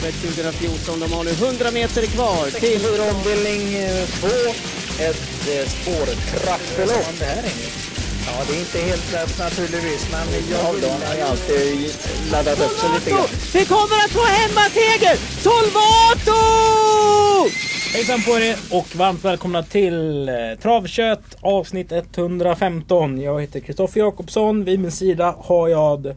Åbytravet 0.00 0.14
2014. 0.14 1.00
De 1.00 1.12
har 1.12 1.24
nu 1.24 1.30
100 1.30 1.70
meter 1.70 2.06
kvar 2.06 2.50
till... 2.60 2.80
Ombildning 3.14 3.62
2. 4.20 4.26
Ett 5.02 5.48
eh, 5.48 5.68
spårtrappelopp. 5.68 7.14
Ja, 8.26 8.32
det 8.48 8.56
är 8.56 8.60
inte 8.60 8.78
helt 8.78 9.12
lätt 9.12 9.38
naturligtvis, 9.38 10.08
men 10.12 10.26
jag 10.50 10.72
vill... 10.72 10.90
har 10.90 11.14
ju 11.16 11.22
alltid 11.22 11.92
laddat 12.32 12.60
upp 12.60 12.78
sig 12.78 12.90
lite 12.94 13.10
grann. 13.10 13.28
Vi 13.54 13.64
kommer 13.64 13.96
att 14.04 14.10
få 14.10 14.24
hemmaseger! 14.24 15.16
Solvato! 15.42 16.40
Hejsan 17.94 18.22
på 18.22 18.38
er 18.38 18.56
och 18.70 18.96
varmt 18.96 19.24
välkomna 19.24 19.62
till 19.62 20.28
eh, 20.28 20.34
Travkött 20.62 21.36
avsnitt 21.40 21.92
115. 21.92 23.20
Jag 23.20 23.40
heter 23.40 23.60
Kristoffer 23.60 24.00
Jakobsson. 24.00 24.64
Vid 24.64 24.80
min 24.80 24.92
sida 24.92 25.34
har 25.38 25.68
jag, 25.68 26.14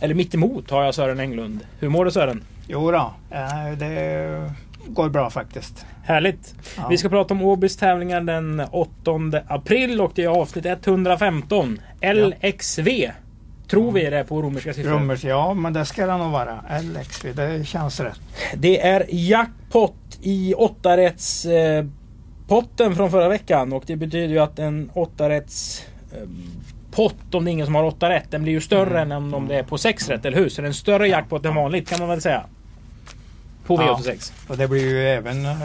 eller 0.00 0.14
mitt 0.14 0.34
emot 0.34 0.70
har 0.70 0.84
jag 0.84 0.94
Sören 0.94 1.20
Englund. 1.20 1.60
Hur 1.78 1.88
mår 1.88 2.04
du 2.04 2.10
Sören? 2.10 2.44
Jo 2.72 2.90
då, 2.90 3.12
eh, 3.30 3.78
det 3.78 4.50
går 4.86 5.08
bra 5.08 5.30
faktiskt. 5.30 5.86
Härligt! 6.04 6.54
Ja. 6.76 6.88
Vi 6.88 6.98
ska 6.98 7.08
prata 7.08 7.34
om 7.34 7.42
Åbys 7.42 7.76
tävlingar 7.76 8.20
den 8.20 8.62
8 8.70 9.20
april 9.48 10.00
och 10.00 10.12
det 10.14 10.24
är 10.24 10.28
avsnitt 10.28 10.66
115. 10.66 11.80
LXV. 12.02 12.88
Tror 13.70 13.92
vi 13.92 14.10
det 14.10 14.24
på 14.24 14.42
romerska 14.42 14.74
siffror. 14.74 14.92
Rummers, 14.92 15.24
ja 15.24 15.54
men 15.54 15.72
det 15.72 15.84
ska 15.84 16.06
det 16.06 16.16
nog 16.16 16.30
vara. 16.30 16.64
LXV, 16.82 17.32
det 17.34 17.66
känns 17.66 18.00
rätt. 18.00 18.20
Det 18.54 18.80
är 18.86 19.06
jackpot 19.08 20.18
i 20.22 20.54
8 20.54 20.96
rätts 20.96 21.44
eh, 21.44 21.84
potten 22.48 22.96
från 22.96 23.10
förra 23.10 23.28
veckan 23.28 23.72
och 23.72 23.82
det 23.86 23.96
betyder 23.96 24.34
ju 24.34 24.38
att 24.38 24.58
en 24.58 24.90
8 24.94 25.28
rätts 25.28 25.86
eh, 26.12 26.28
pott 26.90 27.34
om 27.34 27.44
det 27.44 27.50
är 27.50 27.52
ingen 27.52 27.66
som 27.66 27.74
har 27.74 27.84
8 27.84 28.10
rätt 28.10 28.30
den 28.30 28.42
blir 28.42 28.52
ju 28.52 28.60
större 28.60 29.00
än 29.00 29.12
om, 29.12 29.48
det 29.48 29.56
är 29.56 29.62
på 29.62 29.78
6 29.78 30.08
rätt, 30.08 30.24
eller 30.24 30.36
hur? 30.36 30.48
Så 30.48 30.62
det 30.62 30.66
är 30.66 30.68
en 30.68 30.74
större 30.74 31.08
jackpot 31.08 31.46
än 31.46 31.54
vanligt 31.54 31.88
kan 31.88 31.98
man 31.98 32.08
väl 32.08 32.20
säga. 32.20 32.44
På 33.66 33.74
Ja. 33.74 34.00
V86. 34.04 34.32
Och 34.48 34.56
det 34.56 34.68
blir 34.68 34.84
ju 34.90 35.08
även 35.08 35.46
eh, 35.46 35.58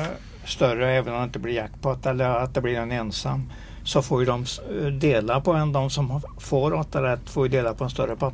större 0.46 0.92
även 0.92 1.14
om 1.14 1.20
det 1.20 1.26
inte 1.26 1.40
blir 1.40 1.54
jackpot 1.54 2.06
eller 2.06 2.26
att 2.30 2.54
det 2.54 2.62
blir 2.62 2.76
en 2.78 2.92
ensam. 2.92 3.52
Så 3.84 4.02
får 4.02 4.20
ju 4.20 4.26
de 4.26 4.44
s- 4.44 4.60
dela 5.02 5.42
på 5.42 5.54
en. 5.54 5.74
De 5.74 5.90
som 5.90 6.22
får 6.40 6.74
åtta 6.74 7.04
rätt 7.04 7.30
får 7.30 7.46
ju 7.48 7.52
dela 7.52 7.74
på 7.74 7.84
en 7.84 7.90
större 7.90 8.16
pott. 8.16 8.34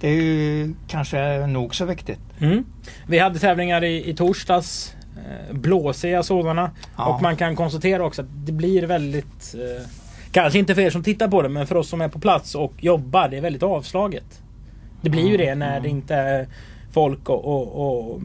Det 0.00 0.08
är 0.08 0.12
ju 0.22 0.74
kanske 0.88 1.46
nog 1.46 1.74
så 1.74 1.84
viktigt. 1.84 2.18
Mm. 2.40 2.64
Vi 3.06 3.18
hade 3.18 3.38
tävlingar 3.38 3.84
i, 3.84 4.10
i 4.10 4.14
torsdags. 4.14 4.94
Eh, 5.16 5.56
blåsiga 5.56 6.22
sådana. 6.22 6.70
Ja. 6.96 7.04
Och 7.06 7.22
man 7.22 7.36
kan 7.36 7.56
konstatera 7.56 8.04
också 8.04 8.22
att 8.22 8.28
det 8.46 8.52
blir 8.52 8.86
väldigt... 8.86 9.54
Eh, 9.54 9.86
kanske 10.32 10.58
inte 10.58 10.74
för 10.74 10.82
er 10.82 10.90
som 10.90 11.02
tittar 11.02 11.28
på 11.28 11.42
det 11.42 11.48
men 11.48 11.66
för 11.66 11.76
oss 11.76 11.88
som 11.88 12.00
är 12.00 12.08
på 12.08 12.18
plats 12.18 12.54
och 12.54 12.72
jobbar. 12.78 13.28
Det 13.28 13.36
är 13.36 13.40
väldigt 13.40 13.62
avslaget. 13.62 14.42
Det 15.00 15.10
blir 15.10 15.28
ju 15.28 15.36
det 15.36 15.54
när 15.54 15.80
det 15.80 15.88
inte 15.88 16.14
är 16.14 16.48
folk 16.96 17.28
och, 17.28 17.44
och, 17.44 17.86
och, 17.86 18.20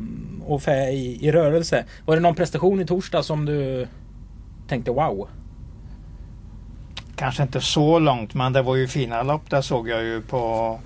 och 0.48 0.62
fä 0.64 0.90
i, 0.90 1.28
i 1.28 1.32
rörelse. 1.32 1.86
Var 2.06 2.16
det 2.16 2.22
någon 2.22 2.36
prestation 2.36 2.82
i 2.82 2.86
torsdag 2.86 3.24
som 3.24 3.46
du 3.46 3.88
tänkte 4.68 4.92
wow? 4.92 5.28
Kanske 7.16 7.44
inte 7.44 7.62
så 7.62 8.00
långt 8.00 8.34
men 8.34 8.54
det 8.54 8.62
var 8.62 8.76
ju 8.76 8.88
fina 8.88 9.24
lopp. 9.24 9.50
Där 9.50 9.62
såg 9.62 9.90
jag 9.90 10.04
ju 10.04 10.22
på, 10.22 10.80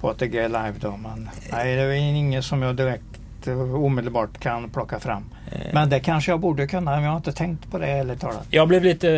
på 0.00 0.10
ATG 0.10 0.32
live 0.48 0.74
då. 0.80 0.96
Men 0.96 1.30
nej, 1.52 1.76
det 1.76 1.82
är 1.82 1.92
ingen 1.92 2.42
som 2.42 2.62
jag 2.62 2.76
direkt 2.76 3.46
eh, 3.46 3.74
omedelbart 3.74 4.38
kan 4.38 4.70
plocka 4.70 5.00
fram. 5.00 5.24
Men 5.72 5.90
det 5.90 6.00
kanske 6.00 6.30
jag 6.32 6.40
borde 6.40 6.66
kunna, 6.66 6.90
men 6.90 7.02
jag 7.02 7.10
har 7.10 7.16
inte 7.16 7.32
tänkt 7.32 7.70
på 7.70 7.78
det 7.78 7.86
ärligt 7.86 8.20
talat. 8.20 8.46
Jag 8.50 8.68
blev 8.68 8.82
lite 8.84 9.08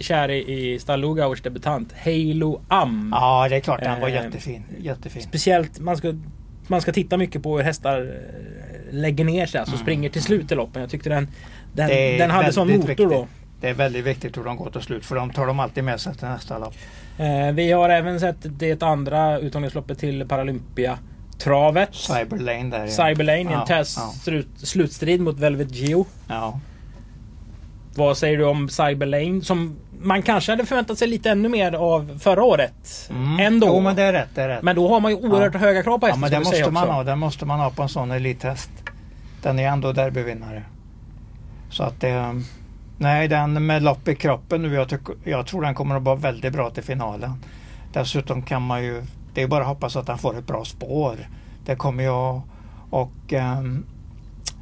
kär 0.00 0.30
i, 0.30 0.72
i 0.74 0.78
Stallugauers 0.78 1.42
debutant 1.42 1.92
Halo 2.04 2.60
Am. 2.68 3.14
Ja, 3.16 3.48
det 3.48 3.56
är 3.56 3.60
klart 3.60 3.80
den 3.80 4.00
var 4.00 4.08
Eh, 4.08 4.14
jättefin. 4.14 4.62
jättefin. 4.78 5.22
Speciellt, 5.22 5.78
man 5.80 5.96
ska, 5.96 6.14
man 6.68 6.80
ska 6.80 6.92
titta 6.92 7.16
mycket 7.16 7.42
på 7.42 7.56
hur 7.56 7.64
hästar 7.64 8.00
eh, 8.00 8.94
lägger 8.94 9.24
ner 9.24 9.46
sig, 9.46 9.60
alltså 9.60 9.76
springer 9.76 10.08
till 10.10 10.22
slut 10.22 10.52
i 10.52 10.54
loppen. 10.54 10.82
Jag 10.82 10.90
tyckte 10.90 11.08
den, 11.08 11.28
den, 11.72 11.90
Mm. 11.90 12.18
Den 12.18 12.30
hade 12.30 12.52
sån 12.52 12.68
motor 12.68 12.78
väldigt 12.86 12.98
då. 12.98 13.08
viktigt. 13.08 13.28
Det 13.60 13.68
är 13.68 13.74
väldigt 13.74 14.04
viktigt 14.04 14.36
hur 14.38 14.44
de 14.44 14.56
går 14.56 14.70
till 14.70 14.80
slut 14.80 15.06
för 15.06 15.16
de 15.16 15.30
tar 15.30 15.46
de 15.46 15.60
alltid 15.60 15.84
med 15.84 16.00
sig 16.00 16.14
till 16.14 16.28
nästa 16.28 16.58
lopp. 16.58 16.74
Eh, 17.18 17.52
vi 17.52 17.72
har 17.72 17.88
även 17.88 18.20
sett 18.20 18.36
det 18.40 18.82
andra 18.82 19.38
uttagningsloppet 19.38 19.98
till 19.98 20.28
Paralympia 20.28 20.98
travet. 21.38 21.88
Cyberlane 21.94 22.70
där. 22.70 22.80
ja. 22.80 22.88
Cyberlane 23.08 23.38
i 23.38 23.44
en 23.44 23.50
Ja, 23.52 23.66
test 23.66 23.98
ja. 24.00 24.12
slut, 24.22 24.48
slutstrid 24.56 25.20
mot 25.20 25.38
Velvet 25.38 25.70
Geo. 25.74 26.06
Ja. 26.28 26.60
Vad 27.96 28.16
säger 28.18 28.38
du 28.38 28.44
om 28.44 28.68
Cyberlane? 28.68 29.40
Som 29.42 29.76
man 30.00 30.22
kanske 30.22 30.52
hade 30.52 30.66
förväntat 30.66 30.98
sig 30.98 31.08
lite 31.08 31.30
ännu 31.30 31.48
mer 31.48 31.72
av 31.72 32.18
förra 32.22 32.42
året. 32.42 33.10
Mm. 33.10 33.40
Ändå. 33.40 33.66
Jo, 33.66 33.80
men 33.80 33.96
det 33.96 34.02
är 34.02 34.12
rätt. 34.12 34.28
Det 34.34 34.42
är 34.42 34.48
rätt. 34.48 34.62
Men 34.62 34.76
då 34.76 34.88
har 34.88 35.00
man 35.00 35.10
ju 35.10 35.16
oerhört 35.16 35.54
Ja. 35.54 35.60
höga 35.60 35.82
krav 35.82 35.98
på 35.98 36.06
ja, 36.08 36.14
hästen. 36.14 36.20
men 36.20 36.44
ska 36.44 36.56
det 36.56 36.58
måste 36.58 36.70
man 36.70 36.82
också. 36.82 36.92
ha. 36.92 37.04
Det 37.04 37.16
måste 37.16 37.46
man 37.46 37.60
ha 37.60 37.70
på 37.70 37.82
en 37.82 37.88
sån 37.88 38.10
elittest. 38.10 38.70
Den 39.42 39.58
är 39.58 39.68
ändå 39.68 39.92
derbyvinnare. 39.92 40.62
Så 41.70 41.82
att 41.82 42.00
det... 42.00 42.42
Nej, 42.98 43.28
den 43.28 43.66
med 43.66 43.82
lopp 43.82 44.08
i 44.08 44.14
kroppen 44.14 44.62
nu. 44.62 44.74
Jag, 44.74 44.88
tycker, 44.88 45.14
jag 45.24 45.46
tror 45.46 45.62
den 45.62 45.74
kommer 45.74 45.96
att 45.96 46.02
vara 46.02 46.16
väldigt 46.16 46.52
bra 46.52 46.70
till 46.70 46.82
finalen. 46.82 47.32
Dessutom 47.92 48.42
kan 48.42 48.62
man 48.62 48.84
ju... 48.84 49.02
Det 49.34 49.42
är 49.42 49.48
bara 49.48 49.60
att 49.60 49.68
hoppas 49.68 49.96
att 49.96 50.06
den 50.06 50.18
får 50.18 50.38
ett 50.38 50.46
bra 50.46 50.64
spår. 50.64 51.16
Det 51.66 51.76
kommer 51.76 52.36
att 52.36 52.42
och, 52.90 53.32
ehm, 53.32 53.84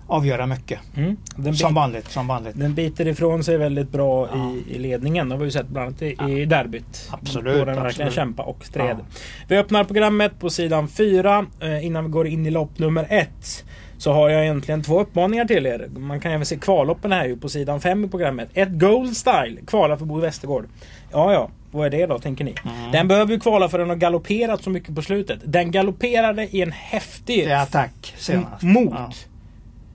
avgöra 0.06 0.46
mycket. 0.46 0.80
Mm. 0.96 1.16
Den, 1.36 1.54
Som 1.54 1.74
vanligt. 1.74 2.08
Som 2.10 2.26
vanligt. 2.26 2.52
den 2.58 2.74
biter 2.74 3.06
ifrån 3.08 3.44
sig 3.44 3.56
väldigt 3.56 3.90
bra 3.92 4.28
Ja. 4.32 4.52
i, 4.68 4.74
i 4.74 4.78
ledningen. 4.78 5.28
Det 5.28 5.34
har 5.34 5.44
vi 5.44 5.50
sett 5.50 5.68
bland 5.68 5.86
annat 5.88 6.02
i, 6.02 6.16
i 6.40 6.44
derbyt. 6.44 7.08
Absolut, 7.10 7.58
Då 7.58 7.64
den 7.64 7.82
verkligen 7.82 8.10
kämpa 8.10 8.42
och 8.42 8.64
stred. 8.64 8.96
Ja. 9.00 9.04
Vi 9.48 9.56
öppnar 9.56 9.84
programmet 9.84 10.38
på 10.40 10.50
sidan 10.50 10.88
4. 10.88 11.46
Eh, 11.60 11.86
innan 11.86 12.04
vi 12.04 12.10
går 12.10 12.26
in 12.26 12.46
i 12.46 12.50
lopp 12.50 12.78
nummer 12.78 13.06
1. 13.10 13.64
Så 13.98 14.12
har 14.12 14.28
jag 14.28 14.42
egentligen 14.42 14.82
två 14.82 15.00
uppmaningar 15.00 15.44
till 15.44 15.66
er. 15.66 15.88
Man 15.96 16.20
kan 16.20 16.32
även 16.32 16.46
se 16.46 16.56
kvalloppen 16.56 17.12
här 17.12 17.26
ju 17.26 17.36
på 17.36 17.48
sidan 17.48 17.80
5 17.80 18.04
i 18.04 18.08
programmet. 18.08 18.48
Ett 18.54 18.69
Gold 18.70 19.16
Style 19.16 19.60
kvalar 19.66 19.96
för 19.96 20.04
Bo 20.04 20.20
Westergård. 20.20 20.66
Ja, 21.12 21.32
ja. 21.32 21.50
Vad 21.70 21.86
är 21.86 21.90
det 21.90 22.06
då, 22.06 22.19
tänker 22.19 22.44
ni? 22.44 22.54
Mm. 22.64 22.92
Den 22.92 23.08
behöver 23.08 23.32
ju 23.32 23.40
kvala 23.40 23.69
för 23.69 23.78
den 23.78 23.88
har 23.88 23.96
galopperat 23.96 24.62
så 24.62 24.70
mycket 24.70 24.94
på 24.94 25.02
slutet. 25.02 25.38
Den 25.44 25.70
galopperade 25.70 26.42
i 26.56 26.62
en 26.62 26.72
häftig 26.72 27.46
Det 27.46 27.60
attack 27.60 28.14
senast. 28.19 28.62
mot 28.62 29.26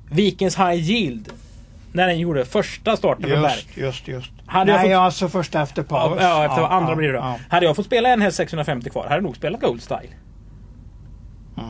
Ja. 0.10 0.16
Vikens 0.16 0.58
High 0.58 0.74
Yield. 0.92 1.30
När 1.92 2.08
den 2.08 2.20
gjorde 2.20 2.46
första 2.46 2.98
starten 2.98 3.30
med 3.30 3.42
Berg. 3.42 3.52
Just, 3.54 3.78
just, 3.78 4.08
just. 4.08 4.32
Hade 4.46 4.72
jag 4.72 4.78
Nej, 4.82 4.90
fått- 4.90 4.98
alltså 5.00 5.30
första 5.30 5.62
efter 5.62 5.84
paus. 5.84 6.18
Ja, 6.22 6.46
efter 6.46 6.62
andra 6.64 6.96
blir 6.96 7.08
det 7.08 7.14
då. 7.14 7.20
ja. 7.20 7.40
Hade 7.50 7.66
jag 7.66 7.76
fått 7.76 7.86
spela 7.86 8.10
en 8.10 8.22
häst 8.22 8.38
650 8.38 8.90
kvar 8.90 9.04
hade 9.04 9.16
jag 9.16 9.24
nog 9.24 9.36
spelat 9.36 9.62
Gold 9.62 9.82
Style. 9.82 10.10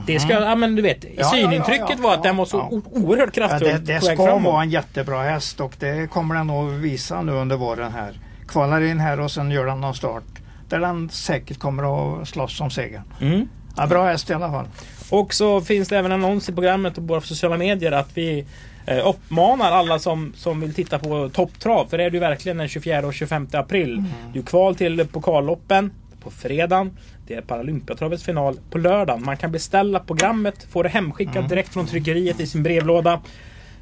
Det 0.06 0.20
ska, 0.20 0.34
ja 0.34 0.56
men 0.56 0.76
du 0.76 0.82
vet, 0.82 1.04
Mhm. 1.04 1.14
Ja, 1.18 1.22
ja, 1.24 1.30
synintrycket 1.30 1.86
ja, 1.90 1.96
ja, 1.98 2.04
var 2.04 2.14
att 2.14 2.24
den 2.24 2.38
var 2.38 2.46
så 2.46 2.58
ja. 2.58 2.82
oerhört 2.92 3.30
Ja, 3.38 3.48
kraftfull 3.48 3.68
det 3.86 3.94
det 3.94 4.02
ska 4.02 4.16
framåt. 4.16 4.44
vara 4.54 4.62
en 4.64 4.70
jättebra 4.70 5.24
häst 5.24 5.60
och 5.60 5.76
det 5.80 6.10
kommer 6.12 6.36
den 6.36 6.48
nog 6.48 6.70
visa 6.72 7.22
nu 7.22 7.32
under 7.32 7.56
våren 7.58 7.92
här. 7.92 8.20
Kvalar 8.48 8.82
in 8.82 9.00
här 9.00 9.20
och 9.20 9.32
sen 9.32 9.52
gör 9.52 9.66
den 9.66 9.82
någon 9.82 9.96
start 9.96 10.24
där 10.70 10.80
den 10.80 11.10
säkert 11.10 11.60
kommer 11.60 12.20
att 12.22 12.28
slåss 12.28 12.62
om 12.62 12.70
segern. 12.70 13.04
Mm. 13.22 13.48
Ja, 13.78 13.88
bra 13.88 14.06
häst 14.06 14.30
i 14.30 14.34
alla 14.34 14.52
fall. 14.52 14.66
Och 15.10 15.34
så 15.34 15.62
finns 15.62 15.90
det 15.90 15.98
även 15.98 16.12
annons 16.12 16.50
i 16.50 16.54
programmet 16.54 16.92
och 16.98 17.08
på 17.08 17.14
våra 17.14 17.22
sociala 17.22 17.58
medier 17.58 17.92
att 17.92 18.10
vi 18.18 18.46
eh, 18.86 19.08
uppmanar 19.08 19.72
alla 19.72 20.00
som, 20.00 20.34
som 20.36 20.62
vill 20.62 20.74
titta 20.74 21.00
på 21.00 21.30
topptrav. 21.30 21.88
För 21.90 21.98
det 21.98 22.04
är 22.04 22.10
det 22.10 22.16
ju 22.16 22.20
verkligen 22.22 22.58
den 22.58 22.68
24 22.68 23.08
och 23.08 23.14
25 23.14 23.48
april. 23.54 23.94
Mm. 23.94 24.06
Det 24.34 24.40
är 24.40 24.44
kval 24.44 24.76
till 24.76 25.08
pokalloppen 25.08 25.92
på 26.24 26.32
fredagen. 26.32 26.98
Det 27.28 27.34
är 27.34 27.42
Paralympiatravets 27.42 28.24
final 28.24 28.60
på 28.72 28.78
lördagen. 28.78 29.24
Man 29.26 29.38
kan 29.38 29.52
beställa 29.52 30.00
programmet, 30.00 30.68
få 30.70 30.84
det 30.84 30.90
hemskickat 30.90 31.36
Mm. 31.36 31.48
direkt 31.50 31.74
från 31.74 31.86
tryckeriet 31.88 32.40
i 32.40 32.48
sin 32.48 32.64
brevlåda. 32.64 33.22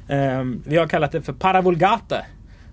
Ehm, 0.08 0.62
vi 0.66 0.76
har 0.76 0.86
kallat 0.86 1.12
det 1.12 1.22
för 1.22 1.32
Paravulgate. 1.32 2.26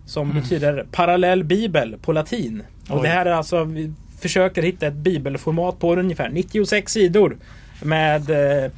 Som 0.06 0.32
betyder 0.34 0.86
parallell 0.92 1.44
bibel 1.44 1.98
på 2.02 2.12
latin. 2.12 2.64
Och 2.84 2.90
Mm. 2.90 3.00
Oj. 3.02 3.08
det 3.08 3.14
här 3.14 3.26
är 3.26 3.32
alltså, 3.32 3.64
vi 3.64 3.94
försöker 4.20 4.62
hitta 4.64 4.88
ett 4.88 4.94
bibelformat 4.94 5.80
på 5.80 5.96
ungefär 5.96 6.30
96 6.30 6.92
sidor. 6.94 7.38
Med 7.84 8.30
eh, 8.66 8.72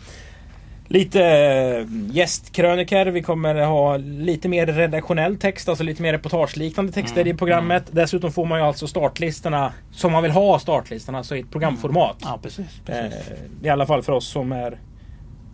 lite 0.88 1.24
eh, 1.24 1.86
gästkröniker. 2.12 3.06
Vi 3.06 3.22
kommer 3.22 3.56
ha 3.56 3.98
lite 3.98 4.48
mer 4.50 4.66
redaktionell 4.66 5.38
text, 5.38 5.70
alltså 5.70 5.84
lite 5.84 6.02
mer 6.02 6.12
reportageliknande 6.14 6.92
texter 6.92 7.22
Mm, 7.22 7.36
i 7.36 7.38
programmet. 7.38 7.84
Dessutom 7.92 8.32
får 8.32 8.46
man 8.46 8.60
ju 8.60 8.66
alltså 8.66 8.88
startlistorna 8.88 9.74
som 9.92 10.12
man 10.12 10.24
vill 10.24 10.32
ha 10.32 10.60
startlistorna, 10.60 11.18
alltså 11.18 11.36
i 11.36 11.40
ett 11.40 11.52
programformat. 11.52 12.16
Ja, 12.22 12.40
precis. 12.44 12.66
Eh, 12.88 12.96
precis. 13.10 13.22
I 13.64 13.70
alla 13.70 13.86
fall 13.86 14.04
för 14.04 14.14
oss 14.14 14.28
som 14.28 14.52
är 14.52 14.78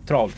trav. 0.06 0.32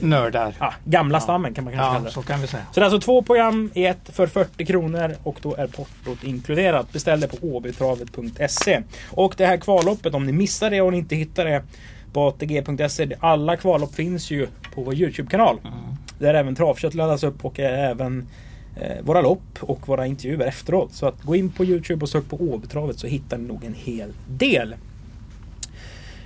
Nördar. 0.00 0.54
Ah, 0.58 0.72
gamla 0.84 1.20
stammen 1.20 1.54
kan 1.54 1.64
man 1.64 1.72
kanske 1.72 1.86
Ja, 1.88 1.92
kalla 1.92 2.04
det. 2.04 2.10
så 2.10 2.22
kan 2.22 2.40
vi 2.40 2.46
säga. 2.46 2.62
Så 2.72 2.80
det 2.80 2.84
är 2.86 2.90
alltså 2.90 3.00
två 3.00 3.22
program 3.22 3.70
i 3.74 3.86
ett 3.86 4.10
för 4.12 4.26
40 4.26 4.64
kronor 4.66 5.16
och 5.22 5.36
då 5.42 5.54
är 5.54 5.66
portot 5.66 6.24
inkluderat. 6.24 6.92
Beställ 6.92 7.20
det 7.20 7.28
på 7.28 7.36
åbytravet.se. 7.46 8.82
Och 9.10 9.34
det 9.36 9.46
här 9.46 9.56
kvalloppet, 9.56 10.14
om 10.14 10.26
ni 10.26 10.32
missar 10.32 10.70
det 10.70 10.80
och 10.80 10.92
ni 10.92 10.98
inte 10.98 11.16
hittar 11.16 11.44
det 11.44 11.62
på 12.14 12.28
ATG.se. 12.28 13.08
Alla 13.20 13.56
kvallopp 13.56 13.94
finns 13.94 14.30
ju 14.30 14.46
på 14.74 14.82
vår 14.82 14.94
Youtube-kanal. 14.94 15.58
Där 16.18 16.34
även 16.34 16.54
travkött 16.54 16.94
laddas 16.94 17.24
upp 17.24 17.44
och 17.44 17.60
även 17.60 18.26
eh, 18.80 19.04
våra 19.04 19.20
lopp 19.20 19.58
och 19.60 19.88
våra 19.88 20.06
intervjuer 20.06 20.46
efteråt. 20.46 20.92
Så 20.92 21.06
att 21.06 21.22
gå 21.22 21.36
in 21.36 21.50
på 21.50 21.64
Youtube 21.64 22.02
och 22.02 22.08
sök 22.08 22.28
på 22.28 22.36
Åbytravet 22.36 22.98
så 22.98 23.06
hittar 23.06 23.38
ni 23.38 23.48
nog 23.48 23.64
en 23.64 23.74
hel 23.74 24.12
del. 24.28 24.74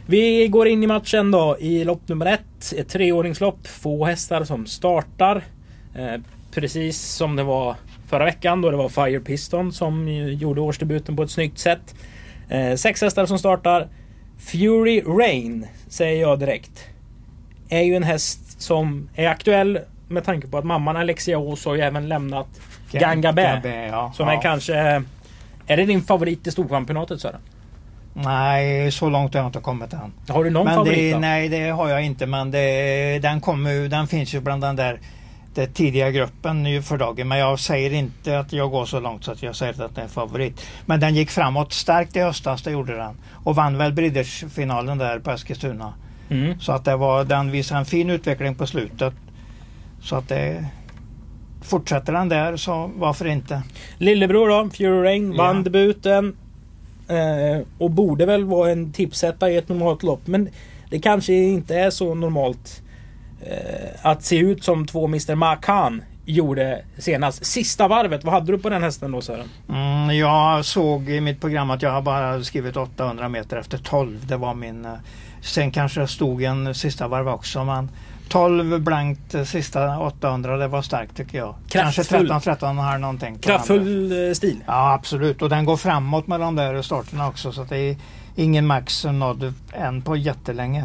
Vi 0.06 0.49
går 0.49 0.69
in 0.69 0.82
i 0.82 0.87
matchen 0.87 1.31
då 1.31 1.56
i 1.61 1.85
lopp 1.85 2.08
nummer 2.08 2.26
ett. 2.26 2.73
Ett 2.76 2.88
treåringslopp. 2.88 3.67
Få 3.67 4.05
hästar 4.05 4.44
som 4.44 4.67
startar. 4.67 5.44
Eh, 5.94 6.20
precis 6.50 7.02
som 7.02 7.37
det 7.37 7.43
var 7.43 7.76
förra 8.08 8.25
veckan 8.25 8.61
då 8.61 8.70
det 8.70 8.76
var 8.76 8.88
Fire 8.88 9.20
Piston 9.20 9.73
som 9.73 10.08
gjorde 10.08 10.61
årsdebuten 10.61 11.17
på 11.17 11.23
ett 11.23 11.31
snyggt 11.31 11.58
sätt. 11.58 11.94
Eh, 12.49 12.75
sex 12.75 13.02
hästar 13.02 13.26
som 13.26 13.38
startar. 13.38 13.88
Fury 14.38 15.00
Rain 15.00 15.67
säger 15.88 16.20
jag 16.20 16.38
direkt. 16.38 16.85
Är 17.69 17.82
ju 17.82 17.96
en 17.96 18.02
häst 18.02 18.62
som 18.62 19.08
är 19.14 19.29
aktuell 19.29 19.79
med 20.08 20.25
tanke 20.25 20.46
på 20.46 20.58
att 20.58 20.64
mamman 20.64 20.96
Alexia 20.96 21.38
Ås 21.38 21.64
har 21.64 21.75
ju 21.75 21.81
även 21.81 22.08
lämnat 22.08 22.49
Gangabä. 22.93 23.88
Ja. 23.90 24.12
Som 24.14 24.29
ja. 24.29 24.35
är 24.35 24.43
kanske... 24.43 25.02
Är 25.67 25.76
det 25.76 25.85
din 25.85 26.02
favorit 26.02 26.46
i 26.46 26.50
Storchampionatet 26.50 27.20
Sören? 27.20 27.40
Nej, 28.14 28.90
så 28.93 29.08
långt 29.08 29.35
har 29.35 29.40
jag 29.40 29.49
inte 29.49 29.61
kommit 29.61 29.93
än. 29.93 30.12
Har 30.29 30.44
du 30.44 30.50
någon 30.50 30.64
men 30.64 30.75
favorit 30.75 31.12
det? 31.12 31.19
Nej, 31.19 31.49
det 31.49 31.69
har 31.69 31.88
jag 31.88 32.05
inte. 32.05 32.26
Men 32.26 32.50
det, 32.50 33.19
den, 33.23 33.40
kommer, 33.40 33.88
den 33.88 34.06
finns 34.06 34.35
ju 34.35 34.40
bland 34.40 34.62
den 34.62 34.76
där 34.76 35.00
den 35.59 35.73
tidiga 35.73 36.11
gruppen 36.11 36.63
nu 36.63 36.83
för 36.83 36.99
dagen. 36.99 37.29
Men 37.29 37.39
jag 37.39 37.59
säger 37.59 37.93
inte 37.93 38.39
att 38.39 38.53
jag 38.53 38.71
går 38.71 38.85
så 38.85 39.01
långt 39.01 39.25
så 39.25 39.33
att 39.33 39.43
jag 39.43 39.57
säger 39.57 39.83
att 39.83 39.95
det 39.95 40.03
är 40.03 40.09
favorit. 40.09 40.67
Men 40.87 41.01
den 41.01 41.15
gick 41.15 41.31
framåt 41.31 41.73
starkt 41.73 42.17
i 42.17 42.21
höstas, 42.21 42.63
det 42.63 42.71
gjorde 42.71 42.97
den. 42.97 43.17
Och 43.45 43.57
vann 43.57 43.79
väl 43.79 43.93
Breeders-finalen 43.93 44.99
där 44.99 45.19
på 45.19 45.31
Eskilstuna. 45.31 45.95
Mm. 46.29 46.61
Så 46.61 46.73
att 46.73 46.85
det 46.85 46.97
var, 46.97 47.25
den 47.25 47.51
visade 47.51 47.81
en 47.81 47.87
fin 47.87 48.11
utveckling 48.11 48.55
på 48.55 48.67
slutet. 48.67 49.15
Så 50.03 50.17
att 50.17 50.29
det... 50.29 50.65
Fortsätter 51.63 52.13
den 52.13 52.29
där 52.29 52.57
så 52.57 52.91
varför 52.97 53.27
inte? 53.27 53.63
Lillebror 53.99 54.49
då, 54.49 54.71
Fury 54.71 55.03
Rain, 55.03 55.37
vann 55.37 55.65
debuten. 55.65 56.37
Eh, 57.09 57.67
och 57.79 57.91
borde 57.91 58.27
väl 58.27 58.45
vara 58.45 58.71
en 58.71 58.93
tipsetta 58.93 59.51
i 59.51 59.57
ett 59.57 59.69
normalt 59.69 60.03
lopp. 60.03 60.27
Men 60.27 60.49
det 60.91 60.99
kanske 60.99 61.33
inte 61.33 61.77
är 61.77 61.91
så 61.91 62.15
normalt 62.15 62.83
att 64.02 64.23
se 64.25 64.38
ut 64.38 64.64
som 64.64 64.87
två 64.87 65.05
Mr 65.06 65.35
Makan 65.35 66.02
gjorde 66.25 66.82
senast. 66.99 67.44
Sista 67.46 67.88
varvet, 67.88 68.25
vad 68.25 68.35
hade 68.35 68.52
du 68.52 68.58
på 68.58 68.69
den 68.69 68.82
hästen 68.82 69.12
då 69.12 69.20
Sören? 69.20 69.49
Mm, 69.69 70.17
jag 70.19 70.64
såg 70.64 71.11
i 71.11 71.20
mitt 71.20 71.40
program 71.40 71.70
att 71.70 71.82
jag 71.82 71.90
har 71.90 72.02
bara 72.02 72.43
skrivit 72.44 72.76
800 72.76 73.29
meter 73.29 73.56
efter 73.56 73.79
12. 73.79 74.26
Det 74.26 74.37
var 74.37 74.55
min... 74.55 74.85
eh, 74.85 74.93
Sen 75.40 75.70
kanske 75.70 76.00
det 76.00 76.08
stod 76.08 76.43
en 76.43 76.75
sista 76.75 77.08
varv 77.08 77.29
också 77.29 77.64
men 77.64 77.90
12 78.29 78.81
blankt 78.81 79.35
eh, 79.35 79.44
sista 79.44 79.99
800 79.99 80.56
det 80.56 80.69
var 80.69 80.82
starkt 80.82 81.17
tycker 81.17 81.38
jag. 81.38 81.55
Kanske 81.69 82.02
Kraftfull. 82.05 82.20
13 82.29 82.40
13 82.40 82.79
här 82.79 82.99
någonting. 82.99 83.38
Kraftfull 83.38 84.29
eh, 84.29 84.32
stil. 84.35 84.56
Ja 84.67 84.93
absolut 84.93 85.43
och 85.43 85.49
den 85.49 85.64
går 85.64 85.76
framåt 85.76 86.26
med 86.26 86.40
de 86.40 86.56
där 86.56 86.82
starterna 86.82 87.29
också 87.29 87.52
så 87.52 87.64
det 87.64 87.76
är 87.79 87.96
ingen 88.37 88.67
max 88.67 89.05
nådd 89.05 89.55
än 89.73 90.02
på 90.02 90.17
jättelänge. 90.17 90.85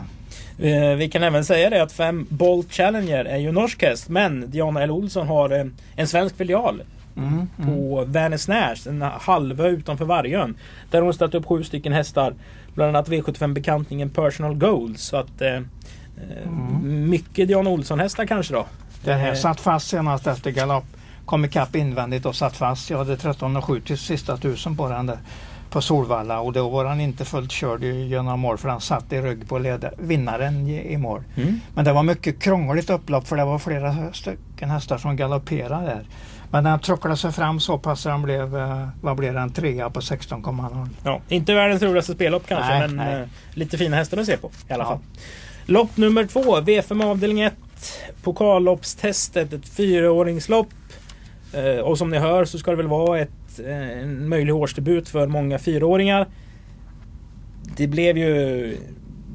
Eh, 0.60 0.96
vi 0.96 1.10
kan 1.10 1.24
även 1.24 1.46
säga 1.46 1.70
det 1.70 1.84
att 1.84 1.92
fem 1.92 2.28
Bolt 2.30 2.74
Challenger 2.74 3.26
är 3.26 3.38
ju 3.38 3.52
norsk 3.52 3.82
häst. 3.82 4.10
Men 4.10 4.52
Diana 4.52 4.84
L 4.84 4.92
Olsson 4.92 5.28
har 5.28 5.50
eh, 5.50 5.66
en 5.96 6.08
svensk 6.08 6.38
filial 6.38 6.84
Mm, 7.16 7.48
mm. 7.58 7.76
på 7.76 8.06
Vänersnäs, 8.08 8.88
en 8.88 9.02
halvö 9.02 9.68
utanför 9.68 10.06
Vargön. 10.06 10.58
Där 10.92 10.98
har 10.98 11.06
hon 11.06 11.14
ställt 11.14 11.36
upp 11.36 11.46
sju 11.46 11.64
stycken 11.64 11.94
hästar. 11.94 12.34
Bland 12.74 12.96
annat 12.96 13.10
V75-bekantningen 13.10 14.10
Personal 14.10 14.56
Goals. 14.56 15.02
Så 15.02 15.18
att 15.18 15.42
eh, 15.42 15.56
eh, 15.56 16.50
mycket 16.84 17.48
Diana 17.48 17.70
Olsson-hästar 17.70 18.26
kanske 18.26 18.54
då. 18.54 18.66
Den 19.04 19.20
här 19.20 19.36
satt 19.36 19.60
fast 19.60 19.88
senast 19.88 20.28
efter 20.28 20.52
galopp. 20.52 20.86
Kom 21.26 21.46
ikapp 21.46 21.76
invändigt 21.76 22.26
och 22.26 22.36
satt 22.36 22.58
fast. 22.58 22.90
Jag 22.90 22.98
hade 22.98 23.16
13,7 23.16 23.82
till 23.82 23.98
sista 23.98 24.38
tusen 24.38 24.78
på 24.78 24.90
den 24.90 25.06
där. 25.06 25.18
På 25.74 25.82
Solvalla 25.82 26.40
och 26.40 26.54
då 26.54 26.70
var 26.70 26.86
han 26.86 27.00
inte 27.00 27.26
fullt 27.26 27.52
körd 27.52 27.84
genom 27.84 28.40
mål 28.40 28.58
för 28.58 28.70
han 28.70 28.82
satt 28.82 29.14
i 29.14 29.22
rygg 29.22 29.48
på 29.50 29.58
led, 29.60 29.90
vinnaren 29.98 30.68
i, 30.68 30.94
i 30.94 30.98
mål. 30.98 31.24
Mm. 31.36 31.60
Men 31.76 31.86
det 31.86 31.94
var 31.94 32.04
mycket 32.04 32.40
krångligt 32.40 32.90
upplopp 32.90 33.28
för 33.28 33.36
det 33.36 33.46
var 33.46 33.60
flera 33.60 34.14
stycken 34.14 34.70
hästar 34.70 34.98
som 34.98 35.16
galopperade 35.16 35.86
där. 35.86 36.04
Men 36.52 36.64
den 36.64 36.80
trucklade 36.80 37.18
sig 37.18 37.32
fram 37.32 37.60
så 37.60 37.78
pass 37.78 38.06
han 38.06 38.22
blev, 38.22 38.58
eh, 38.58 38.88
vad 39.02 39.18
blev 39.18 39.34
den, 39.34 39.52
trea 39.52 39.90
på 39.90 40.00
16,0. 40.02 40.88
Ja, 41.04 41.22
inte 41.30 41.54
världens 41.54 41.82
roligaste 41.82 42.14
spellopp 42.14 42.48
kanske, 42.48 42.70
Nej, 42.80 42.88
men 42.88 42.96
nej. 42.96 43.22
Eh, 43.22 43.28
lite 43.54 43.78
fina 43.78 43.96
hästar 43.96 44.18
att 44.18 44.26
se 44.26 44.38
på 44.38 44.52
i 44.70 44.74
alla 44.74 44.84
Ja. 44.84 44.88
fall. 44.90 45.00
Lopp 45.66 45.98
nummer 45.98 46.26
två, 46.26 46.42
V5 46.62 47.04
avdelning 47.06 47.42
1. 47.42 47.54
Pokalloppstestet, 48.24 49.54
ett 49.54 49.70
fyraåringslopp. 49.70 50.68
Eh, 51.54 51.80
och 51.84 51.98
som 51.98 52.10
ni 52.10 52.18
hör 52.18 52.46
så 52.46 52.60
ska 52.60 52.72
det 52.72 52.78
väl 52.78 52.88
vara 52.88 53.20
ett, 53.20 53.30
eh, 53.60 54.00
en 54.00 54.30
möjlig 54.30 54.56
årsdebut 54.56 55.10
för 55.10 55.28
många 55.28 55.60
fyraåringar. 55.60 56.28
Det 57.78 57.88
blev 57.88 58.18
ju 58.18 58.78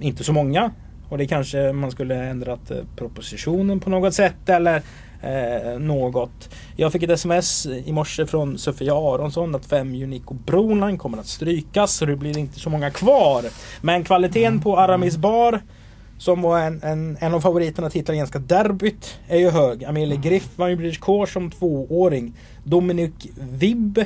inte 0.01 0.25
så 0.25 0.33
många. 0.33 0.71
Och 1.09 1.19
det 1.19 1.27
kanske 1.27 1.73
man 1.73 1.91
skulle 1.91 2.25
ändrat 2.25 2.71
eh, 2.71 2.77
propositionen 2.97 3.81
på 3.81 3.91
något 3.91 4.15
sätt 4.15 4.49
eller 4.49 4.83
eh, 5.23 5.79
något. 5.79 6.55
Jag 6.77 6.93
fick 6.93 7.03
ett 7.03 7.11
sms 7.11 7.67
i 7.67 7.93
morse 7.93 8.27
från 8.27 8.59
Sofia 8.59 8.95
Aronsson 8.95 9.55
att 9.55 9.67
fem 9.67 10.03
Unico 10.03 10.35
Broline 10.35 10.99
kommer 10.99 11.19
att 11.19 11.27
strykas 11.27 11.93
så 11.93 12.07
det 12.07 12.17
blir 12.17 12.39
inte 12.39 12.61
så 12.61 12.71
många 12.71 12.91
kvar. 12.91 13.45
Men 13.81 14.05
kvaliteten 14.05 14.61
på 14.61 14.79
Aramis 14.79 15.17
Bar 15.17 15.61
som 16.19 16.43
var 16.43 16.61
en, 16.61 16.83
en, 16.83 17.17
en 17.21 17.35
av 17.35 17.41
favoriterna 17.41 17.91
till 17.91 18.01
italienska 18.01 18.39
derbyt 18.39 19.19
är 19.29 19.39
ju 19.39 19.51
hög. 19.51 19.85
Amelie 19.85 20.17
Griff 20.17 20.49
var 20.57 20.69
ju 20.69 20.77
British 20.77 21.01
Core 21.01 21.27
som 21.31 21.51
tvååring. 21.51 22.33
Dominic 22.65 23.13
Vibb 23.53 23.99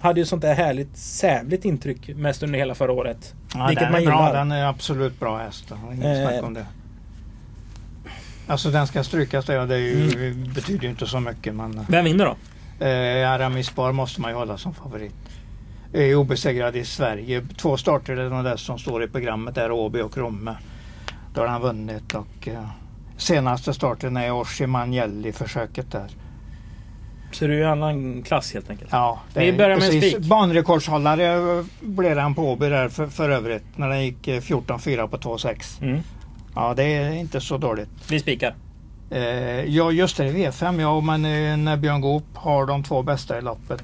hade 0.00 0.20
ju 0.20 0.26
sånt 0.26 0.42
där 0.42 0.54
härligt 0.54 0.96
sävligt 0.96 1.64
intryck 1.64 2.08
mest 2.16 2.42
under 2.42 2.58
hela 2.58 2.74
förra 2.74 2.92
året. 2.92 3.34
Ja, 3.54 3.66
Vilket 3.66 3.84
den 3.84 3.92
man 3.92 4.00
är 4.02 4.06
bra, 4.06 4.26
gillar. 4.26 4.34
den 4.38 4.52
är 4.52 4.64
absolut 4.66 5.20
bra 5.20 5.38
häst. 5.38 5.68
Det 5.68 5.94
Inget 5.94 6.18
Eh. 6.18 6.28
snack 6.30 6.44
om 6.44 6.54
det. 6.54 6.66
Alltså 8.46 8.70
den 8.70 8.86
ska 8.86 9.04
strykas 9.04 9.44
det, 9.46 9.66
det 9.66 9.78
ju, 9.78 10.34
betyder 10.34 10.82
ju 10.84 10.90
inte 10.90 11.06
så 11.06 11.20
mycket 11.20 11.54
men 11.54 11.80
Vem 11.88 12.04
vinner 12.04 12.24
då? 12.24 12.36
eh, 12.86 13.30
Aramis 13.30 13.74
Bar 13.74 13.92
måste 13.92 14.20
man 14.20 14.30
ju 14.30 14.36
hålla 14.36 14.58
som 14.58 14.74
favorit. 14.74 15.14
Är 15.92 16.14
obesegrad 16.14 16.76
i 16.76 16.84
Sverige. 16.84 17.46
Två 17.56 17.76
starter 17.76 18.16
är 18.16 18.30
de 18.30 18.44
där 18.44 18.56
som 18.56 18.78
står 18.78 19.04
i 19.04 19.08
programmet 19.08 19.56
är 19.56 19.70
Åby 19.72 20.00
och 20.00 20.18
Romme. 20.18 20.54
Då 21.34 21.40
har 21.40 21.48
han 21.48 21.62
vunnit 21.62 22.14
och 22.14 22.48
eh, 22.48 22.64
senaste 23.16 23.74
starten 23.74 24.16
är 24.16 24.32
Orsi 24.32 24.66
Manjelli 24.66 25.32
försöket 25.32 25.92
där. 25.92 26.06
Så 27.32 27.46
det 27.46 27.54
är 27.54 27.62
en 27.62 27.70
annan 27.70 28.22
klass 28.22 28.54
helt 28.54 28.70
enkelt. 28.70 28.90
Ja, 28.92 29.20
det 29.34 29.40
Vi 29.40 29.52
börjar 29.52 29.76
med 29.76 29.90
precis. 29.90 30.12
spik. 30.12 30.26
Banrekordshållare 30.26 31.58
eh, 31.58 31.64
blev 31.80 32.18
han 32.18 32.34
på 32.34 32.42
Åby 32.42 32.68
där 32.68 32.88
för, 32.88 33.06
för 33.06 33.30
övrigt 33.30 33.64
när 33.76 33.88
den 33.88 34.04
gick 34.04 34.28
eh, 34.28 34.40
14-4 34.40 35.06
på 35.06 35.16
2,6. 35.16 35.82
Mm. 35.82 36.00
Ja, 36.54 36.74
det 36.74 36.84
är 36.84 37.12
inte 37.12 37.40
så 37.40 37.58
dåligt. 37.58 37.88
Vi 38.10 38.20
spikar. 38.20 38.54
Eh, 39.10 39.20
ja, 39.64 39.90
just 39.90 40.16
det, 40.16 40.24
V5 40.24 40.80
ja, 40.80 41.00
men 41.00 41.24
eh, 41.24 41.56
när 41.56 41.76
Björn 41.76 42.00
Goop 42.00 42.24
har 42.34 42.66
de 42.66 42.82
två 42.82 43.02
bästa 43.02 43.38
i 43.38 43.42
loppet 43.42 43.82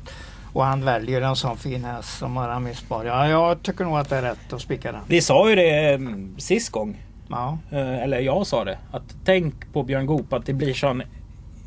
och 0.53 0.65
han 0.65 0.85
väljer 0.85 1.21
en 1.21 1.37
sån 1.37 1.57
fin 1.57 1.85
häst 1.85 2.19
som 2.19 2.37
Aramis 2.37 2.89
Bar. 2.89 3.05
Ja, 3.05 3.29
jag 3.29 3.63
tycker 3.63 3.85
nog 3.85 3.99
att 3.99 4.09
det 4.09 4.17
är 4.17 4.23
rätt 4.23 4.53
att 4.53 4.61
spika 4.61 4.93
den. 4.93 5.01
Vi 5.07 5.21
sa 5.21 5.51
ju 5.51 5.57
det 5.57 6.01
sist 6.39 6.71
gång. 6.71 7.06
Ja, 7.31 7.59
Eh, 7.71 8.03
Eller 8.03 8.21
jag 8.21 8.47
sa 8.47 8.65
det. 8.65 8.79
Att 8.93 9.17
tänk 9.25 9.73
på 9.73 9.83
Björn 9.83 10.07
Goop 10.07 10.33
att 10.33 10.47
det 10.47 10.53
blir 10.53 10.75
sån 10.75 11.01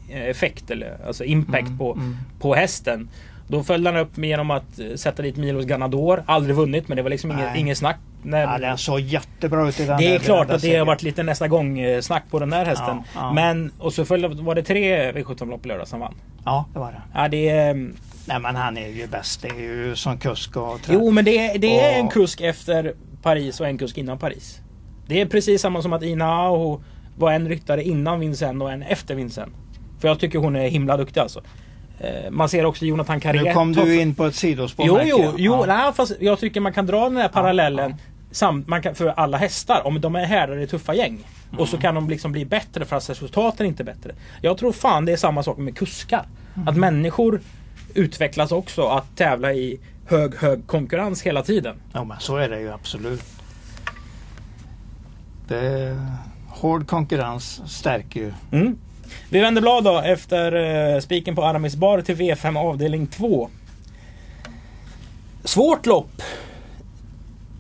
eh, 0.10 0.22
effekt 0.24 0.72
eller 0.72 0.98
alltså 1.08 1.24
impact 1.24 1.68
Mm, 1.68 1.78
på, 1.78 1.94
mm. 1.94 2.18
på 2.40 2.56
hästen. 2.56 3.10
Då 3.48 3.64
följde 3.64 3.90
han 3.92 4.00
upp 4.00 4.18
med 4.18 4.30
genom 4.30 4.52
att 4.52 4.80
eh, 4.80 4.86
sätta 4.96 5.22
dit 5.24 5.38
Milos 5.38 5.66
Ganador. 5.66 6.24
Aldrig 6.26 6.56
vunnit 6.56 6.88
men 6.88 6.96
det 6.98 7.04
var 7.04 7.10
liksom 7.10 7.32
inget, 7.32 7.56
inget 7.58 7.78
snack. 7.78 7.98
När, 8.24 8.42
ja 8.42 8.58
den 8.58 8.78
såg 8.78 9.00
jättebra 9.00 9.70
ut 9.70 9.80
i 9.80 9.86
den 9.86 9.98
det 9.98 10.06
är 10.08 10.12
där 10.12 10.20
klart 10.20 10.50
att 10.50 10.62
det 10.62 10.76
har 10.78 10.86
varit 10.86 11.04
lite 11.04 11.24
nästa 11.24 11.48
gång 11.48 11.80
snack 12.02 12.24
på 12.32 12.40
den 12.40 12.50
där 12.50 12.66
hästen. 12.66 12.98
Ja, 12.98 13.04
ja. 13.16 13.34
Men 13.34 13.72
och 13.80 13.94
så 13.94 14.06
följde, 14.06 14.28
var 14.28 14.56
det 14.56 14.64
tre 14.64 15.12
V75-lopp 15.12 15.66
i 15.66 15.68
lördags 15.68 15.92
han 15.92 16.00
vann. 16.00 16.16
Ja, 16.46 16.66
det 16.74 16.80
var 16.80 16.92
det. 16.92 17.02
Ja, 17.14 17.28
det 17.28 17.74
Nej, 18.26 18.40
men 18.40 18.56
han 18.56 18.78
är 18.78 18.88
ju 18.88 19.08
bäst. 19.08 19.42
Det 19.42 19.48
är 19.48 19.60
ju 19.60 19.96
som 19.96 20.18
kusk 20.18 20.58
och 20.58 20.82
trä. 20.82 20.94
Jo 20.94 21.12
men 21.12 21.26
det, 21.26 21.54
det 21.58 21.80
är 21.80 22.00
en 22.00 22.06
Och- 22.06 22.14
kusk 22.14 22.42
efter 22.42 22.94
Paris 23.22 23.60
och 23.62 23.68
en 23.68 23.78
kusk 23.78 23.98
innan 23.98 24.18
Paris. 24.18 24.60
Det 25.10 25.22
är 25.22 25.26
precis 25.26 25.62
samma 25.62 25.82
som 25.82 25.94
att 25.94 26.04
Ina 26.04 26.26
Aho 26.26 26.82
var 27.18 27.32
en 27.32 27.50
ryttare 27.50 27.84
innan 27.84 28.20
Vincennes 28.20 28.62
och 28.64 28.72
en 28.72 28.82
efter 28.84 29.16
Vincennes. 29.16 29.54
För 30.00 30.08
jag 30.08 30.20
tycker 30.20 30.40
hon 30.40 30.56
är 30.56 30.68
himla 30.68 30.98
duktig 30.98 31.20
alltså. 31.22 31.42
Eh, 32.00 32.32
Man 32.32 32.50
ser 32.50 32.66
också 32.66 32.86
Jonathan 32.86 33.20
Carré. 33.20 33.44
Nu 33.44 33.54
kom 33.54 33.74
du 33.74 34.02
in 34.02 34.16
på 34.16 34.26
ett 34.26 34.36
sidospår 34.36 34.86
Jo, 34.88 35.00
jo, 35.06 35.34
jo 35.38 35.52
Ja. 35.54 35.66
nej, 35.66 35.94
fast 35.94 36.12
jag 36.20 36.40
tycker 36.40 36.60
man 36.62 36.74
kan 36.74 36.86
dra 36.86 37.04
den 37.04 37.18
här 37.18 37.28
parallellen. 37.28 37.90
ja. 37.92 37.98
Samt, 38.32 38.68
man 38.68 38.82
kan, 38.82 38.96
för 38.96 39.08
alla 39.08 39.38
hästar, 39.38 39.82
om 39.88 40.02
de 40.02 40.16
är 40.16 40.26
härdade 40.26 40.62
i 40.64 40.68
tuffa 40.68 40.94
gäng. 40.96 41.20
Och 41.58 41.68
så 41.68 41.78
kan 41.78 41.96
de 41.96 42.10
liksom 42.10 42.32
bli 42.32 42.46
bättre 42.46 42.86
fast 42.86 43.10
resultaten 43.10 43.66
inte 43.66 43.84
är 43.84 43.86
bättre. 43.86 44.12
Jag 44.42 44.58
tror 44.58 44.72
fan 44.72 45.06
det 45.06 45.12
är 45.12 45.18
samma 45.18 45.44
sak 45.44 45.58
med 45.58 45.78
kuskar. 45.78 46.26
Att 46.66 46.78
människor 46.78 47.42
utvecklas 47.94 48.52
också 48.52 48.82
att 48.88 49.16
tävla 49.18 49.54
i 49.54 49.80
hög, 50.08 50.36
hög 50.36 50.68
konkurrens 50.68 51.22
hela 51.22 51.44
tiden. 51.44 51.76
Ja, 51.94 52.04
men 52.04 52.20
så 52.20 52.38
är 52.38 52.50
det 52.50 52.60
ju 52.60 52.72
absolut. 52.72 53.24
Det 55.50 55.98
hård 56.48 56.88
konkurrens 56.88 57.62
stärker 57.68 58.20
ju. 58.20 58.34
Mm. 58.52 58.78
Vi 59.30 59.40
vänder 59.40 59.62
blad 59.62 59.84
då 59.84 60.00
efter 60.00 60.56
uh, 60.56 61.00
spiken 61.00 61.36
på 61.36 61.44
Aramis 61.44 61.76
bar 61.76 62.02
till 62.02 62.16
V5 62.16 62.58
avdelning 62.58 63.08
2. 63.08 63.50
Svårt 65.44 65.86
lopp. 65.86 66.22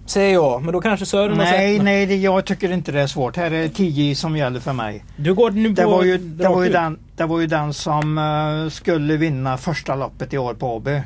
Säger 0.05 0.33
jag, 0.33 0.63
men 0.63 0.73
då 0.73 0.81
kanske 0.81 1.05
Sören 1.05 1.29
har 1.29 1.37
Nej, 1.37 1.75
sett 1.75 1.83
nej, 1.83 2.05
det, 2.05 2.15
jag 2.15 2.45
tycker 2.45 2.71
inte 2.71 2.91
det 2.91 3.01
är 3.01 3.07
svårt. 3.07 3.37
Här 3.37 3.51
är 3.51 3.67
10 3.67 4.15
som 4.15 4.37
gäller 4.37 4.59
för 4.59 4.73
mig. 4.73 5.03
Du 5.15 5.33
går 5.33 5.51
nu 5.51 5.69
Det 5.69 5.85
var 5.85 6.03
ju, 6.03 6.17
det 6.17 6.49
var 6.49 6.63
ju, 6.63 6.71
den, 6.71 6.99
det 7.15 7.25
var 7.25 7.39
ju 7.39 7.47
den 7.47 7.73
som 7.73 8.17
eh, 8.17 8.69
skulle 8.69 9.17
vinna 9.17 9.57
första 9.57 9.95
loppet 9.95 10.33
i 10.33 10.37
år 10.37 10.53
på 10.53 10.75
Åby. 10.75 11.01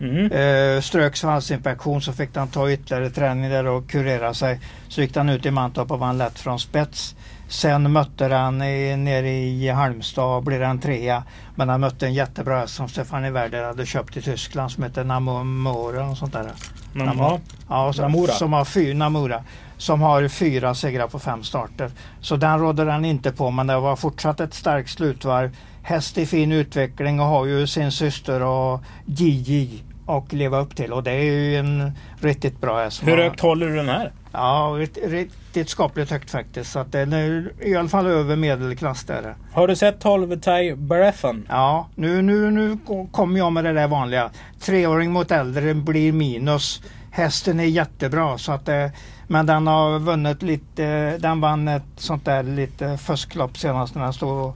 Mm. 0.00 0.32
Uh, 0.32 0.80
strök 0.80 1.16
svansinfektion 1.16 2.02
så 2.02 2.12
fick 2.12 2.36
han 2.36 2.48
ta 2.48 2.70
ytterligare 2.70 3.10
träning 3.10 3.50
där 3.50 3.66
och 3.66 3.90
kurera 3.90 4.34
sig. 4.34 4.60
Så 4.88 5.00
gick 5.00 5.16
han 5.16 5.28
ut 5.28 5.46
i 5.46 5.50
Mantorp 5.50 5.90
och 5.90 5.98
vann 5.98 6.18
lätt 6.18 6.38
från 6.38 6.60
spets. 6.60 7.16
Sen 7.48 7.92
mötte 7.92 8.24
han 8.24 8.62
i, 8.62 8.96
nere 8.96 9.30
i 9.30 9.68
Halmstad 9.68 10.36
och 10.36 10.42
blev 10.42 10.62
han 10.62 10.78
trea. 10.78 11.22
Men 11.54 11.68
han 11.68 11.80
mötte 11.80 12.06
en 12.06 12.14
jättebra 12.14 12.58
häst 12.58 12.74
som 12.74 12.88
Stefan 12.88 13.32
Werder 13.32 13.64
hade 13.64 13.86
köpt 13.86 14.16
i 14.16 14.22
Tyskland 14.22 14.72
som 14.72 14.84
heter 14.84 15.04
Namora 15.04 16.10
och 16.10 16.16
sånt 16.16 16.32
där. 16.32 16.50
Ja. 16.94 17.40
Ja, 17.68 17.92
som, 17.92 18.02
Namura. 18.02 18.32
Som 18.32 18.52
har 18.52 18.64
fy, 18.64 18.94
Namura. 18.94 19.44
Som 19.76 20.00
har 20.00 20.28
fyra 20.28 20.74
segrar 20.74 21.08
på 21.08 21.18
fem 21.18 21.42
starter. 21.42 21.90
Så 22.20 22.36
den 22.36 22.58
rådde 22.58 22.90
han 22.90 23.04
inte 23.04 23.32
på 23.32 23.50
men 23.50 23.66
det 23.66 23.80
var 23.80 23.96
fortsatt 23.96 24.40
ett 24.40 24.54
starkt 24.54 24.90
slutvarv. 24.90 25.56
Häst 25.82 26.18
i 26.18 26.26
fin 26.26 26.52
utveckling 26.52 27.20
och 27.20 27.26
har 27.26 27.46
ju 27.46 27.66
sin 27.66 27.92
syster 27.92 28.42
och 28.42 28.80
Gigi 29.04 29.82
och 30.06 30.32
leva 30.32 30.60
upp 30.60 30.76
till 30.76 30.92
och 30.92 31.02
det 31.02 31.10
är 31.10 31.22
ju 31.22 31.56
en 31.56 31.92
riktigt 32.20 32.60
bra 32.60 32.82
häst. 32.82 33.02
Hur 33.06 33.16
högt 33.16 33.40
håller 33.40 33.66
du 33.66 33.76
den 33.76 33.88
här? 33.88 34.12
Ja, 34.32 34.76
riktigt, 35.04 35.68
skapligt 35.68 36.10
högt 36.10 36.30
faktiskt. 36.30 36.72
Så 36.72 36.78
att 36.78 36.92
den 36.92 37.12
är 37.12 37.52
i 37.60 37.76
alla 37.76 37.88
fall 37.88 38.06
över 38.06 38.36
medelklass 38.36 39.04
där. 39.04 39.34
Har 39.52 39.68
du 39.68 39.76
sett 39.76 40.00
12 40.00 40.40
Ty 40.40 40.74
Berethan? 40.74 41.46
Ja, 41.48 41.88
nu, 41.94 42.22
nu, 42.22 42.50
nu 42.50 42.78
kommer 43.12 43.38
jag 43.38 43.52
med 43.52 43.64
det 43.64 43.72
där 43.72 43.88
vanliga. 43.88 44.30
Treåring 44.60 45.12
mot 45.12 45.30
äldre 45.30 45.74
blir 45.74 46.12
minus. 46.12 46.82
Hästen 47.10 47.60
är 47.60 47.64
jättebra 47.64 48.38
så 48.38 48.52
att 48.52 48.66
det, 48.66 48.92
men 49.28 49.46
den 49.46 49.66
har 49.66 49.98
vunnit 49.98 50.42
lite, 50.42 51.18
den 51.18 51.40
vann 51.40 51.68
ett 51.68 51.82
sånt 51.96 52.24
där 52.24 52.42
lite 52.42 52.98
fusklopp 52.98 53.58
senast 53.58 53.94
när 53.94 54.02
den 54.02 54.12
stod, 54.12 54.52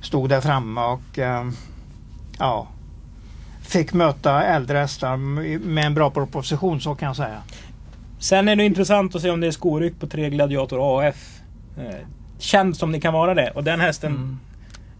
stod 0.00 0.28
där 0.28 0.40
framme 0.40 0.80
och 0.80 1.18
eh, 1.18 1.44
ja, 2.38 2.66
fick 3.72 3.92
möta 3.92 4.42
äldre 4.44 4.78
hästar 4.78 5.16
med 5.66 5.84
en 5.84 5.94
bra 5.94 6.10
proposition 6.10 6.80
så 6.80 6.94
kan 6.94 7.06
jag 7.06 7.16
säga. 7.16 7.42
Sen 8.18 8.48
är 8.48 8.56
det 8.56 8.64
intressant 8.64 9.14
att 9.14 9.22
se 9.22 9.30
om 9.30 9.40
det 9.40 9.46
är 9.46 9.50
skoryck 9.50 10.00
på 10.00 10.06
tre 10.06 10.30
Gladiator 10.30 11.00
AF. 11.08 11.40
Eh, 11.78 11.94
Känd 12.38 12.76
som 12.76 12.92
ni 12.92 13.00
kan 13.00 13.12
vara 13.12 13.34
det. 13.34 13.50
Och 13.50 13.64
den 13.64 13.80
hästen 13.80 14.38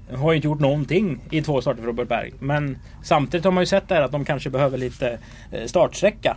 Mm. 0.08 0.20
har 0.22 0.32
ju 0.32 0.36
inte 0.36 0.48
gjort 0.48 0.60
någonting 0.60 1.18
i 1.30 1.42
två 1.42 1.60
starter 1.60 1.80
för 1.80 1.86
Robert 1.86 2.08
Berg. 2.08 2.32
Men 2.38 2.78
samtidigt 3.02 3.44
har 3.44 3.52
man 3.52 3.62
ju 3.62 3.66
sett 3.66 3.88
där 3.88 4.02
att 4.02 4.12
de 4.12 4.24
kanske 4.24 4.50
behöver 4.50 4.78
lite 4.78 5.18
eh, 5.52 5.66
startsträcka. 5.66 6.36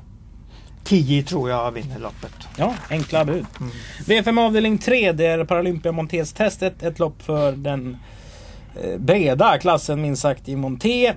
10 0.84 1.24
tror 1.24 1.50
jag 1.50 1.72
vinner 1.72 2.00
loppet. 2.00 2.34
Ja, 2.58 2.74
enkla 2.90 3.26
bud. 3.26 3.46
Mm. 3.60 3.72
V5 4.06 4.46
avdelning 4.46 4.78
3, 4.78 5.12
det 5.12 5.26
är 5.26 5.44
Paralympia 5.44 5.92
Montés-testet. 5.92 6.84
Ett 6.84 7.00
lopp 7.00 7.22
för 7.22 7.52
den 7.52 7.98
eh, 8.84 8.98
breda 9.00 9.58
klassen 9.58 10.02
minst 10.02 10.22
sagt 10.22 10.50
i 10.50 10.56
Monté. 10.56 11.14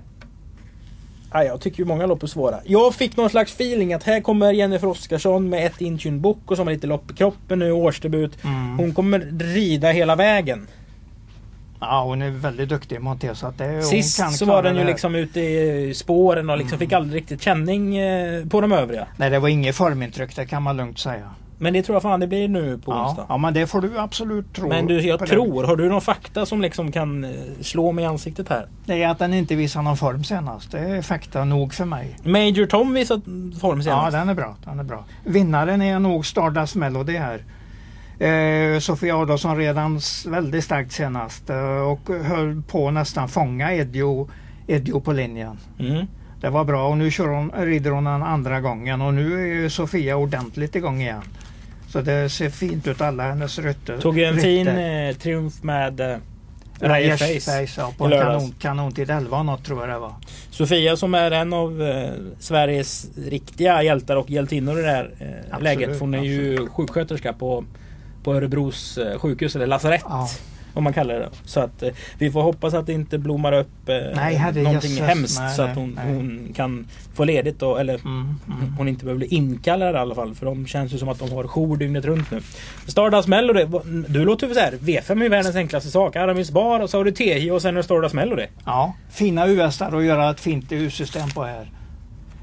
Ja, 1.32 1.44
jag 1.44 1.60
tycker 1.60 1.78
ju 1.78 1.84
många 1.84 2.06
lopp 2.06 2.22
är 2.22 2.26
svåra. 2.26 2.60
Jag 2.64 2.94
fick 2.94 3.16
någon 3.16 3.30
slags 3.30 3.52
feeling 3.54 3.92
att 3.94 4.02
här 4.02 4.20
kommer 4.20 4.52
Jennifer 4.52 4.88
Oskarsson 4.88 5.48
med 5.48 5.66
ett 5.66 5.80
Intune 5.80 6.18
Book 6.18 6.38
och 6.50 6.56
som 6.56 6.66
har 6.66 6.74
lite 6.74 6.86
lopp 6.86 7.10
i 7.10 7.14
kroppen 7.14 7.58
nu, 7.58 7.72
årsdebut. 7.72 8.44
Mm. 8.44 8.78
Hon 8.78 8.94
kommer 8.94 9.18
rida 9.38 9.90
hela 9.90 10.16
vägen. 10.16 10.66
Ja, 11.80 12.04
hon 12.04 12.22
är 12.22 12.30
väldigt 12.30 12.68
duktig 12.68 13.00
monté 13.00 13.34
så 13.34 13.46
att 13.46 13.58
det, 13.58 13.82
Sist 13.82 14.38
så 14.38 14.44
var 14.44 14.62
den 14.62 14.76
ju 14.76 14.84
liksom 14.84 15.14
ute 15.14 15.40
i 15.40 15.92
spåren 15.94 16.50
och 16.50 16.58
liksom 16.58 16.76
Mm. 16.76 16.78
fick 16.78 16.92
aldrig 16.92 17.20
riktigt 17.22 17.42
känning 17.42 17.96
eh, 17.96 18.46
på 18.46 18.60
de 18.60 18.72
övriga. 18.72 19.06
Nej, 19.16 19.30
det 19.30 19.38
var 19.38 19.48
inget 19.48 19.76
formintryck, 19.76 20.36
det 20.36 20.46
kan 20.46 20.62
man 20.62 20.76
lugnt 20.76 20.98
säga. 20.98 21.30
Men 21.60 21.72
det 21.72 21.82
tror 21.82 21.94
jag 21.96 22.02
fan 22.02 22.20
det 22.20 22.26
blir 22.26 22.48
nu 22.48 22.78
på 22.78 22.92
Ja, 22.92 23.06
onsdag. 23.08 23.26
ja, 23.28 23.36
men 23.38 23.54
det 23.54 23.66
får 23.66 23.80
du 23.80 23.98
absolut 23.98 24.52
tro. 24.54 24.68
Men 24.68 24.86
du, 24.86 25.00
jag 25.00 25.18
på 25.18 25.24
det. 25.24 25.30
tror, 25.30 25.64
har 25.64 25.76
du 25.76 25.88
någon 25.88 26.00
fakta 26.00 26.46
som 26.46 26.60
liksom 26.62 26.92
kan 26.92 27.24
eh, 27.24 27.30
slå 27.60 27.92
mig 27.92 28.04
i 28.04 28.06
ansiktet 28.06 28.48
här? 28.48 28.66
Det 28.84 29.02
är 29.02 29.08
att 29.08 29.18
den 29.18 29.34
inte 29.34 29.54
visar 29.54 29.82
någon 29.82 29.96
form 29.96 30.24
senast. 30.24 30.70
Det 30.70 30.78
är 30.78 31.02
fakta 31.02 31.44
nog 31.44 31.74
för 31.74 31.84
mig. 31.84 32.16
Major 32.24 32.66
Tom 32.66 32.94
visat 32.94 33.24
form 33.60 33.78
Ja, 33.78 33.82
senast. 33.82 34.12
den 34.12 34.28
är 34.28 34.34
bra. 34.34 34.56
Den 34.64 34.78
är 34.78 34.84
bra. 34.84 35.04
Vinnaren 35.24 35.82
är 35.82 35.98
nog 35.98 36.26
Stardust 36.26 36.74
Melody 36.74 37.16
här. 37.16 37.44
Eh, 38.18 38.78
Sofia 38.78 39.16
Adolfsson 39.16 39.56
redan 39.56 40.00
väldigt 40.26 40.64
starkt 40.64 40.92
senast 40.92 41.50
eh, 41.50 41.80
och 41.80 42.08
höll 42.24 42.62
på 42.62 42.90
nästan 42.90 43.28
fånga 43.28 43.72
Edio, 43.72 44.28
Edio 44.66 45.00
på 45.00 45.12
linjen. 45.12 45.58
Mm. 45.78 46.06
Det 46.40 46.48
var 46.50 46.64
bra 46.64 46.88
och 46.88 46.98
nu 46.98 47.10
kör 47.10 47.28
hon, 47.28 47.50
rider 47.56 47.90
hon 47.90 48.04
den 48.04 48.22
andra 48.22 48.60
gången 48.60 49.00
och 49.02 49.14
nu 49.14 49.64
är 49.64 49.68
Sofia 49.68 50.16
ordentligt 50.16 50.76
igång 50.76 51.00
igen. 51.00 51.22
Så 51.88 52.00
det 52.00 52.28
ser 52.32 52.50
fint 52.50 52.86
ut 52.86 53.00
alla 53.00 53.22
hennes 53.22 53.58
rytter. 53.58 53.98
Tog 53.98 54.18
ju 54.18 54.24
en 54.24 54.38
fin 54.40 54.66
rytter. 54.66 55.08
eh, 55.08 55.14
triumf 55.16 55.62
med 55.62 56.00
eh, 56.00 56.16
Rajesh 56.80 57.18
Face, 57.40 57.40
Face. 57.66 57.80
ja, 57.80 57.92
på 57.98 58.04
en 58.04 58.10
kanon, 58.10 58.54
kanontid 58.58 59.10
11 59.10 59.42
något 59.42 59.64
tror 59.64 59.80
jag 59.80 59.88
det 59.88 59.98
var. 59.98 60.12
Sofia 60.50 60.96
som 60.96 61.14
är 61.14 61.30
en 61.30 61.52
av 61.52 61.82
eh, 61.82 62.10
Sveriges 62.38 63.06
riktiga 63.16 63.82
hjältar 63.82 64.16
och 64.16 64.30
hjältinnor 64.30 64.78
i 64.78 64.82
det 64.82 64.90
här 64.90 65.10
eh, 65.18 65.26
Absolut, 65.40 65.62
läget. 65.62 66.00
Hon 66.00 66.14
är 66.14 66.22
ju 66.22 66.66
sjuksköterska 66.68 67.32
på, 67.32 67.64
på 68.24 68.34
Örebros 68.34 68.98
eh, 68.98 69.18
sjukhus, 69.18 69.56
eller 69.56 69.66
lasarett. 69.66 70.04
Ja. 70.08 70.28
Om 70.78 70.84
man 70.84 70.92
kallar 70.92 71.14
det. 71.14 71.28
Så 71.44 71.60
att 71.60 71.82
eh, 71.82 71.90
vi 72.18 72.30
får 72.30 72.42
hoppas 72.42 72.74
att 72.74 72.86
det 72.86 72.92
inte 72.92 73.18
blommar 73.18 73.52
upp 73.52 73.88
eh, 73.88 73.94
Nej, 74.14 74.34
herre 74.34 74.62
någonting 74.62 74.90
jösses, 74.90 75.06
hemskt. 75.08 75.38
nej, 75.40 75.54
så 75.56 75.62
att 75.62 75.74
hon, 75.76 75.98
hon 76.06 76.52
kan 76.56 76.86
få 77.14 77.24
ledigt 77.24 77.58
då. 77.60 77.76
Eller 77.76 77.94
Mm, 77.94 78.34
mm. 78.46 78.74
hon 78.78 78.88
inte 78.88 79.04
behöver 79.04 79.18
bli 79.18 79.26
inkallad 79.36 79.94
i 79.94 79.98
alla 79.98 80.14
fall. 80.14 80.34
För 80.34 80.46
de 80.46 80.66
känns 80.66 80.94
ju 80.94 80.98
som 80.98 81.08
att 81.08 81.18
de 81.18 81.32
har 81.32 81.44
jour 81.44 81.76
dygnet 81.76 82.04
runt 82.04 82.30
nu. 82.30 82.40
Stardust 82.86 83.28
Melody. 83.28 83.64
vad- 83.64 83.86
Du 84.08 84.24
låter 84.24 84.46
ju 84.48 84.54
så 84.54 84.60
här. 84.60 84.72
V5 84.72 85.24
är 85.24 85.28
världens 85.28 85.56
enklaste 85.56 85.90
sak. 85.90 86.16
Aramis 86.16 86.50
Bar 86.50 86.80
och 86.80 86.90
så 86.90 86.96
har 86.96 87.04
du 87.04 87.10
TJ 87.12 87.50
och 87.52 87.62
sen 87.62 87.74
är 87.74 87.76
det 87.76 87.82
Stardust 87.82 88.14
Melody. 88.14 88.46
Ja, 88.64 88.94
fina 89.10 89.46
US-ar 89.48 89.94
och 89.94 90.04
göra 90.04 90.30
ett 90.30 90.40
fint 90.40 90.72
US-system 90.72 91.30
på 91.30 91.44
här. 91.44 91.70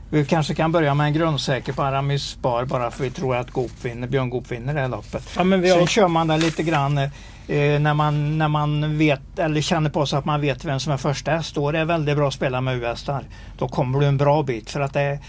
Vi 0.09 0.25
kanske 0.25 0.53
kan 0.55 0.71
börja 0.71 0.93
med 0.93 1.07
en 1.07 1.13
grundsäker 1.13 1.73
på 1.73 1.83
Aramis 1.83 2.23
Spar 2.23 2.65
bara 2.65 2.91
för 2.91 3.03
vi 3.03 3.09
tror 3.11 3.35
att 3.35 3.51
Goop 3.51 3.71
vinner, 3.85 4.07
Björn 4.07 4.29
Goop 4.29 4.51
vinner 4.51 4.73
det 4.73 4.79
här 4.79 4.87
loppet. 4.87 5.29
Ja, 5.37 5.43
vi 5.43 5.69
Sen 5.69 5.79
har... 5.79 5.87
kör 5.87 6.07
man 6.07 6.27
det 6.27 6.37
lite 6.37 6.63
grann 6.63 6.99
eh, 7.47 7.79
när, 7.79 7.93
man, 7.93 8.37
när 8.37 8.47
man 8.47 8.97
vet 8.97 9.39
eller 9.39 9.61
känner 9.61 9.89
på 9.89 10.05
sig 10.05 10.19
att 10.19 10.25
man 10.25 10.41
vet 10.41 10.65
vem 10.65 10.79
som 10.79 10.93
är 10.93 10.97
första 10.97 11.31
häst. 11.31 11.55
Då 11.55 11.69
är 11.69 11.73
det 11.73 11.85
väldigt 11.85 12.17
bra 12.17 12.27
att 12.27 12.33
spela 12.33 12.61
med 12.61 12.75
US-ar. 12.77 13.23
Då 13.57 13.67
kommer 13.67 13.99
du 13.99 14.05
en 14.05 14.17
bra 14.17 14.43
bit 14.43 14.69
för 14.69 14.79
att 14.79 14.93
det, 14.93 15.19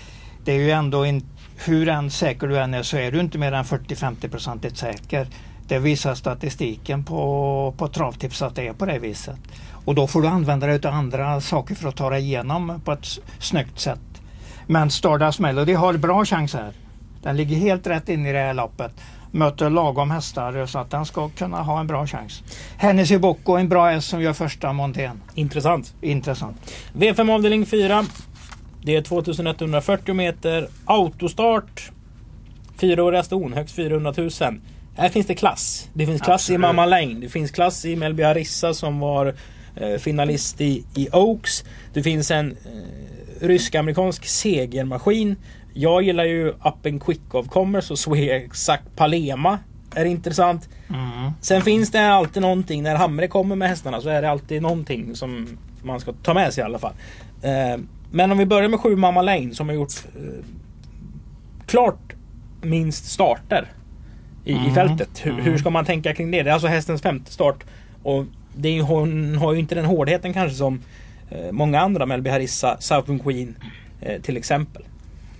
det 0.44 0.52
är 0.52 0.58
ju 0.58 0.70
ändå 0.70 1.06
inte 1.06 1.26
hur 1.64 1.88
än 1.88 2.10
säker 2.10 2.46
du 2.46 2.58
än 2.58 2.74
är 2.74 2.82
så 2.82 2.96
är 2.96 3.12
du 3.12 3.20
inte 3.20 3.38
mer 3.38 3.52
än 3.52 3.64
40-50% 3.64 4.74
säker. 4.74 5.26
Det 5.68 5.78
visar 5.78 6.14
statistiken 6.14 7.04
på, 7.04 7.74
på 7.76 7.88
travtips 7.88 8.42
att 8.42 8.54
det 8.54 8.68
är 8.68 8.72
på 8.72 8.86
det 8.86 8.98
viset. 8.98 9.38
Och 9.84 9.94
då 9.94 10.06
får 10.06 10.22
du 10.22 10.28
använda 10.28 10.66
dig 10.66 10.80
av 10.84 10.94
andra 10.94 11.40
saker 11.40 11.74
för 11.74 11.88
att 11.88 11.96
ta 11.96 12.10
dig 12.10 12.22
igenom 12.22 12.80
på 12.84 12.92
ett 12.92 13.06
snyggt 13.38 13.80
sätt. 13.80 14.22
Men 14.66 14.90
Stardust 14.90 15.38
Melody 15.38 15.74
har 15.74 15.94
bra 15.94 16.24
chans 16.24 16.54
här. 16.54 16.72
Den 17.22 17.36
ligger 17.36 17.56
helt 17.56 17.86
rätt 17.86 18.08
in 18.08 18.26
i 18.26 18.32
det 18.32 18.38
här 18.38 18.54
loppet. 18.54 18.92
Möter 19.36 19.70
lagom 19.70 20.10
hästar 20.10 20.66
så 20.66 20.78
att 20.78 20.90
den 20.90 21.06
ska 21.06 21.28
kunna 21.28 21.62
ha 21.62 21.80
en 21.80 21.86
bra 21.86 22.06
chans. 22.06 22.42
Hennessy 22.76 23.18
Bocco, 23.18 23.52
en 23.52 23.68
bra 23.68 23.90
häst 23.90 24.08
som 24.08 24.22
gör 24.22 24.32
första 24.32 24.72
montén. 24.72 25.20
Intressant. 25.34 25.94
Intressant. 26.00 26.56
V5 26.92 27.32
avdelning 27.32 27.66
4. 27.66 28.04
Det 28.82 28.96
är 28.96 29.02
2140 29.02 30.14
meter. 30.14 30.68
Autostart. 30.84 31.90
Fyraåriga 32.80 33.22
ston, 33.22 33.52
högst 33.52 33.74
400 33.74 34.14
000. 34.16 34.30
Här 34.96 35.08
finns 35.08 35.26
det 35.26 35.34
klass. 35.34 35.88
Det 35.94 36.06
finns 36.06 36.20
klass 36.20 36.42
Absolut. 36.42 36.58
i 36.58 36.60
Mamma 36.60 36.86
Lane. 36.86 37.14
Det 37.14 37.28
finns 37.28 37.50
klass 37.50 37.84
i 37.84 37.96
Melby 37.96 38.22
Harissa 38.22 38.74
som 38.74 39.00
var 39.00 39.34
eh, 39.76 39.96
finalist 39.98 40.60
i, 40.60 40.84
i 40.94 41.08
Oaks. 41.12 41.64
Det 41.92 42.02
finns 42.02 42.30
en 42.30 42.50
eh, 42.50 43.46
rysk-amerikansk 43.46 44.26
segermaskin. 44.26 45.36
Jag 45.78 46.02
gillar 46.02 46.24
ju 46.24 46.48
Up 46.48 46.86
and 46.86 47.04
Quick 47.04 47.34
of 47.34 47.48
Commerce 47.48 47.92
och 47.92 47.98
Swexac 47.98 48.80
Palema. 48.96 49.58
Är 49.94 50.04
intressant. 50.04 50.68
Mm. 50.88 51.30
Sen 51.40 51.62
finns 51.62 51.90
det 51.90 52.06
alltid 52.08 52.42
någonting, 52.42 52.82
när 52.82 52.94
Hamre 52.96 53.28
kommer 53.28 53.56
med 53.56 53.68
hästarna 53.68 54.00
så 54.00 54.08
är 54.08 54.22
det 54.22 54.30
alltid 54.30 54.62
någonting 54.62 55.14
som 55.16 55.58
man 55.82 56.00
ska 56.00 56.12
ta 56.22 56.34
med 56.34 56.52
sig 56.54 56.62
i 56.62 56.64
alla 56.64 56.78
fall. 56.78 56.92
Eh, 57.42 57.80
men 58.10 58.32
om 58.32 58.38
vi 58.38 58.46
börjar 58.46 58.68
med 58.68 58.80
sju 58.80 58.96
Mamma 58.96 59.22
Lane 59.22 59.54
som 59.54 59.68
har 59.68 59.74
gjort 59.74 59.92
eh, 60.16 60.44
klart 61.66 62.12
minst 62.62 63.04
starter 63.10 63.66
i, 64.44 64.52
i 64.52 64.56
Mm. 64.56 64.74
fältet. 64.74 65.08
Hur, 65.22 65.32
Mm. 65.32 65.44
hur 65.44 65.58
ska 65.58 65.70
man 65.70 65.84
tänka 65.84 66.14
kring 66.14 66.30
det? 66.30 66.42
Det 66.42 66.50
är 66.50 66.54
alltså 66.54 66.68
hästens 66.68 67.02
femte 67.02 67.32
start. 67.32 67.64
Och 68.02 68.24
det 68.56 68.68
är, 68.78 68.82
hon 68.82 69.36
har 69.36 69.52
ju 69.52 69.58
inte 69.58 69.74
den 69.74 69.84
hårdheten 69.84 70.32
kanske 70.32 70.56
som 70.56 70.80
eh, 71.30 71.52
många 71.52 71.80
andra, 71.80 72.06
Melby 72.06 72.30
Harissa, 72.30 72.76
Southern 72.80 73.18
Queen 73.18 73.54
till 74.22 74.36
exempel. 74.36 74.82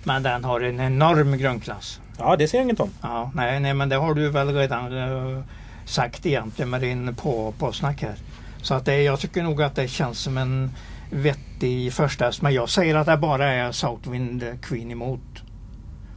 Men 0.07 0.23
den 0.23 0.43
har 0.43 0.61
en 0.61 0.79
enorm 0.79 1.37
grundklass. 1.37 2.01
Ja, 2.17 2.35
det 2.35 2.47
ser 2.47 2.57
jag 2.57 2.65
inget 2.65 2.79
om. 2.79 2.89
Ja, 3.01 3.31
nej, 3.35 3.59
nej, 3.59 3.73
men 3.73 3.89
det 3.89 3.95
har 3.95 4.13
du 4.13 4.29
väl 4.29 4.55
redan 4.55 4.97
eh, 4.97 5.43
sagt 5.85 6.25
egentligen 6.25 6.69
med 6.69 6.81
din 6.81 7.15
på, 7.15 7.53
påsnack 7.59 8.01
här. 8.01 8.15
Så 8.61 8.73
att 8.73 8.85
det, 8.85 9.01
jag 9.01 9.19
tycker 9.19 9.43
nog 9.43 9.61
att 9.61 9.75
det 9.75 9.87
känns 9.87 10.19
som 10.19 10.37
en 10.37 10.71
vettig 11.11 11.93
första. 11.93 12.31
Men 12.41 12.53
jag 12.53 12.69
säger 12.69 12.95
att 12.95 13.05
det 13.05 13.17
bara 13.17 13.47
är 13.47 13.71
Southwind 13.71 14.43
Queen 14.61 14.91
emot. 14.91 15.43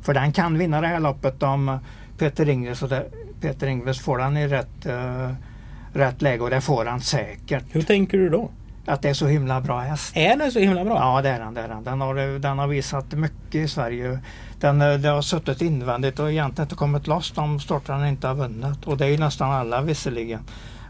För 0.02 0.14
den 0.14 0.32
kan 0.32 0.58
vinna 0.58 0.80
det 0.80 0.86
här 0.86 1.00
loppet 1.00 1.42
om 1.42 1.78
Peter 2.18 2.48
Ingves, 2.48 2.82
och 2.82 2.88
det, 2.88 3.06
Peter 3.40 3.66
Ingves 3.66 4.00
får 4.00 4.18
den 4.18 4.36
i 4.36 4.48
rätt, 4.48 4.86
uh, 4.86 5.32
rätt 5.92 6.22
läge 6.22 6.42
och 6.42 6.50
det 6.50 6.60
får 6.60 6.84
han 6.84 7.00
säkert. 7.00 7.64
Hur 7.70 7.82
tänker 7.82 8.18
du 8.18 8.28
då? 8.28 8.50
Att 8.86 9.02
det 9.02 9.08
är 9.08 9.14
så 9.14 9.26
himla 9.26 9.60
bra 9.60 9.80
häst. 9.80 10.16
Är 10.16 10.36
den 10.36 10.52
så 10.52 10.58
himla 10.58 10.84
bra? 10.84 10.94
Ja 10.94 11.22
det 11.22 11.28
är 11.28 11.40
den. 11.40 11.54
Det 11.54 11.60
är 11.60 11.68
den. 11.68 11.84
Den, 11.84 12.00
har, 12.00 12.38
den 12.38 12.58
har 12.58 12.66
visat 12.66 13.12
mycket 13.12 13.54
i 13.54 13.68
Sverige. 13.68 14.20
Den, 14.60 14.80
eh, 14.82 14.94
det 14.94 15.08
har 15.08 15.22
suttit 15.22 15.62
invändigt 15.62 16.18
och 16.18 16.30
egentligen 16.30 16.66
inte 16.66 16.74
kommit 16.74 17.06
loss 17.06 17.30
de 17.30 17.60
startarna 17.60 18.08
inte 18.08 18.26
har 18.26 18.34
vunnit. 18.34 18.86
Och 18.86 18.96
det 18.96 19.04
är 19.04 19.08
ju 19.08 19.18
nästan 19.18 19.50
alla 19.50 19.80
visserligen. 19.80 20.40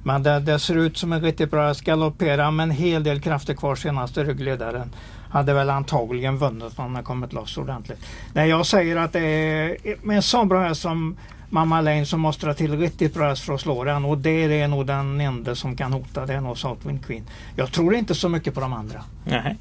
Men 0.03 0.23
det, 0.23 0.41
det 0.41 0.59
ser 0.59 0.77
ut 0.77 0.99
som 0.99 1.13
en 1.13 1.21
riktigt 1.21 1.51
bra 1.51 1.67
häst. 1.67 1.81
Galopperar 1.81 2.51
med 2.51 2.65
en 2.65 2.71
hel 2.71 3.03
del 3.03 3.21
krafter 3.21 3.55
kvar 3.55 3.75
senaste 3.75 4.25
ryggledaren. 4.25 4.93
Hade 5.31 5.55
väl 5.55 5.71
antagligen 5.71 6.39
vunnit 6.39 6.79
om 6.79 6.95
den 6.95 7.05
kommit 7.05 7.33
loss 7.33 7.59
ordentligt. 7.59 8.07
Nej 8.33 8.49
jag 8.49 8.67
säger 8.67 8.97
att 8.97 9.13
det 9.13 9.21
är 9.21 10.07
med 10.07 10.17
en 10.17 10.23
sån 10.23 10.49
bra 10.49 10.63
häst 10.63 10.81
som 10.81 11.17
Mamma 11.53 11.81
Lane 11.81 12.07
så 12.07 12.17
måste 12.17 12.47
det 12.47 12.55
till 12.55 12.79
riktigt 12.79 13.15
bra 13.15 13.37
för 13.37 13.55
att 13.55 13.61
slå 13.61 13.85
den 13.85 14.05
och 14.05 14.19
det 14.19 14.61
är 14.61 14.69
nog 14.69 14.87
den 14.87 15.21
enda 15.21 15.55
som 15.55 15.77
kan 15.77 15.93
hota. 15.93 16.23
Är 16.23 16.41
nog 16.41 16.59
Southwind 16.59 17.07
Queen. 17.07 17.25
Jag 17.57 17.73
tror 17.73 17.95
inte 17.95 18.15
så 18.15 18.29
mycket 18.29 18.55
på 18.55 18.61
de 18.61 18.73
andra. 18.73 19.05
Nej. 19.25 19.57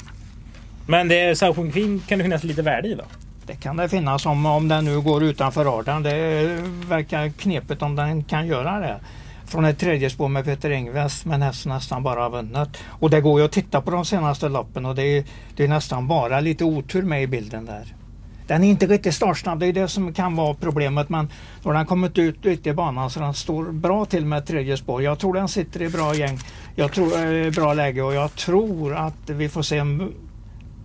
Men 0.88 1.08
det 1.08 1.38
Southwind 1.38 1.74
Queen 1.74 2.02
kan 2.08 2.18
det 2.18 2.24
finnas 2.24 2.44
lite 2.44 2.62
värde 2.62 2.88
i 2.88 2.96
då? 2.96 3.04
Det 3.46 3.56
kan 3.56 3.78
det 3.78 3.90
finnas 3.90 4.26
om, 4.26 4.46
om 4.46 4.68
den 4.68 4.86
nu 4.86 5.02
går 5.02 5.24
utanför 5.24 5.66
radarn. 5.66 6.04
Det 6.04 6.44
verkar 6.88 7.30
knepigt 7.30 7.82
om 7.82 7.96
den 7.96 8.24
kan 8.24 8.48
göra 8.48 8.80
det. 8.80 9.00
Från 9.46 9.66
ett 9.66 9.80
tredje 9.80 10.10
spår 10.10 10.28
med 10.28 10.46
Peter 10.46 10.72
Engvest 10.72 11.26
men 11.26 11.42
hästen 11.42 11.72
nästan 11.72 12.04
bara 12.04 12.22
har 12.22 12.30
vunnit. 12.30 12.84
Och 12.86 13.10
det 13.10 13.22
går 13.22 13.40
ju 13.40 13.46
att 13.46 13.52
titta 13.52 13.82
på 13.82 13.92
de 13.92 14.06
senaste 14.06 14.50
loppen 14.50 14.86
och 14.86 14.96
det 14.96 15.04
är, 15.04 15.24
det 15.56 15.64
är 15.64 15.68
nästan 15.68 16.08
bara 16.08 16.40
lite 16.40 16.64
otur 16.64 17.02
med 17.02 17.24
i 17.24 17.28
bilden 17.28 17.66
där. 17.66 17.99
Den 18.50 18.64
är 18.64 18.70
inte 18.70 18.88
riktigt 18.88 19.14
startsnabb, 19.14 19.60
det 19.60 19.66
är 19.66 19.74
det 19.74 19.88
som 19.88 20.14
kan 20.14 20.36
vara 20.36 20.54
problemet. 20.54 21.10
Men 21.10 21.30
då 21.64 21.70
har 21.70 21.74
den 21.74 21.86
kommit 21.86 22.18
ut 22.18 22.46
lite 22.46 22.70
i 22.70 22.74
banan 22.74 23.10
så 23.10 23.20
den 23.20 23.34
står 23.34 23.72
bra 23.72 24.06
till 24.06 24.26
med 24.26 24.46
tredje 24.46 24.78
spår. 24.78 25.04
Jag 25.04 25.20
tror 25.20 25.34
den 25.34 25.48
sitter 25.48 25.82
i 25.82 25.90
bra 25.90 26.16
gäng. 26.16 26.40
Jag 26.76 26.94
tror 26.94 27.36
eh, 27.36 27.52
bra 27.52 27.74
läge 27.74 28.02
och 28.02 28.14
jag 28.14 28.36
tror 28.36 28.96
att 28.96 29.30
vi 29.30 29.50
får 29.50 29.62
se 29.62 29.78
en 29.78 30.14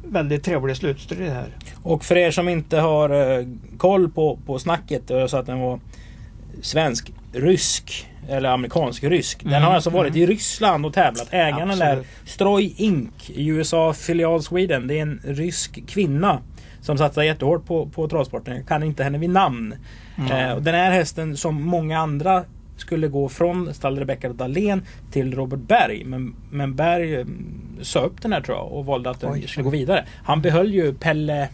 väldigt 0.05 0.45
trevlig 0.45 0.77
slutstrid 0.77 1.31
här. 1.31 1.57
Och 1.83 2.05
för 2.05 2.17
er 2.17 2.31
som 2.31 2.49
inte 2.49 2.79
har 2.79 3.13
uh, 3.13 3.47
koll 3.77 4.11
på, 4.11 4.39
på 4.47 4.59
snacket, 4.59 5.03
jag 5.07 5.31
sa 5.31 5.39
att 5.39 5.47
den 5.47 5.61
var 5.61 5.81
svensk, 6.63 7.13
rysk 7.33 8.09
eller 8.29 8.49
amerikansk-rysk. 8.49 9.43
Den 9.43 9.53
mm, 9.53 9.63
har 9.63 9.75
alltså 9.75 9.91
varit 9.91 10.15
mm. 10.15 10.23
i 10.23 10.27
Ryssland 10.27 10.87
och 10.87 10.95
tävlat. 10.95 11.29
Ägaren 11.31 11.79
där, 11.79 12.05
Stroj 12.25 12.75
Inc. 12.77 13.31
i 13.31 13.47
USA, 13.47 13.93
filial 13.93 14.43
Sweden. 14.43 14.87
Det 14.87 14.99
är 14.99 15.03
en 15.03 15.21
rysk 15.25 15.87
kvinna 15.87 16.41
som 16.85 16.99
satsar 16.99 17.23
jättehårt 17.23 17.67
på, 17.67 17.87
på 17.87 18.09
travsporten. 18.09 18.57
Jag 18.57 18.67
kan 18.67 18.83
inte 18.83 19.05
henne 19.05 19.19
vid 19.19 19.31
namn. 19.31 19.75
Mm. 20.17 20.31
Eh, 20.33 20.53
och 20.53 20.63
den 20.63 20.75
här 20.75 20.91
hästen 20.91 21.37
som 21.37 21.63
många 21.63 21.99
andra 21.99 22.45
skulle 22.77 23.09
gå 23.09 23.29
från 23.29 23.75
stall 23.75 23.99
Rebecca 23.99 24.33
Dahlén 24.33 24.83
till 25.11 25.35
Robert 25.35 25.61
Berg. 25.61 26.05
Men, 26.05 26.35
men 26.51 26.75
Berg 26.75 27.15
eh, 27.15 27.27
sa 27.83 28.01
upp 28.01 28.23
den 28.23 28.33
här 28.33 28.41
tror 28.41 28.57
jag 28.57 28.73
och 28.73 28.87
valde 28.87 29.11
att 29.11 29.21
den 29.21 29.33
Oj. 29.33 29.49
skulle 29.49 29.65
gå 29.65 29.71
vidare. 29.71 30.05
Han 30.25 30.43
behöll 30.43 30.75
ju 30.75 30.95
Pelle 30.95 31.49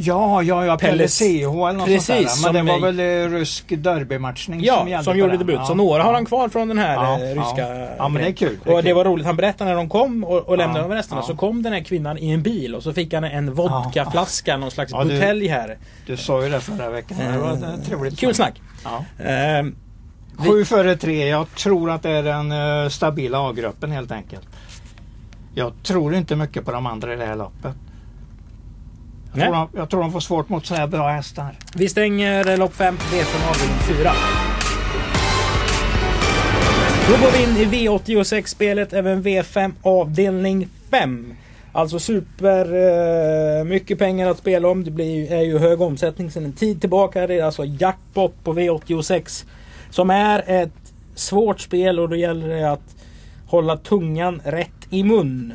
Ja, 0.00 0.42
ja, 0.42 0.66
ja, 0.66 0.78
Pelle 0.78 1.08
CH 1.08 1.22
eller 1.22 1.72
något 1.72 1.86
Precis, 1.86 2.30
sånt 2.30 2.54
där. 2.54 2.62
Men 2.62 2.66
det 2.66 2.72
var 2.72 2.92
väl 2.92 3.00
eh, 3.00 3.38
rysk 3.38 3.64
derbymatchning 3.68 4.64
ja, 4.64 4.78
som 4.78 4.88
gällde 4.88 5.04
som 5.04 5.18
gjorde 5.18 5.36
debut. 5.36 5.56
Ja, 5.56 5.64
så 5.64 5.74
några 5.74 6.02
har 6.02 6.14
han 6.14 6.24
kvar 6.24 6.48
från 6.48 6.68
den 6.68 6.78
här 6.78 6.94
ja, 6.94 7.14
eh, 7.14 7.28
ryska... 7.28 7.74
Ja. 7.74 7.88
ja, 7.98 8.08
men 8.08 8.22
det 8.22 8.28
är 8.28 8.32
kul. 8.32 8.58
Det 8.64 8.70
är 8.70 8.74
och 8.74 8.78
kul. 8.78 8.84
det 8.84 8.94
var 8.94 9.04
roligt. 9.04 9.26
Han 9.26 9.36
berättade 9.36 9.70
när 9.70 9.76
de 9.76 9.88
kom 9.88 10.24
och, 10.24 10.38
och 10.38 10.58
lämnade 10.58 10.84
över 10.84 10.96
resterna. 10.96 11.22
Så 11.22 11.36
kom 11.36 11.62
den 11.62 11.72
här 11.72 11.80
kvinnan 11.80 12.18
i 12.18 12.30
en 12.30 12.42
bil 12.42 12.74
och 12.74 12.82
så 12.82 12.92
fick 12.92 13.14
han 13.14 13.24
en 13.24 13.54
vodkaflaska, 13.54 14.56
någon 14.56 14.70
slags 14.70 14.92
ja, 14.92 15.04
butelj 15.04 15.48
här. 15.48 15.78
Du 16.06 16.16
sa 16.16 16.44
ju 16.44 16.50
det 16.50 16.60
förra 16.60 16.90
veckan. 16.90 17.18
Det 17.32 17.38
var 17.38 17.52
ett 17.52 17.86
trevligt 17.86 18.18
Kul 18.18 18.34
snack. 18.34 18.62
Ja. 18.84 19.24
Ehm, 19.24 19.76
Sju 20.38 20.64
före 20.64 20.96
tre. 20.96 21.28
Jag 21.28 21.54
tror 21.54 21.90
att 21.90 22.02
det 22.02 22.10
är 22.10 22.22
den 22.22 22.52
uh, 22.52 22.88
stabila 22.88 23.48
A-gruppen 23.48 23.90
helt 23.90 24.10
enkelt. 24.10 24.48
Jag 25.54 25.72
tror 25.82 26.14
inte 26.14 26.36
mycket 26.36 26.64
på 26.64 26.72
de 26.72 26.86
andra 26.86 27.12
i 27.12 27.16
det 27.16 27.24
här 27.24 27.36
loppet. 27.36 27.74
Jag 29.38 29.46
tror, 29.46 29.54
de, 29.54 29.68
jag 29.78 29.90
tror 29.90 30.00
de 30.00 30.12
får 30.12 30.20
svårt 30.20 30.48
mot 30.48 30.66
så 30.66 30.74
här 30.74 30.86
bra 30.86 31.08
hästar. 31.08 31.56
Vi 31.74 31.88
stänger 31.88 32.56
lopp 32.56 32.74
5, 32.74 32.96
V5 32.96 33.50
avdelning 33.50 33.78
4. 33.78 34.12
Då 37.08 37.14
går 37.24 37.32
vi 37.32 37.42
in 37.42 37.72
i 37.72 37.88
V86-spelet, 37.88 38.92
även 38.92 39.22
V5 39.22 39.72
avdelning 39.82 40.68
5. 40.90 41.34
Alltså 41.72 41.98
super 41.98 42.74
uh, 42.74 43.64
mycket 43.64 43.98
pengar 43.98 44.30
att 44.30 44.38
spela 44.38 44.68
om. 44.68 44.84
Det 44.84 44.90
blir, 44.90 45.32
är 45.32 45.42
ju 45.42 45.58
hög 45.58 45.80
omsättning 45.80 46.30
sedan 46.30 46.44
en 46.44 46.52
tid 46.52 46.80
tillbaka. 46.80 47.26
Det 47.26 47.34
är 47.34 47.44
alltså 47.44 47.64
jackpot 47.64 48.44
på 48.44 48.54
V86. 48.54 49.46
Som 49.90 50.10
är 50.10 50.44
ett 50.46 50.92
svårt 51.14 51.60
spel 51.60 52.00
och 52.00 52.08
då 52.08 52.16
gäller 52.16 52.48
det 52.48 52.72
att 52.72 52.96
hålla 53.46 53.76
tungan 53.76 54.40
rätt 54.44 54.86
i 54.90 55.02
mun. 55.02 55.52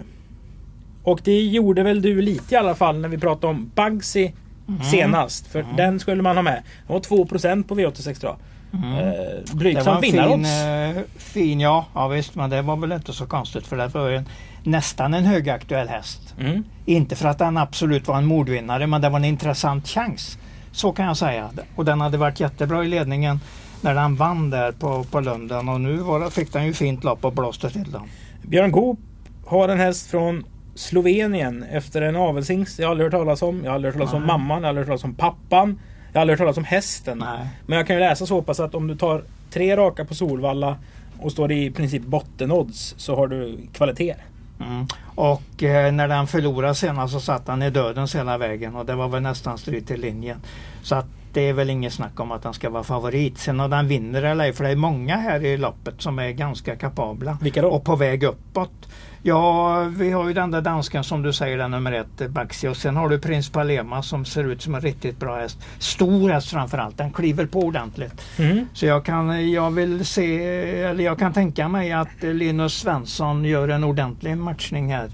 Och 1.04 1.20
det 1.24 1.42
gjorde 1.42 1.84
väl 1.84 2.02
du 2.02 2.22
lite 2.22 2.56
i 2.56 2.58
alla 2.58 2.76
fall 2.76 3.00
när 3.00 3.10
vi 3.10 3.18
pratade 3.18 3.48
om 3.48 3.72
Bugsy 3.76 4.32
mm. 4.68 4.84
senast. 4.84 5.48
För 5.48 5.60
mm. 5.60 5.76
den 5.76 6.00
skulle 6.00 6.22
man 6.22 6.36
ha 6.38 6.44
med. 6.44 6.64
Det 6.88 6.94
var 6.94 7.00
2% 7.00 7.64
på 7.64 7.76
V86 7.76 8.20
tror 8.20 8.32
jag. 8.32 8.38
Mm. 8.74 8.98
Eh, 8.98 9.56
blygsamt 9.56 10.04
vinnarodds. 10.04 10.50
Fin, 10.50 10.98
eh, 10.98 11.04
fin 11.18 11.60
ja, 11.60 11.86
ja 11.94 12.08
visst 12.08 12.36
men 12.36 12.50
det 12.50 12.62
var 12.62 12.76
väl 12.76 12.92
inte 12.92 13.14
så 13.14 13.26
konstigt 13.26 13.68
för 13.68 13.78
det 13.78 13.88
var 13.88 14.10
en, 14.10 14.30
nästan 14.64 15.14
en 15.14 15.24
högaktuell 15.26 15.88
häst. 15.88 16.36
Mm. 16.40 16.64
Inte 16.86 17.16
för 17.16 17.28
att 17.28 17.38
den 17.38 17.58
absolut 17.58 18.08
var 18.08 18.18
en 18.18 18.26
mordvinnare 18.26 18.88
men 18.88 19.02
det 19.02 19.10
var 19.10 19.20
en 19.20 19.26
intressant 19.26 19.88
chans. 19.88 20.38
Så 20.72 20.92
kan 20.92 21.06
jag 21.06 21.18
säga. 21.18 21.50
Och 21.76 21.86
den 21.86 22.02
hade 22.02 22.18
varit 22.18 22.40
jättebra 22.40 22.86
i 22.86 22.88
ledningen 22.88 23.40
när 23.82 23.96
den 23.96 24.16
vann 24.16 24.50
där 24.50 24.72
på, 24.72 25.04
på 25.04 25.20
Lunden 25.20 25.70
och 25.70 25.82
nu 25.82 25.98
var, 25.98 26.30
fick 26.30 26.54
den 26.54 26.66
ju 26.66 26.74
fint 26.74 27.04
lopp 27.04 27.26
och 27.26 27.34
blåste 27.34 27.70
till 27.70 27.92
dem. 27.92 28.08
Björn 28.42 28.72
Goop 28.72 29.00
har 29.46 29.70
en 29.70 29.80
häst 29.80 30.08
från 30.08 30.46
Slovenien 30.76 31.64
efter 31.64 32.02
en 32.02 32.16
avelshingst 32.16 32.80
jag 32.80 32.92
aldrig 32.92 33.06
hört 33.06 33.20
talas 33.20 33.42
om. 33.42 33.62
Jag 33.64 33.72
har 33.72 33.76
aldrig 33.76 33.94
hört 33.94 34.00
talas 34.00 34.14
Nej. 34.14 34.22
om 34.22 34.28
mamman, 34.28 34.58
jag 34.58 34.64
har 34.64 34.70
aldrig 34.70 34.88
hört 34.88 34.88
talas 34.88 35.04
om 35.04 35.16
pappan. 35.16 35.80
Jag 36.12 36.20
har 36.20 36.22
aldrig 36.22 36.40
hört 36.40 36.44
talas 36.44 36.58
om 36.58 36.64
hästen. 36.64 37.18
Nej. 37.18 37.48
Men 37.66 37.78
jag 37.78 37.88
kan 37.88 37.96
ju 37.96 38.00
läsa 38.00 38.26
så 38.26 38.42
pass 38.42 38.60
att 38.60 38.76
om 38.76 38.88
du 38.88 38.96
tar 38.96 39.24
tre 39.52 39.78
raka 39.78 40.06
på 40.06 40.16
Solvalla 40.16 40.78
och 41.20 41.32
står 41.32 41.52
i 41.52 41.72
princip 41.72 42.02
bottenodds 42.02 42.96
så 42.98 43.16
har 43.16 43.28
du 43.28 43.58
kvalitet. 43.74 44.16
Mm. 44.60 44.88
Och 45.16 45.64
eh, 45.64 45.92
när 45.92 46.08
den 46.08 46.28
förlorade 46.28 46.76
senast 46.76 47.14
så 47.14 47.20
satt 47.20 47.48
han 47.48 47.62
i 47.62 47.70
dödens 47.70 48.16
hela 48.16 48.38
vägen 48.38 48.76
och 48.76 48.86
det 48.86 48.96
var 48.96 49.08
väl 49.08 49.22
nästan 49.22 49.58
strid 49.58 49.88
till 49.88 50.02
linjen. 50.02 50.38
Så 50.84 50.96
att 50.96 51.06
det 51.34 51.42
är 51.42 51.54
väl 51.54 51.70
inget 51.70 51.94
snack 51.94 52.20
om 52.20 52.32
att 52.32 52.44
han 52.44 52.54
ska 52.54 52.70
vara 52.70 52.84
favorit. 52.84 53.38
Sen 53.38 53.60
om 53.60 53.70
den 53.70 53.88
vinner 53.88 54.24
eller 54.24 54.44
ej, 54.44 54.54
för 54.54 54.64
det 54.64 54.70
är 54.70 54.76
många 54.76 55.18
här 55.18 55.46
i 55.46 55.58
loppet 55.58 56.02
som 56.02 56.20
är 56.20 56.32
ganska 56.32 56.76
kapabla. 56.76 57.38
Vilka 57.42 57.62
då? 57.62 57.68
Och 57.68 57.84
på 57.84 57.96
väg 57.96 58.24
uppåt. 58.24 58.90
Ja, 59.26 59.84
vi 59.84 60.12
har 60.12 60.28
ju 60.28 60.34
den 60.34 60.52
där 60.52 60.62
dansken 60.62 61.04
som 61.04 61.22
du 61.22 61.34
säger, 61.34 61.58
den 61.58 61.72
nummer 61.72 61.92
ett, 61.92 62.30
Baxi. 62.30 62.68
Och 62.68 62.78
sen 62.78 62.96
har 62.96 63.10
du 63.10 63.20
Prins 63.20 63.50
Palema 63.50 64.04
som 64.04 64.26
ser 64.26 64.44
ut 64.44 64.62
som 64.62 64.76
en 64.76 64.82
riktigt 64.82 65.20
bra 65.20 65.36
häst. 65.36 65.60
Stor 65.80 66.30
häst 66.30 66.50
framförallt, 66.50 66.98
den 66.98 67.12
kliver 67.12 67.46
på 67.46 67.60
ordentligt. 67.60 68.22
Mm. 68.38 68.68
Så 68.74 68.86
jag 68.86 69.06
kan, 69.06 69.52
jag 69.52 69.72
vill 69.72 70.06
se, 70.06 70.46
eller 70.84 71.04
jag 71.04 71.20
kan 71.20 71.34
tänka 71.34 71.68
mig 71.68 71.92
att 71.92 72.24
Linus 72.24 72.74
Svensson 72.74 73.46
gör 73.46 73.68
en 73.68 73.84
ordentlig 73.84 74.38
matchning 74.38 74.94
här. 74.94 75.10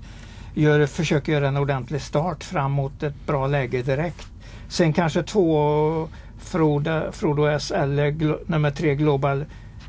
Gör, 0.53 0.85
försöker 0.85 1.31
göra 1.31 1.47
en 1.47 1.57
ordentlig 1.57 2.01
start 2.01 2.43
fram 2.43 2.71
mot 2.71 3.03
ett 3.03 3.27
bra 3.27 3.47
läge 3.47 3.81
direkt. 3.81 4.27
Sen 4.67 4.93
kanske 4.93 5.23
två 5.23 6.09
Frodo, 6.39 7.11
Frodo 7.11 7.45
S 7.45 7.71
eller 7.71 8.35
nummer 8.51 8.71
tre 8.71 8.95
Global 8.95 9.45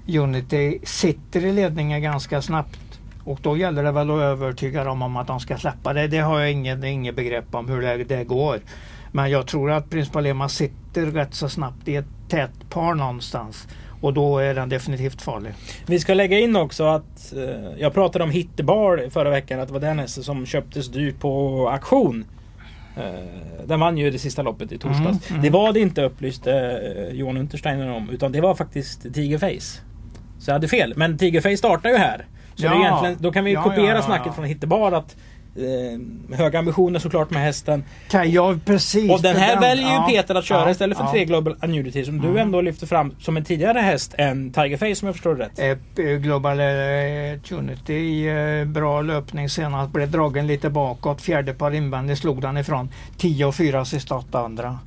Unity 0.09 0.79
sitter 0.83 1.45
i 1.45 1.53
ledningen 1.53 2.03
ganska 2.03 2.43
snabbt 2.43 2.80
och 3.31 3.39
då 3.43 3.57
gäller 3.57 3.83
det 3.83 3.93
väl 3.93 4.11
att 4.11 4.21
övertyga 4.21 4.85
dem 4.85 5.03
om 5.03 5.17
att 5.17 5.27
de 5.27 5.41
ska 5.41 5.57
släppa 5.57 5.93
det. 5.93 6.09
Det 6.09 6.19
har 6.19 6.41
jag 6.41 6.53
inget, 6.53 6.85
inget 6.85 7.17
begrepp 7.17 7.55
om 7.55 7.69
hur 7.69 7.83
det, 7.83 8.05
det 8.05 8.25
går. 8.25 8.61
Men 9.13 9.31
jag 9.31 9.47
tror 9.47 9.71
att 9.71 9.91
Prins 9.91 10.09
Palema 10.09 10.49
sitter 10.49 11.07
rätt 11.07 11.35
så 11.35 11.49
snabbt 11.49 11.89
i 11.89 11.97
ett 11.97 12.07
tätt 12.29 12.71
par 12.71 12.95
någonstans. 12.95 13.69
Och 14.01 14.15
då 14.15 14.39
är 14.39 14.55
den 14.55 14.69
definitivt 14.69 15.23
farlig. 15.23 15.53
Vi 15.87 16.01
ska 16.01 16.15
lägga 16.15 16.39
in 16.39 16.57
också 16.57 16.85
att 16.85 17.33
eh, 17.37 17.79
jag 17.79 17.95
pratade 17.95 18.25
om 18.25 18.31
Hittebar 18.31 19.11
förra 19.11 19.31
veckan. 19.31 19.61
Att 19.61 19.69
det 19.69 19.73
var 19.73 19.81
den 19.81 19.99
hästen 19.99 20.25
som 20.25 20.47
köptes 20.47 20.89
dyrt 20.89 21.21
på 21.21 21.69
auktion. 21.69 22.25
Eh, 22.97 23.65
den 23.67 23.81
vann 23.81 23.99
ju 23.99 24.11
det 24.11 24.19
sista 24.19 24.43
loppet 24.43 24.73
i 24.73 24.79
torsdags. 24.79 25.31
Mm, 25.31 25.41
mm. 25.41 25.43
Det 25.43 25.51
var 25.51 25.73
det 25.73 25.81
inte 25.81 26.03
upplyste 26.03 26.53
eh, 26.53 27.17
Johan 27.17 27.37
Untersteiner 27.37 27.91
om. 27.91 28.11
Utan 28.11 28.33
det 28.33 28.41
var 28.41 28.55
faktiskt 28.55 29.15
Tigerface. 29.15 29.81
Så 30.39 30.51
jag 30.51 30.53
hade 30.53 30.69
fel. 30.69 30.93
Men 30.97 31.19
Tigerface 31.19 31.57
startar 31.57 31.91
ju 31.91 31.97
här. 31.97 32.27
Så 32.61 32.67
ja. 32.67 32.81
egentligen, 32.81 33.17
då 33.21 33.33
kan 33.33 33.45
vi 33.45 33.53
ja, 33.53 33.63
kopiera 33.63 33.97
ja, 33.97 34.03
snacket 34.03 34.35
från 34.35 34.45
Hittebar 34.45 34.93
att 34.93 35.17
eh, 35.57 36.37
höga 36.37 36.59
ambitioner 36.59 36.99
såklart 36.99 37.31
med 37.31 37.43
hästen. 37.43 37.85
Kan 38.11 38.31
jag 38.33 38.65
precis. 38.65 39.11
Och 39.11 39.23
den 39.23 39.37
här 39.37 39.53
den, 39.53 39.61
väljer 39.61 39.93
ju 39.93 40.15
Peter 40.15 40.35
att 40.35 40.45
köra 40.45 40.71
istället 40.71 40.99
för 40.99 41.07
tre 41.07 41.25
Global 41.25 41.57
Annuity 41.61 42.05
som 42.05 42.19
mm. 42.19 42.33
du 42.35 42.41
ändå 42.41 42.61
lyfter 42.61 42.87
fram 42.87 43.15
som 43.21 43.37
en 43.37 43.45
tidigare 43.45 43.79
häst 43.79 44.15
än 44.19 44.53
Tigerface 44.53 45.03
om 45.03 45.07
jag 45.07 45.15
förstår 45.15 45.35
det 45.35 45.45
rätt. 45.45 45.99
Eh, 45.99 46.05
Global 46.05 46.61
Annuity, 46.61 48.29
eh, 48.29 48.65
bra 48.65 49.03
löpning 49.03 49.49
senast. 49.49 49.93
Blev 49.93 50.11
dragen 50.11 50.47
lite 50.47 50.71
bakåt. 50.71 51.23
Fjärde 51.23 51.53
par 51.53 51.71
invändigt 51.71 52.19
slog 52.21 52.43
den 52.43 52.57
ifrån. 52.57 52.91
10 53.19 53.45
och 53.45 53.55
4 53.55 53.85
sista 53.85 54.15
åtta 54.15 54.41
andra. 54.41 54.79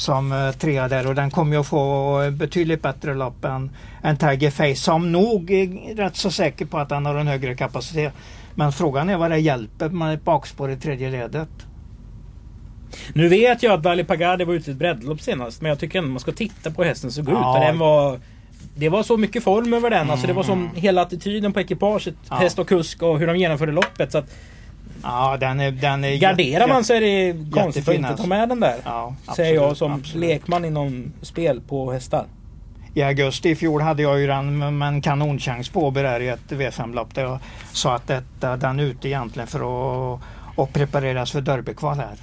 Som 0.00 0.32
eh, 0.32 0.52
trea 0.52 0.88
där 0.88 1.06
och 1.06 1.14
den 1.14 1.30
kommer 1.30 1.52
ju 1.52 1.60
att 1.60 1.66
få 1.66 2.30
betydligt 2.30 2.82
bättre 2.82 3.14
lopp 3.14 3.44
än, 3.44 3.70
än 4.02 4.16
Tiger 4.16 4.50
Face 4.50 4.74
som 4.74 5.12
nog 5.12 5.50
är 5.50 5.96
rätt 5.96 6.16
så 6.16 6.30
säker 6.30 6.64
på 6.64 6.78
att 6.78 6.88
den 6.88 7.06
har 7.06 7.14
en 7.14 7.26
högre 7.26 7.54
kapacitet. 7.54 8.12
Men 8.54 8.72
frågan 8.72 9.08
är 9.08 9.16
vad 9.16 9.30
det 9.30 9.38
hjälper 9.38 9.88
med 9.88 10.14
ett 10.14 10.24
bakspår 10.24 10.70
i 10.70 10.76
tredje 10.76 11.10
ledet. 11.10 11.48
Nu 13.12 13.28
vet 13.28 13.62
jag 13.62 13.72
att 13.72 13.84
Valley 13.84 14.04
Pagade 14.04 14.44
var 14.44 14.54
ute 14.54 14.70
i 14.70 14.72
ett 14.72 14.78
breddlopp 14.78 15.20
senast 15.20 15.62
men 15.62 15.68
jag 15.68 15.78
tycker 15.78 15.98
ändå 15.98 16.10
man 16.10 16.20
ska 16.20 16.32
titta 16.32 16.70
på 16.70 16.82
hur 16.82 16.88
hästen 16.88 17.12
såg 17.12 17.28
ut. 17.28 17.34
Ja. 17.34 17.64
Den 17.66 17.78
var, 17.78 18.20
det 18.74 18.88
var 18.88 19.02
så 19.02 19.16
mycket 19.16 19.44
form 19.44 19.74
över 19.74 19.90
den. 19.90 20.10
Alltså 20.10 20.26
det 20.26 20.32
var 20.32 20.42
som 20.42 20.70
hela 20.74 21.02
attityden 21.02 21.52
på 21.52 21.60
ekipaget. 21.60 22.14
Ja. 22.28 22.36
Häst 22.36 22.58
och 22.58 22.68
kusk 22.68 23.02
och 23.02 23.18
hur 23.18 23.26
de 23.26 23.36
genomförde 23.36 23.72
loppet. 23.72 24.12
Så 24.12 24.18
att 24.18 24.30
Ja, 25.02 25.36
den 25.40 25.60
är, 25.60 25.70
den 25.70 26.04
är 26.04 26.16
garderar 26.16 26.68
man 26.68 26.84
så 26.84 26.94
är 26.94 27.00
det 27.00 27.50
konstigt 27.50 27.88
att 27.88 27.94
inte 27.94 28.06
ta 28.06 28.12
alltså. 28.12 28.26
med 28.26 28.48
den 28.48 28.60
där. 28.60 28.76
Ja, 28.84 29.14
säger 29.36 29.54
jag 29.54 29.62
absolut, 29.62 29.78
som 29.78 29.92
absolut. 29.92 30.28
lekman 30.28 30.64
inom 30.64 31.12
spel 31.22 31.60
på 31.68 31.92
hästar. 31.92 32.24
I 32.94 33.02
augusti 33.02 33.50
i 33.50 33.56
fjol 33.56 33.80
hade 33.80 34.02
jag 34.02 34.20
ju 34.20 34.26
den 34.26 34.78
med 34.78 34.88
en 34.88 35.02
kanonchans 35.02 35.68
på 35.68 35.90
där 35.90 36.20
i 36.20 36.28
ett 36.28 36.48
V5-lopp 36.48 37.14
där 37.14 37.22
jag 37.22 37.38
sa 37.72 37.94
att 37.94 38.06
detta, 38.06 38.56
den 38.56 38.80
är 38.80 38.84
ute 38.84 39.08
egentligen 39.08 39.46
för 39.46 39.58
att 40.14 40.20
och 40.54 40.72
prepareras 40.72 41.32
för 41.32 41.40
derbykval 41.40 41.96
här. 41.96 42.16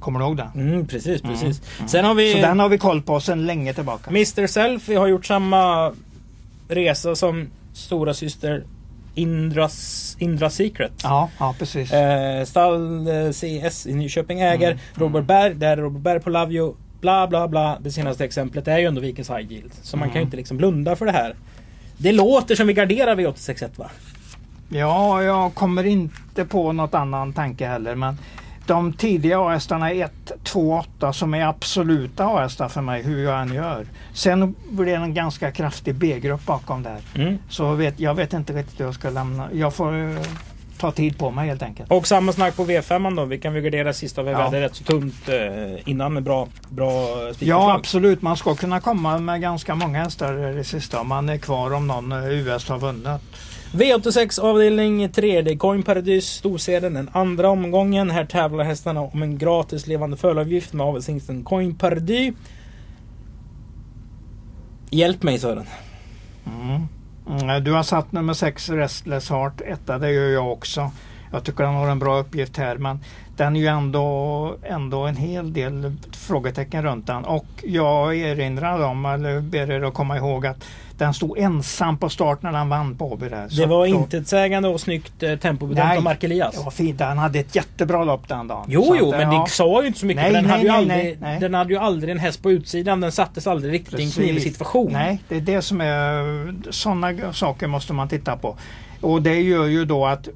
Kommer 0.00 0.18
du 0.18 0.24
ihåg 0.24 0.36
det? 0.36 0.50
Mm, 0.54 0.86
precis, 0.86 1.22
precis. 1.22 1.62
Sen 1.86 2.04
har 2.04 2.14
vi 2.14 2.32
Så 2.32 2.38
den 2.38 2.60
har 2.60 2.68
vi 2.68 2.78
koll 2.78 3.02
på 3.02 3.20
sedan 3.20 3.46
länge 3.46 3.74
tillbaka. 3.74 4.10
Mr 4.10 4.46
Selfie 4.46 4.98
har 4.98 5.06
gjort 5.06 5.26
samma 5.26 5.92
resa 6.68 7.16
som 7.16 7.48
stora 7.72 8.14
syster 8.14 8.64
Indras, 9.14 10.16
Indra 10.18 10.50
Secret. 10.50 10.92
Ja, 11.02 11.30
ja 11.38 11.54
precis. 11.58 11.92
Eh, 11.92 12.44
stall 12.44 13.06
eh, 13.08 13.30
CS 13.30 13.86
i 13.86 13.94
Nyköping 13.94 14.40
äger 14.40 14.70
Mm, 14.70 14.78
Robert 14.94 15.24
Berg. 15.24 15.54
Där 15.54 15.68
är 15.72 15.76
Robert 15.76 16.02
Berg 16.02 16.20
på 16.20 16.30
Lavio. 16.30 16.76
Bla 17.00 17.26
bla 17.28 17.48
bla. 17.48 17.78
Det 17.80 17.90
senaste 17.90 18.24
exemplet 18.24 18.68
är 18.68 18.78
ju 18.78 18.86
ändå 18.86 19.00
Vikens 19.00 19.30
High 19.30 19.52
Yield. 19.52 19.72
Så 19.82 19.96
man 19.96 20.08
kan 20.08 20.14
ju 20.14 20.18
Mm. 20.20 20.26
inte 20.26 20.36
liksom 20.36 20.56
blunda 20.56 20.96
för 20.96 21.06
det 21.06 21.12
här. 21.12 21.34
Det 21.96 22.12
låter 22.12 22.54
som 22.54 22.66
vi 22.66 22.72
garderar 22.72 23.16
V861 23.16 23.70
va? 23.78 23.90
Ja, 24.68 25.22
jag 25.22 25.54
kommer 25.54 25.84
inte 25.84 26.44
på 26.44 26.72
något 26.72 26.94
annan 26.94 27.32
tanke 27.32 27.66
heller. 27.66 27.94
Men 27.94 28.18
de 28.66 28.92
tidiga 28.92 29.40
A-hästarna 29.40 29.90
1, 29.90 30.12
2, 30.44 30.84
8 30.98 31.12
som 31.12 31.34
är 31.34 31.46
absoluta 31.46 32.24
A-hästar 32.26 32.68
för 32.68 32.80
mig 32.80 33.02
hur 33.02 33.24
jag 33.24 33.40
än 33.42 33.54
gör. 33.54 33.86
Sen 34.14 34.54
blir 34.70 34.86
det 34.86 34.94
en 34.94 35.14
ganska 35.14 35.52
kraftig 35.52 35.94
B-grupp 35.94 36.46
bakom 36.46 36.82
där. 36.82 36.98
Mm. 37.14 37.38
Så 37.48 37.74
vet, 37.74 38.00
jag 38.00 38.14
vet 38.14 38.32
inte 38.32 38.52
riktigt 38.52 38.80
hur 38.80 38.84
jag 38.84 38.94
ska 38.94 39.10
lämna. 39.10 39.48
Jag 39.52 39.74
får 39.74 40.10
eh, 40.10 40.16
ta 40.78 40.92
tid 40.92 41.18
på 41.18 41.30
mig 41.30 41.48
helt 41.48 41.62
enkelt. 41.62 41.90
Och 41.92 42.06
samma 42.06 42.32
snack 42.32 42.56
på 42.56 42.64
V5 42.64 43.16
då. 43.16 43.24
Vi 43.24 43.38
kan 43.38 43.52
väl 43.54 43.62
gardera 43.62 43.92
sista. 43.92 44.22
Vi 44.22 44.30
Ja. 44.30 44.42
hade 44.42 44.60
rätt 44.60 44.74
så 44.74 44.84
tunt 44.84 45.28
eh, 45.28 45.88
innan 45.88 46.12
med 46.14 46.22
bra, 46.22 46.48
bra 46.68 46.92
Ja 47.26 47.34
spikerslag. 47.34 47.70
absolut, 47.70 48.22
man 48.22 48.36
ska 48.36 48.54
kunna 48.54 48.80
komma 48.80 49.18
med 49.18 49.40
ganska 49.40 49.74
många 49.74 50.02
hästar 50.02 50.50
i 50.50 50.54
det 50.54 50.64
sista 50.64 51.00
om 51.00 51.08
man 51.08 51.28
är 51.28 51.38
kvar 51.38 51.74
om 51.74 51.86
någon 51.86 52.12
eh, 52.12 52.28
US 52.28 52.68
har 52.68 52.78
vunnit. 52.78 53.20
V86 53.72 54.40
avdelning 54.40 55.08
3D 55.08 55.58
Coin 55.58 55.82
Paradis 55.82 56.26
storseden 56.26 56.94
den 56.94 57.10
andra 57.12 57.48
omgången. 57.48 58.10
Här 58.10 58.24
tävlar 58.24 58.64
hästarna 58.64 59.00
om 59.00 59.22
en 59.22 59.38
gratis 59.38 59.86
levande 59.86 60.16
fölavgift 60.16 60.72
med 60.72 60.86
avelshingsten 60.86 61.44
Coin 61.44 61.74
Paradis. 61.74 62.34
Hjälp 64.90 65.22
mig 65.22 65.38
Sören. 65.38 65.66
Mm. 66.46 66.88
mm, 67.40 67.64
Du 67.64 67.72
har 67.72 67.82
satt 67.82 68.12
nummer 68.12 68.34
6 68.34 68.70
Restless 68.70 69.30
Heart 69.30 69.60
etta, 69.60 69.98
det 69.98 70.12
gör 70.12 70.28
jag 70.28 70.52
också. 70.52 70.90
Jag 71.32 71.44
tycker 71.44 71.64
han 71.64 71.74
har 71.74 71.88
en 71.88 71.98
bra 71.98 72.18
uppgift 72.18 72.56
här 72.56 72.76
men 72.76 72.98
den 73.36 73.56
är 73.56 73.60
ju 73.60 73.66
ändå, 73.66 74.56
ändå 74.62 75.06
en 75.06 75.16
hel 75.16 75.52
del 75.52 75.92
frågetecken 76.12 76.82
runt 76.82 77.06
den. 77.06 77.24
Och 77.24 77.46
jag 77.62 78.16
erinrar 78.16 78.84
om, 78.84 79.06
eller 79.06 79.40
ber 79.40 79.70
er 79.70 79.82
att 79.82 79.94
komma 79.94 80.16
ihåg 80.16 80.46
att 80.46 80.64
den 81.02 81.14
stod 81.14 81.38
ensam 81.38 81.98
på 81.98 82.08
start 82.08 82.42
när 82.42 82.52
den 82.52 82.68
vann 82.68 82.96
på 82.96 83.12
Åby 83.12 83.28
där. 83.28 83.48
Så 83.48 83.60
Det 83.60 83.66
var 83.66 83.86
intetsägande 83.86 84.68
och 84.68 84.80
snyggt 84.80 85.22
eh, 85.22 85.36
tempobedömt 85.36 85.96
av 85.96 86.02
Mark 86.02 86.24
Elias. 86.24 86.54
Det 86.54 86.64
var 86.64 86.70
fint, 86.70 87.00
han 87.00 87.18
hade 87.18 87.38
ett 87.38 87.56
jättebra 87.56 88.04
lopp 88.04 88.28
den 88.28 88.48
dagen. 88.48 88.64
Jo, 88.68 88.84
Så 88.84 88.96
jo, 88.96 89.10
att, 89.12 89.18
men 89.18 89.32
ja. 89.32 89.42
det 89.42 89.50
sa 89.50 89.80
ju 89.80 89.86
inte 89.86 89.98
så 89.98 90.06
mycket. 90.06 90.22
Nej, 90.22 90.32
den, 90.32 90.44
nej, 90.44 90.52
hade 90.52 90.62
ju 90.62 90.68
nej, 90.68 90.78
aldrig, 90.78 91.20
nej, 91.20 91.40
den 91.40 91.54
hade 91.54 91.72
ju 91.72 91.78
aldrig 91.78 92.10
en 92.10 92.18
häst 92.18 92.42
på 92.42 92.50
utsidan. 92.50 93.00
Den 93.00 93.12
sattes 93.12 93.46
aldrig 93.46 93.72
riktigt 93.72 94.00
i 94.00 94.02
en 94.02 94.10
knivig 94.10 94.42
situation. 94.42 94.92
Nej, 94.92 95.22
det 95.28 95.36
är 95.36 95.40
det 95.40 95.62
som 95.62 95.80
är... 95.80 96.72
Sådana 96.72 97.32
saker 97.32 97.66
måste 97.66 97.92
man 97.92 98.08
titta 98.08 98.36
på. 98.36 98.56
Och 99.00 99.22
det 99.22 99.40
gör 99.40 99.66
ju 99.66 99.84
då 99.84 100.06
att 100.06 100.28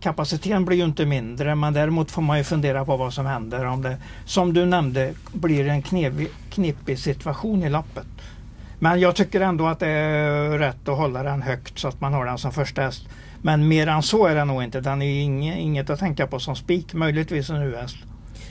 kapaciteten 0.00 0.64
blir 0.64 0.78
ju 0.78 0.84
inte 0.84 1.06
mindre 1.06 1.54
men 1.54 1.72
däremot 1.72 2.10
får 2.10 2.22
man 2.22 2.38
ju 2.38 2.44
fundera 2.44 2.84
på 2.84 2.96
vad 2.96 3.12
som 3.12 3.26
händer 3.26 3.64
om 3.64 3.82
det, 3.82 3.96
som 4.26 4.54
du 4.54 4.66
nämnde, 4.66 5.12
blir 5.32 5.68
en 5.68 5.82
knevig, 5.82 6.28
knepig 6.50 6.98
situation 6.98 7.62
i 7.62 7.70
loppet. 7.70 8.06
Men 8.84 9.00
jag 9.00 9.16
tycker 9.16 9.40
ändå 9.40 9.66
att 9.66 9.80
det 9.80 9.88
är 9.88 10.58
rätt 10.58 10.88
att 10.88 10.96
hålla 10.96 11.22
den 11.22 11.42
högt 11.42 11.78
så 11.78 11.88
att 11.88 12.00
man 12.00 12.12
har 12.12 12.26
den 12.26 12.38
som 12.38 12.52
första 12.52 12.82
häst. 12.82 13.08
Men 13.42 13.68
mer 13.68 13.86
än 13.86 14.02
så 14.02 14.26
är 14.26 14.34
det 14.34 14.44
nog 14.44 14.62
inte. 14.62 14.80
Den 14.80 15.02
är 15.02 15.22
inget, 15.22 15.58
inget 15.58 15.90
att 15.90 15.98
tänka 15.98 16.26
på 16.26 16.38
som 16.38 16.56
spik, 16.56 16.94
möjligtvis 16.94 17.50
en 17.50 17.56
U-häst. 17.56 17.96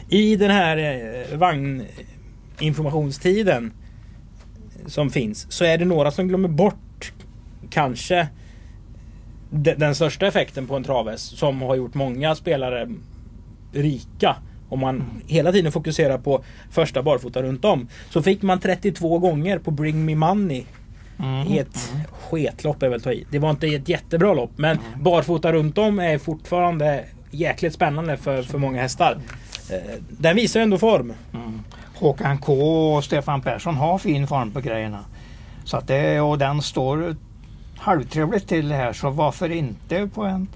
I 0.10 0.36
den 0.36 0.52
här 0.52 0.78
eh, 0.78 1.38
vagninformationstiden 1.38 3.72
som 4.86 5.10
finns 5.10 5.52
så 5.52 5.66
är 5.66 5.78
det 5.78 5.86
några 5.86 6.12
som 6.12 6.28
glömmer 6.28 6.50
bort 6.50 7.14
kanske 7.70 8.28
de, 9.50 9.74
den 9.74 9.96
största 9.96 10.28
effekten 10.28 10.68
på 10.68 10.76
en 10.76 10.84
travhäst 10.84 11.38
som 11.38 11.62
har 11.62 11.76
gjort 11.76 11.94
många 11.94 12.36
spelare 12.36 12.90
rika. 13.74 14.36
Om 14.74 14.80
man 14.80 15.04
hela 15.28 15.52
tiden 15.52 15.72
fokuserar 15.72 16.18
på 16.18 16.44
första 16.72 17.04
barfota 17.04 17.42
runt 17.42 17.66
om. 17.66 17.88
Så 18.10 18.22
fick 18.22 18.42
man 18.42 18.60
32 18.60 19.20
gånger 19.20 19.60
på 19.60 19.72
Bring 19.72 20.06
Me 20.06 20.16
Money 20.16 20.64
Mm. 21.20 21.48
i 21.48 21.58
ett 21.60 21.94
sketlopp 22.12 22.84
är 22.84 22.90
väl 22.90 23.02
ta 23.02 23.12
i. 23.12 23.26
Det 23.30 23.40
var 23.40 23.50
inte 23.50 23.68
ett 23.68 23.90
jättebra 23.90 24.34
lopp 24.34 24.52
men 24.56 24.78
barfota 25.02 25.54
runt 25.54 25.78
om 25.78 26.00
är 26.00 26.18
fortfarande 26.18 27.04
jäkligt 27.32 27.74
spännande 27.74 28.18
för, 28.18 28.44
för 28.44 28.58
många 28.58 28.82
hästar. 28.82 29.18
Eh, 29.70 29.78
Den 30.10 30.36
visar 30.36 30.60
ändå 30.60 30.78
form. 30.78 31.14
Mm. 31.34 31.62
Håkan 31.96 32.38
K 32.38 32.54
och 32.94 33.04
Stefan 33.04 33.42
Persson 33.42 33.76
har 33.76 33.98
fin 33.98 34.28
form 34.28 34.52
på 34.52 34.60
grejerna. 34.60 35.00
Så 35.64 35.78
att 35.78 35.88
det, 35.88 36.22
och 36.22 36.38
den 36.38 36.62
står 36.62 37.16
halvtrevligt 37.78 38.48
till 38.48 38.72
här 38.72 38.94
så 38.94 39.10
varför 39.10 39.52
inte 39.52 40.10
på 40.14 40.24
en 40.24 40.48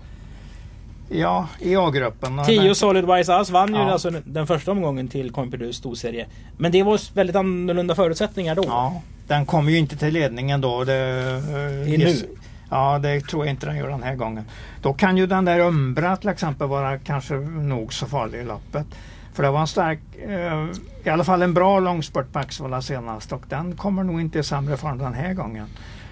Ja, 1.10 1.48
i 1.60 1.76
A-gruppen. 1.76 2.40
10 2.46 2.76
Solid 2.76 3.06
Wise 3.06 3.36
Ass 3.36 3.50
vann 3.50 3.74
ju 3.76 3.80
Ja. 3.82 3.92
alltså 3.92 4.10
den 4.26 4.48
första 4.48 4.72
omgången 4.72 5.08
till 5.08 5.32
Coinperdus 5.32 5.76
storserie. 5.76 6.26
Men 6.58 6.72
det 6.72 6.84
var 6.84 7.16
väldigt 7.16 7.36
annorlunda 7.36 7.96
förutsättningar 7.96 8.56
då. 8.56 8.64
Ja, 8.68 9.02
den 9.28 9.46
kommer 9.46 9.72
ju 9.72 9.78
inte 9.78 9.98
till 9.98 10.14
ledningen 10.14 10.62
då. 10.62 10.84
Det, 10.84 10.94
eh, 10.96 11.94
I 11.94 11.98
nu? 11.98 12.06
gis- 12.06 12.26
Ja, 12.70 13.00
det 13.00 13.22
tror 13.22 13.46
jag 13.46 13.54
inte 13.54 13.66
den 13.66 13.78
gör 13.78 13.88
den 13.90 14.04
här 14.04 14.16
gången. 14.16 14.46
Då 14.82 14.94
kan 14.94 15.18
ju 15.18 15.28
den 15.28 15.46
där 15.46 15.60
Umbra 15.60 16.18
till 16.18 16.30
exempel 16.30 16.68
vara 16.68 16.98
kanske 17.00 17.34
nog 17.36 17.94
så 17.94 18.06
farlig 18.06 18.40
i 18.40 18.44
loppet. 18.44 18.86
För 19.34 19.44
det 19.44 19.50
var 19.52 19.60
en 19.62 19.68
stark, 19.68 20.00
eh, 20.28 20.66
i 21.04 21.10
alla 21.10 21.24
fall 21.24 21.42
en 21.42 21.54
bra 21.54 21.80
långspurt 21.80 22.32
på 22.34 22.40
Axevalla 22.40 22.82
senast 22.82 23.32
och 23.32 23.44
den 23.50 23.76
kommer 23.76 24.04
nog 24.04 24.22
inte 24.22 24.40
i 24.40 24.44
sämre 24.44 24.78
form 24.78 24.98
den 24.98 25.14
här 25.14 25.34
gången. 25.34 25.68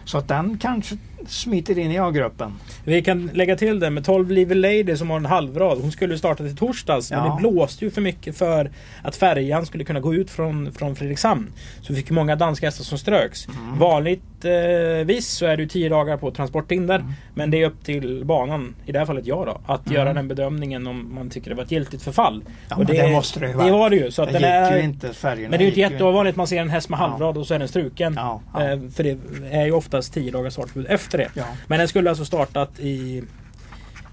Så 0.06 0.18
att 0.18 0.28
den 0.28 0.58
kanske 0.62 0.98
smiter 1.28 1.80
in 1.80 1.92
i 1.92 1.98
A-gruppen. 2.00 2.54
Vi 2.84 3.02
kan 3.02 3.30
lägga 3.34 3.56
till 3.56 3.80
det 3.80 3.90
med 3.90 4.06
12 4.06 4.32
Live 4.32 4.56
Lady 4.56 4.96
som 4.98 5.10
har 5.10 5.18
en 5.18 5.26
halvrad. 5.26 5.78
Hon 5.82 5.92
skulle 5.92 6.18
starta 6.18 6.44
till 6.44 6.56
torsdags 6.58 7.12
men 7.12 7.20
Ja. 7.20 7.26
det 7.42 7.50
blåste 7.50 7.86
ju 7.86 7.92
för 7.92 8.02
mycket 8.02 8.38
för 8.38 8.72
att 9.04 9.16
färjan 9.16 9.66
skulle 9.66 9.84
kunna 9.84 10.00
gå 10.00 10.16
ut 10.16 10.30
från, 10.32 10.72
från 10.72 10.96
Fredrikshamn. 10.96 11.52
Så 11.82 11.94
vi 11.94 12.00
fick 12.02 12.12
många 12.12 12.36
danska 12.36 12.66
hästar 12.68 12.84
som 12.84 12.98
ströks. 12.98 13.48
Mm. 13.48 13.80
Vanligtvis 13.80 15.28
så 15.28 15.46
är 15.46 15.58
det 15.58 15.64
ju 15.64 15.70
10 15.70 15.90
dagar 15.90 16.18
på 16.18 16.32
transporthinder. 16.32 16.96
Mm. 17.00 17.12
Men 17.34 17.52
det 17.52 17.62
är 17.62 17.68
upp 17.68 17.84
till 17.84 18.26
banan, 18.26 18.76
i 18.86 18.92
det 18.92 19.00
här 19.00 19.06
fallet 19.06 19.26
jag 19.26 19.46
då, 19.46 19.62
att 19.68 19.92
göra 19.92 20.14
den 20.14 20.28
bedömningen 20.28 20.88
om 20.88 21.16
man 21.16 21.30
tycker 21.30 21.50
det 21.50 21.56
var 21.56 21.64
ett 21.64 21.72
giltigt 21.72 22.04
förfall. 22.04 22.44
Ja, 22.70 22.76
Och 22.76 22.84
men 22.84 22.88
det 22.98 23.12
måste 23.12 23.40
det 23.40 23.48
ju 23.48 23.54
vara. 23.54 23.66
Det 23.66 23.72
var 23.72 23.90
det 23.90 23.96
ju. 23.96 24.12
Så 24.12 24.22
att 24.22 24.30
det 24.32 24.38
gick 24.38 24.46
är, 24.48 24.78
ju 24.78 24.84
inte 24.84 25.14
färgerna. 25.14 25.50
men 25.50 25.52
det 25.52 25.58
är 25.58 25.66
ju 25.66 25.68
inte 25.68 25.80
jätteovanligt 25.80 26.36
man 26.36 26.48
ser 26.48 26.62
en 26.62 26.70
häst 26.70 26.90
med 26.90 26.98
Ja. 27.00 27.08
halvrad 27.08 27.38
och 27.38 27.48
så 27.48 27.54
är 27.54 27.60
den 27.60 27.68
struken. 27.68 28.14
Ja, 28.18 28.42
ja. 28.54 28.64
Eh, 28.72 28.80
För 28.96 29.04
det 29.04 29.18
är 29.52 29.66
ju 29.66 29.72
oftast 29.72 30.14
10 30.14 30.32
dagars 30.32 30.54
startförbud 30.54 30.86
efter 30.90 31.15
det. 31.18 31.30
Ja. 31.34 31.46
Men 31.68 31.80
den 31.80 31.88
skulle 31.88 32.10
alltså 32.10 32.26
startat 32.26 32.80
i, 32.80 33.24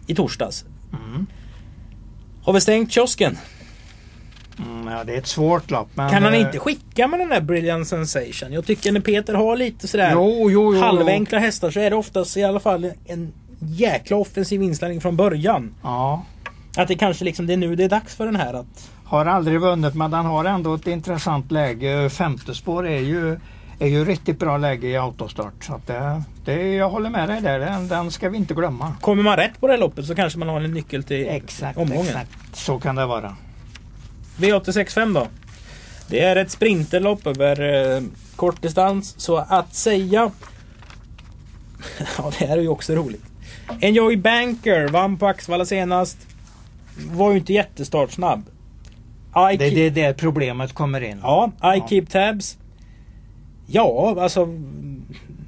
i 0.07 0.15
torsdags. 0.15 0.65
Mm. 0.93 1.27
Har 2.43 2.53
vi 2.53 2.61
stängt 2.61 2.93
kiosken? 2.93 3.39
Mm, 4.59 4.93
ja, 4.93 5.05
det 5.05 5.15
är 5.15 5.19
ett 5.19 5.27
svårt 5.27 5.71
lopp. 5.71 5.89
Men, 5.95 6.11
Kan 6.11 6.23
han 6.23 6.35
eh, 6.35 6.41
inte 6.41 6.59
skicka 6.59 7.07
med 7.09 7.21
den 7.21 7.29
där 7.29 7.41
Brilliant 7.41 7.89
Sensation? 7.89 8.53
Jag 8.53 8.67
tycker 8.67 8.93
när 8.93 9.01
Peter 9.01 9.35
har 9.35 9.57
lite 9.57 9.89
sådär 9.89 10.13
Jo, 10.13 10.51
jo, 10.51 10.75
jo. 10.75 10.81
halvenkla 10.81 11.39
hästar 11.39 11.71
så 11.71 11.81
är 11.81 11.91
det 11.91 11.97
oftast 11.97 12.37
i 12.37 12.45
alla 12.45 12.61
fall 12.61 12.93
en 13.07 13.33
jäkla 13.61 14.17
offensiv 14.17 14.63
inställning 14.63 15.01
från 15.01 15.17
början. 15.17 15.75
Ja. 15.83 16.25
Att 16.77 16.89
det 16.89 16.95
kanske 16.95 17.25
liksom 17.25 17.47
det 17.47 17.53
är 17.53 17.57
nu 17.57 17.77
det 17.77 17.85
är 17.85 17.89
dags 17.89 18.15
för 18.15 18.27
den 18.27 18.37
här 18.37 18.55
att... 18.55 18.91
Har 19.05 19.27
aldrig 19.27 19.61
vunnit 19.61 19.95
men 19.95 20.11
den 20.11 20.25
har 20.27 20.45
ändå 20.45 20.75
ett 20.75 20.87
intressant 20.87 21.53
läge. 21.53 22.11
Femte 22.11 22.55
spår 22.55 22.89
är 22.89 23.01
ju, 23.01 23.41
är 23.83 23.89
ju 23.89 24.05
riktigt 24.05 24.39
bra 24.39 24.57
läge 24.59 24.89
i 24.89 24.97
autostart. 24.97 25.65
Så 25.65 25.81
det, 25.87 26.23
det, 26.45 26.73
jag 26.75 26.89
håller 26.91 27.11
med 27.11 27.29
dig 27.29 27.41
där. 27.41 27.59
Den, 27.59 27.89
den 27.89 28.11
ska 28.11 28.29
vi 28.29 28.37
inte 28.37 28.55
glömma. 28.55 28.97
Kommer 29.01 29.23
man 29.23 29.37
rätt 29.37 29.61
på 29.61 29.67
det 29.67 29.73
här 29.73 29.81
loppet 29.81 30.07
så 30.07 30.15
kanske 30.15 30.39
man 30.39 30.49
har 30.49 30.61
en 30.61 30.75
nyckel 30.75 31.03
till 31.05 31.29
Exakt, 31.29 31.79
omgången. 31.79 32.07
exakt. 32.07 32.31
Så 32.53 32.79
kan 32.81 32.95
det 32.97 33.07
vara. 33.07 33.37
V865 34.37 35.15
då. 35.15 35.27
Det 36.09 36.21
är 36.21 36.37
ett 36.37 36.51
sprinterlopp 36.51 37.27
över 37.27 37.61
eh, 37.97 38.03
kortdistans. 38.37 39.15
Så 39.21 39.37
att 39.37 39.75
säga... 39.75 40.31
ja, 42.19 42.33
det 42.39 42.47
här 42.47 42.57
är 42.59 42.63
ju 42.63 42.69
också 42.69 42.95
roligt. 42.95 43.25
Enjoy 43.81 44.17
Banker 44.17 44.89
vann 44.89 45.17
på 45.19 45.27
Axvalla 45.27 45.65
senast. 45.65 46.19
Var 47.13 47.31
ju 47.33 47.39
inte 47.39 47.53
jättestartsnabb. 47.53 48.43
I 49.53 49.57
Det 49.57 49.65
är 49.67 49.71
keep- 49.71 49.75
det 49.75 49.91
där 49.91 50.13
problemet 50.15 50.73
kommer 50.75 51.01
in. 51.01 51.19
Ja, 51.23 51.53
I 51.59 51.61
Ja. 51.63 51.87
keep 51.89 52.07
tabs. 52.11 52.57
Ja, 53.73 54.17
alltså... 54.21 54.49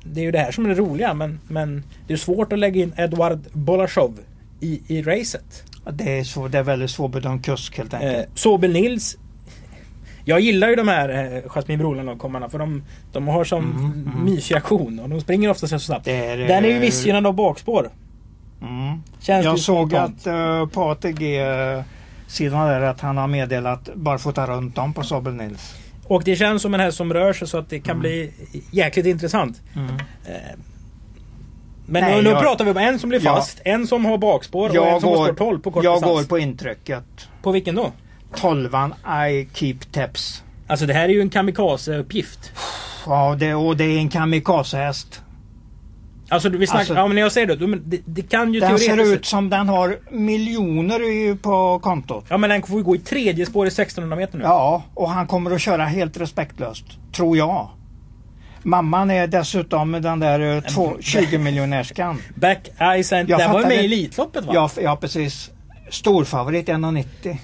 Det 0.04 0.20
är 0.20 0.24
ju 0.24 0.30
det 0.30 0.38
här 0.38 0.52
som 0.52 0.64
är 0.64 0.68
det 0.68 0.74
roliga 0.74 1.14
men, 1.14 1.40
men 1.48 1.82
det 2.06 2.12
är 2.12 2.16
svårt 2.16 2.52
att 2.52 2.58
lägga 2.58 2.82
in 2.82 2.92
Edward 2.96 3.38
Bolashov 3.52 4.18
i, 4.60 4.80
i 4.86 5.02
racet. 5.02 5.64
Det 5.92 6.18
är, 6.18 6.24
så, 6.24 6.48
det 6.48 6.58
är 6.58 6.62
väldigt 6.62 6.90
svårbedömd 6.90 7.44
kusk 7.44 7.78
helt 7.78 7.94
enkelt. 7.94 8.16
Eh, 8.16 8.24
Sobel 8.34 8.72
Nils. 8.72 9.18
Jag 10.24 10.40
gillar 10.40 10.68
ju 10.68 10.74
de 10.74 10.88
här 10.88 11.08
eh, 11.08 11.42
Jasmin 11.48 11.78
Broland-kommarna 11.78 12.48
för 12.48 12.58
de, 12.58 12.82
de 13.12 13.28
har 13.28 13.44
som 13.44 13.64
Mm, 13.64 14.12
mm. 14.12 14.24
mysig 14.24 14.54
aktion 14.54 14.98
och 14.98 15.08
de 15.08 15.20
springer 15.20 15.50
ofta 15.50 15.66
så 15.66 15.78
snabbt. 15.78 16.04
Det 16.04 16.26
är, 16.26 16.36
Den 16.36 16.64
är 16.64 16.68
ju 16.68 16.74
eh, 16.74 16.80
missgynnad 16.80 17.26
av 17.26 17.34
bakspår. 17.34 17.90
Mm. 18.62 19.02
Jag 19.42 19.58
såg 19.58 19.94
att 19.94 20.26
uh, 20.26 20.66
på 20.66 20.82
ATG-sidan 20.82 22.68
där 22.68 22.80
att 22.80 23.00
han 23.00 23.16
har 23.16 23.26
meddelat 23.26 23.94
barfota 23.94 24.46
runt 24.46 24.78
om 24.78 24.94
på 24.94 25.02
Sabel 25.02 25.34
Nils. 25.34 25.74
Och 26.06 26.22
det 26.24 26.36
känns 26.36 26.62
som 26.62 26.74
en 26.74 26.80
häst 26.80 26.96
som 26.96 27.12
rör 27.12 27.32
sig 27.32 27.48
så 27.48 27.58
att 27.58 27.68
det 27.70 27.80
kan 27.80 27.90
Mm. 27.90 28.00
bli 28.00 28.32
jäkligt 28.70 29.06
intressant. 29.06 29.60
Mm. 29.76 29.88
Eh, 30.26 30.32
Men 31.86 32.02
Nej, 32.04 32.22
nu, 32.22 32.30
jag- 32.30 32.42
pratar 32.42 32.64
vi 32.64 32.70
om 32.70 32.76
en 32.76 32.98
som 32.98 33.08
blir 33.08 33.20
Ja. 33.24 33.34
fast, 33.36 33.60
en 33.64 33.86
som 33.86 34.04
har 34.04 34.18
bakspår 34.18 34.68
och 34.78 34.86
en 34.86 35.00
som 35.00 35.08
har 35.10 35.16
går, 35.16 35.24
spår 35.26 35.34
12 35.34 35.58
på 35.58 35.70
kort 35.70 35.84
jag 35.84 35.96
distans. 35.96 36.16
går 36.20 36.24
på 36.28 36.38
intrycket. 36.38 37.04
På 37.42 37.50
vilken 37.52 37.74
då? 37.74 37.92
Tolvan 38.36 38.94
I 39.30 39.48
keep 39.52 39.76
taps. 39.92 40.42
Alltså 40.66 40.86
det 40.86 40.94
här 40.94 41.04
är 41.04 41.08
ju 41.12 41.20
en 41.20 41.30
kamikaze-uppgift. 41.30 42.52
Ja, 43.06 43.36
det, 43.38 43.54
och 43.54 43.76
det 43.76 43.84
är 43.84 43.98
en 43.98 44.08
kamikazehäst. 44.08 45.20
Alltså 46.28 46.48
vi 46.48 46.66
snackar, 46.66 46.78
Alltså- 46.80 46.94
ja 46.94 47.06
men 47.08 47.16
jag 47.16 47.32
säger 47.32 47.46
det, 47.46 47.76
det, 47.76 48.00
det 48.06 48.22
kan 48.22 48.54
ju 48.54 48.60
Den 48.60 48.78
ser 48.78 49.14
ut 49.14 49.26
som 49.26 49.50
den 49.50 49.68
har 49.68 49.98
miljoner 50.10 51.34
på 51.36 51.78
kontot. 51.78 52.24
Ja 52.28 52.36
men 52.36 52.50
den 52.50 52.62
får 52.62 52.76
ju 52.78 52.84
gå 52.84 52.96
i 52.96 52.98
tredje 52.98 53.46
spår 53.46 53.66
i 53.66 53.68
1600 53.70 54.16
meter 54.16 54.38
nu. 54.38 54.44
Ja, 54.44 54.82
och 54.94 55.10
han 55.10 55.26
kommer 55.26 55.50
att 55.50 55.60
köra 55.60 55.84
helt 55.84 56.16
respektlöst. 56.16 56.84
Tror 57.12 57.36
jag. 57.36 57.68
Mamman 58.62 59.10
är 59.10 59.26
dessutom 59.26 59.92
den 59.92 60.20
där 60.20 60.56
eh, 60.56 60.60
två- 60.60 60.96
20 61.00 61.38
miljonärskan. 61.38 62.18
Back 62.34 62.68
and... 62.78 63.30
Jag 63.30 63.38
Den 63.38 63.52
var 63.52 63.60
ju 63.60 63.66
med 63.66 63.76
i. 63.76 63.84
Elitloppet 63.84 64.44
va? 64.44 64.52
Ja, 64.54 64.70
ja, 64.82 64.96
precis. 64.96 65.50
Storfavorit 65.90 66.68
1,90. 66.68 67.36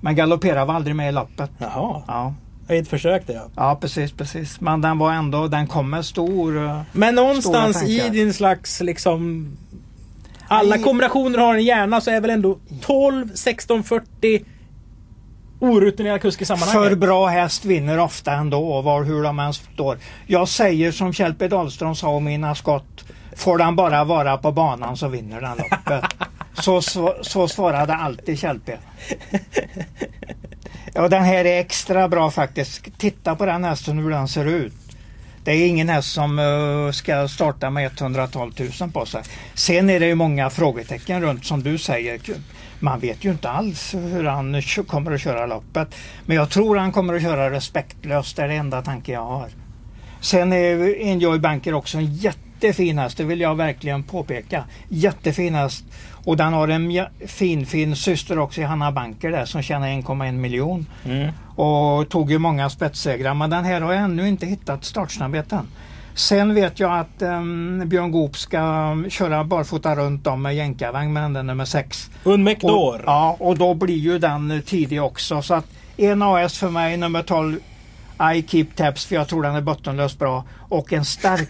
Men 0.00 0.16
galopperade 0.16 0.64
var 0.64 0.74
aldrig 0.74 0.96
med 0.96 1.08
i 1.08 1.12
loppet. 1.12 1.50
Jaha, 1.58 2.02
Ja, 2.06 2.34
ett 2.68 2.88
försök 2.88 3.26
det 3.26 3.32
ja. 3.32 3.48
ja 3.56 3.78
precis, 3.80 4.12
precis. 4.12 4.60
Men 4.60 4.80
den 4.80 4.98
var 4.98 5.12
ändå, 5.12 5.48
den 5.48 5.66
kom 5.66 5.90
med 5.90 6.04
stor... 6.04 6.64
eh, 6.66 6.80
Men 6.92 7.14
någonstans 7.14 7.82
i 7.82 8.08
din 8.08 8.34
slags 8.34 8.80
liksom... 8.80 9.48
Alla 10.48 10.78
kombinationer 10.78 11.38
har 11.38 11.54
en 11.54 11.64
hjärna 11.64 12.00
så 12.00 12.10
är 12.10 12.20
väl 12.20 12.30
ändå 12.30 12.58
12, 12.80 13.28
16, 13.34 13.82
40 13.84 14.44
orutinerad 15.60 16.20
kusk 16.20 16.42
i 16.42 16.44
sammanhanget. 16.44 16.88
För 16.88 16.96
bra 16.96 17.26
häst 17.26 17.64
vinner 17.64 17.98
ofta 17.98 18.32
ändå, 18.32 18.82
var 18.82 19.04
hur 19.04 19.22
de 19.22 19.38
än 19.38 19.54
står. 19.54 19.98
Jag 20.26 20.48
säger 20.48 20.92
som 20.92 21.12
Kjell-P 21.12 21.48
Dahlström 21.48 21.94
sa 21.94 22.08
om 22.08 22.24
mina 22.24 22.54
skott. 22.54 23.04
Får 23.36 23.58
den 23.58 23.76
bara 23.76 24.04
vara 24.04 24.36
på 24.36 24.52
banan 24.52 24.96
så 24.96 25.08
vinner 25.08 25.40
den 25.40 25.56
loppet. 25.56 26.04
så, 26.62 26.82
så, 26.82 27.14
så 27.22 27.48
svarade 27.48 27.94
alltid 27.94 28.38
Kjell-P. 28.38 28.76
Ja, 30.96 31.08
den 31.08 31.24
här 31.24 31.44
är 31.44 31.60
extra 31.60 32.08
bra 32.08 32.30
faktiskt. 32.30 32.98
Titta 32.98 33.36
på 33.36 33.46
den 33.46 33.64
hästen 33.64 33.98
hur 33.98 34.10
den 34.10 34.28
ser 34.28 34.44
ut. 34.44 34.72
Det 35.44 35.52
är 35.52 35.66
ingen 35.66 35.88
häst 35.88 36.12
som 36.12 36.38
eh, 36.38 36.92
ska 36.92 37.28
starta 37.28 37.70
med 37.70 37.90
112 38.00 38.52
000 38.80 38.90
på 38.90 39.06
sig. 39.06 39.22
Sen 39.54 39.90
är 39.90 40.00
det 40.00 40.06
ju 40.06 40.14
många 40.14 40.50
frågetecken 40.50 41.22
runt 41.22 41.44
som 41.44 41.62
du 41.62 41.78
säger. 41.78 42.20
Man 42.80 43.00
vet 43.00 43.24
ju 43.24 43.30
inte 43.30 43.50
alls 43.50 43.94
hur 43.94 44.24
han 44.24 44.62
kommer 44.86 45.12
att 45.12 45.20
köra 45.20 45.46
loppet. 45.46 45.94
Men 46.26 46.36
jag 46.36 46.50
tror 46.50 46.76
han 46.76 46.92
kommer 46.92 47.14
att 47.14 47.22
köra 47.22 47.50
respektlöst. 47.50 48.36
Det 48.36 48.42
är 48.42 48.48
det 48.48 48.54
enda 48.54 48.82
tanken 48.82 49.14
jag 49.14 49.26
har. 49.26 49.48
Sen 50.20 50.52
är 50.52 51.00
Enjoy 51.00 51.38
Banker 51.38 51.74
också 51.74 51.98
en 51.98 52.14
jättefin 52.14 52.98
häst. 52.98 53.16
Det 53.16 53.24
vill 53.24 53.40
jag 53.40 53.54
verkligen 53.54 54.02
påpeka. 54.02 54.64
Jättefin 54.88 55.54
häst. 55.54 55.84
Och 56.24 56.36
den 56.36 56.52
har 56.52 56.68
en 56.68 57.06
fin 57.26 57.66
fin 57.66 57.96
syster 57.96 58.38
också 58.38 58.60
i 58.60 58.64
Hanna 58.64 58.92
Banker 58.92 59.30
där 59.30 59.44
som 59.44 59.62
tjänar 59.62 59.88
1,1 59.88 60.32
miljon. 60.32 60.86
Mm. 61.04 61.32
Och 61.56 62.08
tog 62.08 62.30
ju 62.30 62.38
många 62.38 62.70
spetssegrar. 62.70 63.34
Men 63.34 63.50
den 63.50 63.64
här 63.64 63.80
har 63.80 63.92
jag 63.92 64.02
ännu 64.02 64.28
inte 64.28 64.46
hittat 64.46 64.84
startsnabbheten. 64.84 65.68
Sen 66.14 66.54
vet 66.54 66.80
jag 66.80 66.98
att 66.98 67.22
ehm, 67.22 67.82
Björn 67.86 68.10
Goop 68.10 68.36
ska 68.36 68.96
köra 69.08 69.44
barfota 69.44 69.96
runt 69.96 70.26
om 70.26 70.42
med 70.42 70.56
jänkarvagn 70.56 71.12
med 71.12 71.30
den 71.30 71.46
nummer 71.46 71.64
6. 71.64 72.10
Unmek 72.24 72.64
Och, 72.64 72.70
Dor. 72.70 73.02
ja, 73.06 73.36
och 73.40 73.58
då 73.58 73.74
blir 73.74 73.96
ju 73.98 74.18
den 74.18 74.62
tidig 74.66 75.02
också. 75.02 75.42
Så 75.42 75.54
att 75.54 75.66
en 75.96 76.22
AS 76.22 76.58
för 76.58 76.70
mig, 76.70 76.96
nummer 76.96 77.22
12 77.22 77.58
I 78.34 78.42
Keep 78.42 78.66
Tabs 78.76 79.06
för 79.06 79.14
jag 79.14 79.28
tror 79.28 79.42
den 79.42 79.54
är 79.54 79.60
bottenlöst 79.60 80.18
bra. 80.18 80.44
Och 80.68 80.92
en 80.92 81.04
stark 81.04 81.48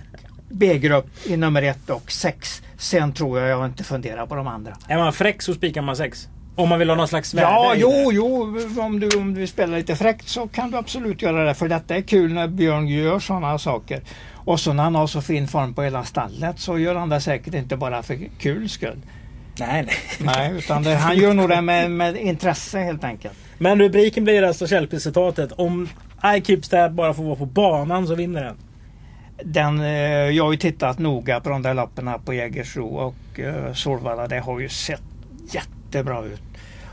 B-grupp 0.54 1.06
i 1.26 1.36
nummer 1.36 1.62
1 1.62 1.90
och 1.90 2.12
6. 2.12 2.62
Sen 2.78 3.12
tror 3.12 3.40
jag 3.40 3.48
jag 3.48 3.66
inte 3.66 3.84
funderar 3.84 4.26
på 4.26 4.34
de 4.34 4.46
andra. 4.46 4.76
Är 4.88 4.98
man 4.98 5.12
fräck 5.12 5.42
så 5.42 5.54
spikar 5.54 5.82
man 5.82 5.96
sex. 5.96 6.28
Om 6.56 6.68
man 6.68 6.78
vill 6.78 6.88
ha 6.88 6.96
någon 6.96 7.08
slags 7.08 7.34
värde 7.34 7.46
Ja, 7.46 7.74
jo, 7.76 8.12
jo, 8.12 8.58
om 8.80 9.00
du, 9.00 9.08
om 9.18 9.34
du 9.34 9.40
vill 9.40 9.48
spela 9.48 9.76
lite 9.76 9.96
fräckt 9.96 10.28
så 10.28 10.48
kan 10.48 10.70
du 10.70 10.76
absolut 10.76 11.22
göra 11.22 11.44
det. 11.44 11.54
För 11.54 11.68
detta 11.68 11.96
är 11.96 12.02
kul 12.02 12.32
när 12.32 12.48
Björn 12.48 12.88
gör 12.88 13.18
sådana 13.18 13.58
saker. 13.58 14.02
Och 14.34 14.60
så 14.60 14.72
när 14.72 14.82
han 14.82 14.94
har 14.94 15.06
så 15.06 15.22
fin 15.22 15.48
form 15.48 15.74
på 15.74 15.82
hela 15.82 16.04
stallet 16.04 16.58
så 16.58 16.78
gör 16.78 16.94
han 16.94 17.08
det 17.08 17.20
säkert 17.20 17.54
inte 17.54 17.76
bara 17.76 18.02
för 18.02 18.18
kul 18.38 18.68
skull. 18.68 18.98
Nej, 19.58 19.82
nej. 19.86 19.96
Nej, 20.18 20.52
utan 20.58 20.82
det, 20.82 20.94
han 20.94 21.16
gör 21.16 21.34
nog 21.34 21.48
det 21.48 21.60
med, 21.60 21.90
med 21.90 22.16
intresse 22.16 22.78
helt 22.78 23.04
enkelt. 23.04 23.34
Men 23.58 23.80
rubriken 23.80 24.24
blir 24.24 24.42
alltså 24.42 24.66
Källpris-citatet. 24.66 25.52
Om 25.52 25.88
I 26.36 26.40
Keep 26.44 26.62
Stab 26.62 26.92
bara 26.92 27.14
får 27.14 27.24
vara 27.24 27.36
på 27.36 27.46
banan 27.46 28.06
så 28.06 28.14
vinner 28.14 28.44
den. 28.44 28.56
Den, 29.42 29.80
eh, 29.80 29.88
jag 30.30 30.44
har 30.44 30.52
ju 30.52 30.58
tittat 30.58 30.98
noga 30.98 31.40
på 31.40 31.48
de 31.48 31.62
där 31.62 31.74
lapparna 31.74 32.18
på 32.18 32.34
Jägersro 32.34 32.86
och 32.86 33.40
eh, 33.40 33.72
Solvalla. 33.72 34.28
Det 34.28 34.38
har 34.40 34.60
ju 34.60 34.68
sett 34.68 35.02
jättebra 35.50 36.24
ut. 36.24 36.40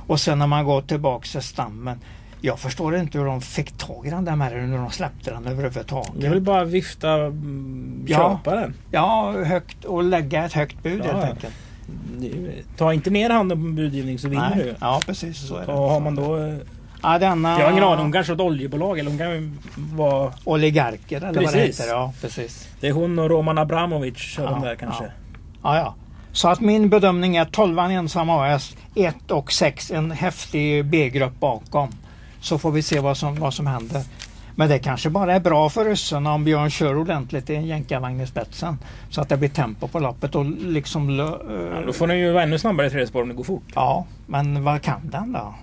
Och 0.07 0.19
sen 0.19 0.39
när 0.39 0.47
man 0.47 0.65
går 0.65 0.81
tillbaks 0.81 1.31
till 1.31 1.41
stammen. 1.41 1.99
Jag 2.43 2.59
förstår 2.59 2.95
inte 2.95 3.17
hur 3.17 3.25
de 3.25 3.41
fick 3.41 3.77
tag 3.77 4.07
i 4.07 4.09
den 4.09 4.25
där 4.25 4.35
med 4.35 4.69
när 4.69 4.77
de 4.77 4.91
släppte 4.91 5.31
den 5.31 5.47
överhuvudtaget. 5.47 6.11
Det 6.19 6.25
är 6.27 6.29
väl 6.29 6.41
bara 6.41 6.63
vifta 6.63 7.11
mm, 7.13 8.05
Ja. 8.07 8.17
köpa 8.17 8.55
den. 8.55 8.73
Ja, 8.91 9.31
högt 9.45 9.85
och 9.85 10.03
lägga 10.03 10.45
ett 10.45 10.53
högt 10.53 10.83
bud 10.83 11.01
Ja, 11.05 11.11
helt 11.13 11.23
ja. 11.23 11.29
enkelt. 11.29 11.53
Ta 12.77 12.93
inte 12.93 13.09
ner 13.09 13.29
handen 13.29 13.57
på 13.63 13.69
budgivning 13.75 14.19
så 14.19 14.29
vinner 14.29 14.55
du. 14.55 14.63
Nej. 14.65 14.75
Ja, 14.79 15.01
precis 15.05 15.47
så 15.47 15.55
är 15.55 15.65
det. 15.65 15.73
Och 15.73 15.89
har 15.89 15.99
man 15.99 16.15
då... 16.15 16.55
Ja, 17.03 17.19
denna... 17.19 17.59
Jag 17.59 17.65
har 17.65 17.71
ingen 17.71 17.83
aning, 17.83 17.99
hon 18.03 18.11
kanske 18.11 18.31
har 18.31 18.35
ett 18.35 18.41
oljebolag 18.41 18.99
eller 18.99 19.09
hon 19.09 19.17
kan 19.19 19.57
vara... 19.97 20.33
Oligarker 20.43 21.17
eller 21.17 21.27
vad 21.27 21.35
det 21.35 21.51
Precis. 21.51 21.79
heter. 21.79 21.91
Ja, 21.91 22.13
precis. 22.21 22.67
Det 22.79 22.87
är 22.87 22.91
hon 22.91 23.19
och 23.19 23.29
Roman 23.29 23.57
Abramovic 23.57 24.17
kör 24.17 24.45
de 24.45 24.63
Ja, 24.63 24.69
där 24.69 24.75
kanske. 24.75 25.03
Ja, 25.63 25.77
ja. 25.77 25.95
Så 26.31 26.47
att 26.49 26.59
min 26.59 26.89
bedömning 26.89 27.35
är 27.35 27.45
12 27.45 27.79
ensam 27.79 28.29
AS, 28.29 28.75
1 28.95 29.31
och 29.31 29.51
6 29.51 29.91
en 29.91 30.11
häftig 30.11 30.85
B-grupp 30.85 31.39
bakom. 31.39 31.89
Så 32.41 32.57
får 32.57 32.71
vi 32.71 32.81
se 32.81 32.99
vad 32.99 33.17
som, 33.17 33.35
vad 33.35 33.53
som 33.53 33.67
händer. 33.67 34.03
Men 34.55 34.69
det 34.69 34.79
kanske 34.79 35.09
bara 35.09 35.33
är 35.35 35.39
bra 35.39 35.69
för 35.69 35.85
ryssarna 35.85 36.33
om 36.33 36.43
Björn 36.43 36.69
kör 36.69 36.97
ordentligt 36.97 37.49
i 37.49 37.55
en 37.55 37.65
jänkarvagn 37.65 38.21
i 38.21 38.27
spetsen. 38.27 38.77
Så 39.09 39.21
att 39.21 39.29
det 39.29 39.37
blir 39.37 39.49
tempo 39.49 39.87
på 39.87 39.99
loppet 39.99 40.35
och 40.35 40.45
liksom... 40.45 41.19
Ja, 41.19 41.81
då 41.85 41.93
får 41.93 42.07
den 42.07 42.19
ju 42.19 42.31
vara 42.31 42.43
ännu 42.43 42.59
snabbare 42.59 42.87
i 42.87 42.89
tredje 42.89 43.07
spår 43.07 43.21
om 43.21 43.29
det 43.29 43.35
går 43.35 43.43
fort. 43.43 43.63
Ja, 43.75 44.05
men 44.27 44.63
vad 44.63 44.81
kan 44.81 45.09
den 45.09 45.31
då? 45.31 45.53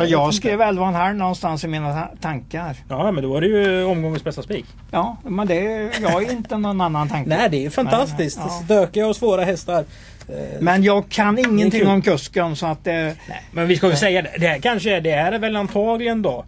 Nej, 0.00 0.10
jag 0.10 0.26
inte. 0.28 0.36
skrev 0.36 0.60
11,5 0.60 1.12
någonstans 1.14 1.64
i 1.64 1.68
mina 1.68 1.92
ta- 1.94 2.10
tankar. 2.20 2.76
Ja, 2.88 3.12
men 3.12 3.22
då 3.22 3.32
var 3.32 3.40
det 3.40 3.46
ju 3.46 3.84
omgångens 3.84 4.24
bästa 4.24 4.42
spik. 4.42 4.64
Ja, 4.90 5.16
men 5.22 5.46
det 5.46 5.60
jag 6.02 6.08
har 6.08 6.30
inte 6.32 6.56
någon 6.58 6.80
annan 6.80 7.08
tanke. 7.08 7.28
Nej, 7.36 7.48
det 7.50 7.66
är 7.66 7.70
fantastiskt. 7.70 8.38
Nej, 8.38 8.46
nej, 8.48 8.56
ja. 8.58 8.64
Stökiga 8.64 9.06
och 9.06 9.16
svåra 9.16 9.44
hästar. 9.44 9.84
Eh, 10.28 10.34
Men 10.60 10.82
jag 10.82 11.08
kan 11.08 11.38
ingenting 11.38 11.86
om 11.88 12.02
kusken 12.02 12.56
så 12.56 12.66
att 12.66 12.84
det... 12.84 13.14
Men 13.52 13.68
vi 13.68 13.76
ska 13.76 13.90
ju 13.90 13.96
säga 13.96 14.22
det. 14.22 14.30
Det 14.38 14.46
här 14.46 14.58
kanske 14.58 14.96
är, 14.96 15.00
det 15.00 15.10
här 15.12 15.32
är 15.32 15.38
väl 15.38 15.56
antagligen 15.56 16.22
då 16.22 16.44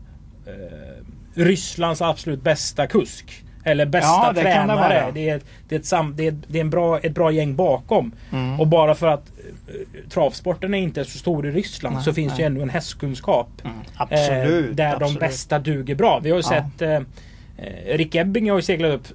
eh, 0.46 1.42
Rysslands 1.42 2.02
absolut 2.02 2.42
bästa 2.42 2.86
kusk. 2.86 3.42
Eller 3.66 3.86
bästa 3.86 4.08
Ja, 4.08 4.32
det 4.34 4.40
det 4.42 4.52
tränare. 4.52 4.76
vara. 4.76 5.10
Det, 5.10 5.28
är, 5.28 5.40
det, 5.68 5.74
är 5.74 5.78
ett 5.78 5.86
sam, 5.86 6.14
det, 6.16 6.26
är, 6.26 6.36
det 6.48 6.58
är 6.58 6.60
en 6.60 6.70
bra, 6.70 6.98
ett 6.98 7.14
bra 7.14 7.30
gäng 7.30 7.56
bakom. 7.56 8.12
Mm. 8.32 8.60
Och 8.60 8.66
bara 8.66 8.94
för 8.94 9.06
att 9.06 9.30
eh, 9.68 10.08
travsporten 10.10 10.74
är 10.74 10.78
inte 10.78 11.04
så 11.04 11.18
stor 11.18 11.46
i 11.46 11.50
Ryssland 11.50 11.94
Nej, 11.94 12.04
så 12.04 12.12
finns 12.12 12.28
nej. 12.30 12.36
det 12.36 12.42
ju 12.42 12.46
ändå 12.46 12.62
en 12.62 12.70
hästkunskap. 12.70 13.48
Mm, 13.64 13.76
absolut. 13.96 14.70
Eh, 14.70 14.74
där 14.76 14.92
absolut. 14.94 15.14
de 15.20 15.26
bästa 15.26 15.58
duger 15.58 15.94
bra. 15.94 16.20
Vi 16.22 16.30
har 16.30 16.36
ju 16.38 16.42
Ja. 16.42 16.48
sett 16.48 16.82
eh, 16.82 16.94
eh, 16.94 17.96
Rick 17.96 18.14
Ebbing 18.14 18.50
har 18.50 18.56
ju 18.58 18.62
seglat 18.62 18.92
upp 18.92 19.06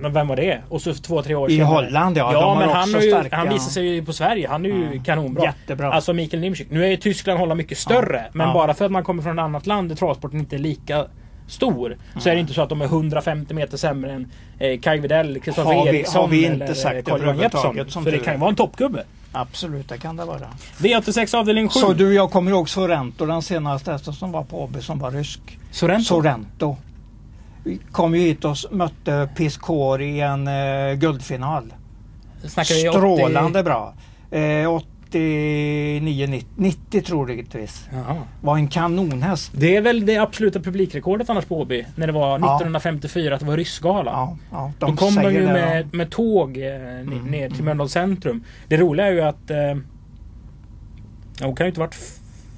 Men 0.00 0.12
vem 0.12 0.28
var 0.28 0.36
det? 0.36 0.60
Och 0.68 0.82
så 0.82 0.94
två, 0.94 1.22
tre 1.22 1.34
år 1.34 1.50
I 1.50 1.56
senare. 1.56 1.74
Holland, 1.74 2.16
ja. 2.16 2.32
Ja, 2.32 2.56
men 2.58 2.68
han, 2.68 2.88
ju, 2.88 3.10
starka. 3.10 3.36
han 3.36 3.48
visar 3.48 3.70
sig 3.70 3.86
ju 3.86 4.04
på 4.04 4.12
Sverige. 4.12 4.48
Han 4.48 4.64
är 4.64 4.68
ju 4.68 4.88
Ja. 4.94 5.02
kanonbra. 5.04 5.44
Jättebra. 5.44 5.92
Alltså 5.92 6.12
Mikael 6.12 6.40
Nimczyk. 6.40 6.70
Nu 6.70 6.84
är 6.84 6.88
ju 6.88 6.96
Tyskland 6.96 7.38
hålla 7.40 7.54
mycket 7.54 7.78
större. 7.78 8.16
Ja. 8.24 8.30
Men 8.32 8.46
Ja. 8.48 8.54
bara 8.54 8.74
för 8.74 8.84
att 8.84 8.90
man 8.90 9.04
kommer 9.04 9.22
från 9.22 9.38
ett 9.38 9.42
annat 9.42 9.66
land 9.66 9.88
där 9.88 9.96
travsporten 9.96 10.38
inte 10.38 10.56
är 10.56 10.60
lika 10.60 11.06
stor. 11.48 11.96
Så 12.18 12.28
är 12.28 12.34
det 12.34 12.40
inte 12.40 12.54
så 12.54 12.62
att 12.62 12.68
de 12.68 12.80
är 12.80 12.84
150 12.84 13.54
meter 13.54 13.76
sämre 13.76 14.12
än 14.12 14.30
eh, 14.58 14.80
Kaj 14.80 15.00
Widell, 15.00 15.40
Kristoffer 15.40 15.88
Eriksson 15.88 16.20
har 16.20 16.28
vi 16.28 16.44
inte 16.44 16.64
eller 16.64 16.74
sagt 16.74 17.08
Carl-Johan 17.08 17.38
Jeppsson. 17.38 18.04
Så 18.04 18.10
det 18.10 18.18
kan 18.18 18.34
ju 18.34 18.40
vara 18.40 18.50
en 18.50 18.56
toppgubbe. 18.56 19.04
Absolut, 19.32 19.88
det 19.88 19.98
kan 19.98 20.16
det 20.16 20.24
vara. 20.24 20.48
V86 20.78 21.36
avdelning 21.36 21.68
7. 21.68 21.80
Så 21.80 21.92
du, 21.92 22.14
jag 22.14 22.30
kommer 22.30 22.50
ihåg 22.50 22.68
Sorrento, 22.68 23.26
den 23.26 23.42
senaste 23.42 23.92
hästen 23.92 24.12
som 24.12 24.32
var 24.32 24.44
på 24.44 24.64
AB 24.64 24.82
som 24.82 24.98
var 24.98 25.10
rysk. 25.10 25.58
Sorrento. 25.70 26.04
Sorrento. 26.04 26.76
Vi 27.64 27.80
kom 27.92 28.14
ju 28.14 28.20
hit 28.20 28.44
och 28.44 28.56
mötte 28.70 29.28
Piscor 29.36 30.02
i 30.02 30.20
en 30.20 30.48
eh, 30.48 30.94
guldfinal. 30.94 31.74
Vi 32.42 32.48
80 32.48 32.64
Strålande 32.64 33.62
bra. 33.62 33.94
Eh, 34.30 34.66
89, 35.08 36.26
90, 36.26 36.46
90 36.56 37.00
troligtvis. 37.02 37.88
Jaha. 37.92 38.16
Var 38.40 38.56
en 38.56 38.68
kanonhäst. 38.68 39.52
Det 39.54 39.76
är 39.76 39.80
väl 39.80 40.06
det 40.06 40.16
absoluta 40.18 40.60
publikrekordet 40.60 41.30
annars 41.30 41.44
på 41.44 41.60
Åby. 41.60 41.84
När 41.96 42.06
det 42.06 42.12
var 42.12 42.36
1954 42.36 43.34
att 43.34 43.40
det 43.40 43.46
var 43.46 43.56
ryssgala. 43.56 44.10
Ja, 44.10 44.36
ja, 44.50 44.72
Då 44.78 44.86
de 44.86 44.96
kom 44.96 45.14
de 45.14 45.34
ju 45.34 45.46
med, 45.46 45.80
ja. 45.80 45.96
med 45.96 46.10
tåg 46.10 46.58
eh, 46.58 46.64
n- 47.00 47.26
ner 47.30 47.50
till 47.50 47.64
Mölndals 47.64 47.92
centrum. 47.92 48.44
Det 48.68 48.76
roliga 48.76 49.06
är 49.06 49.12
ju 49.12 49.20
att... 49.20 49.50
Eh, 49.50 49.56
ja, 49.58 51.46
hon 51.46 51.56
kan 51.56 51.66
ju 51.66 51.68
inte 51.68 51.80
varit... 51.80 51.96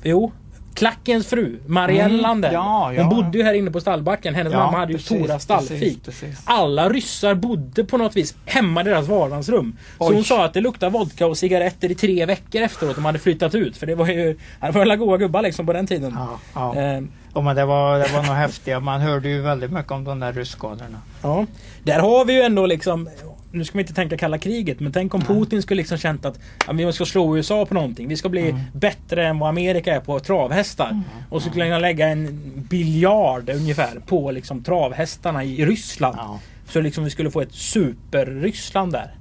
Jo. 0.02 0.32
Klackens 0.78 1.26
fru, 1.26 1.58
Marielle 1.66 2.04
Mm, 2.04 2.20
Lander. 2.20 2.52
ja, 2.52 2.92
ja. 2.92 3.02
Hon 3.02 3.16
bodde 3.16 3.38
ju 3.38 3.44
här 3.44 3.54
inne 3.54 3.70
på 3.70 3.80
stallbacken. 3.80 4.34
Hennes 4.34 4.52
Ja, 4.52 4.58
mamma 4.58 4.78
hade 4.78 4.92
ju 4.92 4.98
precis, 4.98 5.18
stora 5.24 5.38
stallfik. 5.38 5.98
Alla 6.44 6.88
ryssar 6.88 7.34
bodde 7.34 7.84
på 7.84 7.96
något 7.96 8.16
vis 8.16 8.34
hemma 8.44 8.80
i 8.80 8.84
deras 8.84 9.08
vardagsrum. 9.08 9.76
Så 9.98 10.12
hon 10.12 10.24
sa 10.24 10.44
att 10.44 10.54
det 10.54 10.60
luktade 10.60 10.92
vodka 10.92 11.26
och 11.26 11.38
cigaretter 11.38 11.90
i 11.90 11.94
tre 11.94 12.26
veckor 12.26 12.62
efteråt. 12.62 12.94
De 12.96 13.04
hade 13.04 13.18
flyttat 13.18 13.54
ut. 13.54 13.76
För 13.76 13.86
det 13.86 13.94
var 13.94 14.06
ju... 14.06 14.36
Det 14.60 14.70
var 14.70 14.80
alla 14.82 14.96
goa 14.96 15.16
gubbar 15.16 15.42
liksom 15.42 15.66
på 15.66 15.72
den 15.72 15.86
tiden. 15.86 16.16
Ja. 16.54 16.76
Eh, 16.76 17.00
Ja, 17.34 17.40
men 17.42 17.56
det 17.56 17.64
var, 17.64 17.98
det 17.98 18.08
var 18.12 18.22
nog 18.22 18.34
häftiga. 18.36 18.80
Man 18.80 19.00
hörde 19.00 19.28
ju 19.28 19.40
väldigt 19.40 19.72
mycket 19.72 19.92
om 19.92 20.04
de 20.04 20.20
där 20.20 20.32
ryssskadorna. 20.32 20.98
Ja, 21.22 21.46
där 21.82 21.98
har 22.00 22.24
vi 22.24 22.32
ju 22.34 22.40
ändå 22.42 22.66
liksom 22.66 23.08
nu 23.52 23.64
ska 23.64 23.78
vi 23.78 23.82
inte 23.82 23.94
tänka 23.94 24.16
kalla 24.16 24.38
kriget, 24.38 24.80
men 24.80 24.92
tänk 24.92 25.14
om 25.14 25.20
Putin 25.20 25.62
skulle 25.62 25.78
liksom 25.78 25.98
känt 25.98 26.24
att 26.24 26.40
ja, 26.66 26.72
vi 26.72 26.92
ska 26.92 27.04
slå 27.04 27.36
USA 27.36 27.66
på 27.66 27.74
någonting. 27.74 28.08
Vi 28.08 28.16
ska 28.16 28.28
bli 28.28 28.48
Mm. 28.50 28.60
bättre 28.72 29.26
än 29.28 29.38
vad 29.38 29.48
Amerika 29.48 29.94
är 29.94 30.00
på 30.00 30.20
travhästar. 30.20 31.02
Och 31.30 31.42
så 31.42 31.48
skulle 31.50 31.70
han 31.72 31.80
lägga 31.80 32.08
en 32.08 32.40
biljard 32.70 33.50
ungefär 33.50 34.00
på 34.06 34.30
liksom 34.30 34.62
travhästarna 34.62 35.44
i 35.44 35.64
Ryssland. 35.66 36.16
Ja. 36.18 36.40
Så 36.68 36.80
liksom 36.80 37.04
vi 37.04 37.10
skulle 37.10 37.30
få 37.30 37.40
ett 37.40 37.52
super-Ryssland 37.54 38.92
där. 38.92 39.14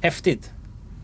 Häftigt. 0.00 0.50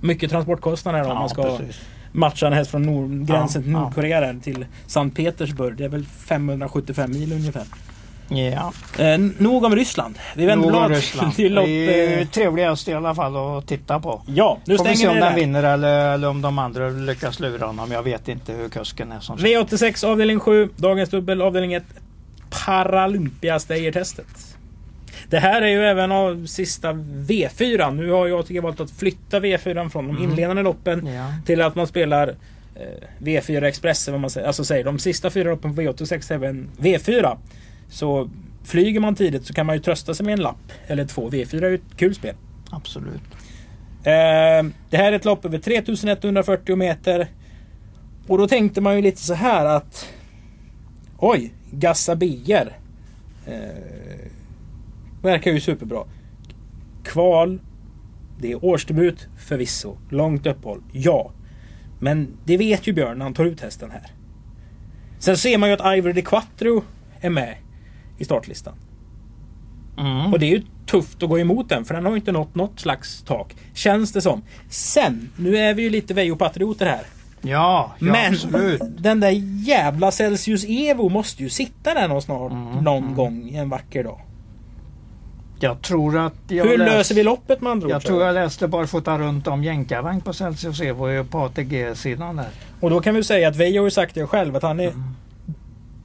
Mycket 0.00 0.30
transportkostnader 0.30 1.02
om 1.02 1.08
Ja, 1.08 1.14
man 1.14 1.28
ska 1.28 1.42
precis. 1.58 1.80
matcha 2.12 2.46
en 2.46 2.52
häst 2.52 2.70
från 2.70 2.82
nord, 2.82 3.26
gränsen 3.26 3.62
till. 3.62 3.72
Nordkorea 3.72 4.34
till 4.42 4.66
Sankt 4.86 5.16
Petersburg. 5.16 5.76
Det 5.76 5.84
är 5.84 5.88
väl 5.88 6.04
575 6.06 7.10
mil 7.12 7.32
ungefär. 7.32 7.64
Ja. 8.28 8.72
Eh, 8.98 9.18
nog 9.38 9.64
om 9.64 9.76
Ryssland. 9.76 10.18
Vi 10.36 10.46
vänder 10.46 10.68
blad 10.68 10.90
Ryssland. 10.90 11.34
till 11.36 11.54
lopp... 11.54 11.66
Det 11.66 12.14
är 12.14 12.20
Eh, 12.20 12.26
trevligast 12.26 12.88
i 12.88 12.94
alla 12.94 13.14
fall 13.14 13.36
att 13.58 13.66
titta 13.66 14.00
på. 14.00 14.22
ja, 14.26 14.58
nu 14.64 14.76
Får 14.76 14.84
vi 14.84 14.90
se 14.90 14.96
stänger 14.96 15.14
om 15.14 15.20
den 15.20 15.34
vinner 15.34 15.62
eller, 15.62 16.14
eller 16.14 16.28
om 16.28 16.42
de 16.42 16.58
andra 16.58 16.88
lyckas 16.90 17.40
lura 17.40 17.66
honom. 17.66 17.92
Jag 17.92 18.02
vet 18.02 18.28
inte 18.28 18.52
hur 18.52 18.68
kusken 18.68 19.12
är 19.12 19.20
som 19.20 19.38
V86 19.38 20.04
avdelning 20.06 20.40
7, 20.40 20.68
dagens 20.76 21.10
dubbel 21.10 21.42
avdelning 21.42 21.72
1. 21.74 21.84
Paralympia 22.66 23.58
Steyr-testet. 23.58 24.56
Det 25.30 25.38
här 25.38 25.62
är 25.62 25.66
ju 25.68 25.84
även 25.84 26.12
av 26.12 26.46
sista 26.46 26.92
V4. 26.92 27.94
Nu 27.94 28.10
har 28.10 28.26
jag 28.26 28.46
tycker 28.46 28.60
valt 28.60 28.80
att 28.80 28.90
flytta 28.90 29.40
V4 29.40 29.88
från 29.88 30.06
de 30.06 30.16
Mm. 30.16 30.30
inledande 30.30 30.62
loppen 30.62 31.06
Ja. 31.06 31.26
till 31.46 31.62
att 31.62 31.74
man 31.74 31.86
spelar 31.86 32.28
eh, 32.74 32.82
V4 33.18 33.62
Express. 33.64 34.08
Vad 34.08 34.20
man 34.20 34.30
säger. 34.30 34.46
Alltså 34.46 34.64
säger 34.64 34.84
de 34.84 34.98
sista 34.98 35.30
fyra 35.30 35.50
loppen 35.50 35.74
på 35.76 35.82
V86 35.82 36.30
är 36.30 36.34
även 36.34 36.68
V4. 36.78 37.36
Så 37.88 38.30
flyger 38.64 39.00
man 39.00 39.14
tidigt 39.14 39.46
så 39.46 39.54
kan 39.54 39.66
man 39.66 39.76
ju 39.76 39.82
trösta 39.82 40.14
sig 40.14 40.26
med 40.26 40.32
en 40.32 40.40
lapp 40.40 40.72
eller 40.86 41.04
två. 41.04 41.30
V4 41.30 41.64
är 41.64 41.68
ju 41.68 41.74
ett 41.74 41.96
kul 41.96 42.14
spel. 42.14 42.34
Absolut. 42.70 43.22
Eh, 44.02 44.66
det 44.90 44.96
här 44.96 45.12
är 45.12 45.16
ett 45.16 45.24
lopp 45.24 45.44
över 45.44 45.58
3140 45.58 46.76
meter. 46.76 47.28
Och 48.26 48.38
då 48.38 48.48
tänkte 48.48 48.80
man 48.80 48.96
ju 48.96 49.02
lite 49.02 49.20
så 49.20 49.34
här 49.34 49.66
att 49.66 50.08
Oj, 51.18 51.52
Gassa 51.70 52.16
Bier. 52.16 52.78
Eh, 53.46 54.30
verkar 55.22 55.50
ju 55.50 55.60
superbra. 55.60 56.04
Kval. 57.04 57.60
Det 58.40 58.52
är 58.52 58.64
årsdebut 58.64 59.28
förvisso. 59.38 59.96
Långt 60.08 60.46
uppehåll. 60.46 60.82
Ja. 60.92 61.32
Men 62.00 62.36
det 62.44 62.56
vet 62.56 62.86
ju 62.86 62.92
Björn 62.92 63.18
när 63.18 63.24
han 63.24 63.34
tar 63.34 63.44
ut 63.44 63.60
hästen 63.60 63.90
här. 63.90 64.06
Sen 65.18 65.36
ser 65.36 65.58
man 65.58 65.68
ju 65.68 65.74
att 65.74 65.96
Ivory 65.96 66.12
de 66.12 66.22
Quattro 66.22 66.84
är 67.20 67.30
med 67.30 67.54
i 68.18 68.24
startlistan. 68.24 68.74
Mm. 69.98 70.32
Och 70.32 70.38
det 70.38 70.46
är 70.46 70.50
ju 70.50 70.62
tufft 70.86 71.22
att 71.22 71.28
gå 71.28 71.38
emot 71.38 71.68
den 71.68 71.84
för 71.84 71.94
den 71.94 72.04
har 72.04 72.12
ju 72.12 72.16
inte 72.16 72.32
nått 72.32 72.54
något 72.54 72.80
slags 72.80 73.22
tak. 73.22 73.56
Känns 73.74 74.12
det 74.12 74.20
som. 74.20 74.42
Sen, 74.68 75.30
nu 75.36 75.56
är 75.56 75.74
vi 75.74 75.82
ju 75.82 75.90
lite 75.90 76.14
Vejo-patrioter 76.14 76.86
här. 76.86 77.02
Ja, 77.40 77.92
ja 77.98 78.12
Men 78.12 78.32
absolut. 78.32 78.82
den 78.98 79.20
där 79.20 79.30
jävla 79.66 80.10
Celsius 80.10 80.64
Evo 80.68 81.08
måste 81.08 81.42
ju 81.42 81.48
sitta 81.50 81.94
där 81.94 82.08
någon, 82.08 82.22
snart, 82.22 82.52
Mm, 82.52 82.84
någon 82.84 83.02
mm. 83.02 83.14
gång 83.14 83.50
en 83.54 83.68
vacker 83.68 84.04
dag. 84.04 84.20
Jag 85.60 85.82
tror 85.82 86.18
att 86.18 86.34
jag 86.48 86.64
Hur 86.64 86.78
läst- 86.78 86.92
löser 86.92 87.14
vi 87.14 87.22
loppet 87.22 87.60
med 87.60 87.72
andra 87.72 87.86
ord? 87.86 87.92
Jag 87.92 88.02
tror 88.02 88.22
jag 88.22 88.34
läste 88.34 88.68
barfota 88.68 89.18
runt 89.18 89.46
om 89.46 89.64
jänkarvagn 89.64 90.20
på 90.20 90.32
Celsius 90.32 90.80
Evo 90.80 91.24
på 91.24 91.38
ATG-sidan 91.38 92.36
där. 92.36 92.48
Och 92.80 92.90
då 92.90 93.00
kan 93.00 93.14
vi 93.14 93.24
säga 93.24 93.48
att 93.48 93.56
Vejo 93.56 93.80
har 93.80 93.86
ju 93.86 93.90
sagt 93.90 94.14
det 94.14 94.26
själv 94.26 94.56
att 94.56 94.62
han 94.62 94.80
är 94.80 94.84
Mm. 94.88 95.02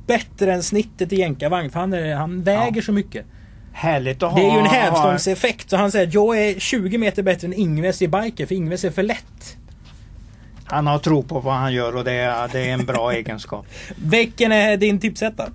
Bättre 0.08 0.54
än 0.54 0.64
snittet 0.64 1.14
i 1.14 1.16
jänkarvagn 1.16 1.70
för 1.70 1.80
han, 1.80 1.94
är, 1.94 2.16
han 2.16 2.44
väger 2.44 2.82
så 2.82 2.92
mycket. 2.92 3.26
Härligt 3.74 4.24
att 4.24 4.32
ha. 4.32 4.40
Det 4.40 4.46
är 4.46 4.54
ju 4.54 4.60
en 4.60 4.66
hävstångseffekt 4.66 5.70
så 5.70 5.78
han 5.78 5.92
säger 5.92 6.08
att 6.08 6.14
jag 6.14 6.38
är 6.38 6.60
20 6.60 6.98
meter 6.98 7.24
bättre 7.24 7.48
än 7.48 7.54
Ingves 7.54 8.02
i 8.02 8.08
biker 8.08 8.46
för 8.46 8.56
Ingves 8.56 8.84
är 8.84 8.92
för 8.92 9.04
lätt. 9.04 9.58
Han 10.66 10.88
har 10.88 11.00
tro 11.00 11.24
på 11.24 11.40
vad 11.40 11.54
han 11.54 11.74
gör 11.74 11.96
och 11.96 12.04
det 12.04 12.14
är, 12.14 12.48
det 12.48 12.70
är 12.70 12.74
en 12.74 12.86
bra 12.86 13.12
egenskap. 13.14 13.66
Vilken 13.96 14.52
är 14.52 14.78
din 14.78 15.00
tipsetta? 15.00 15.50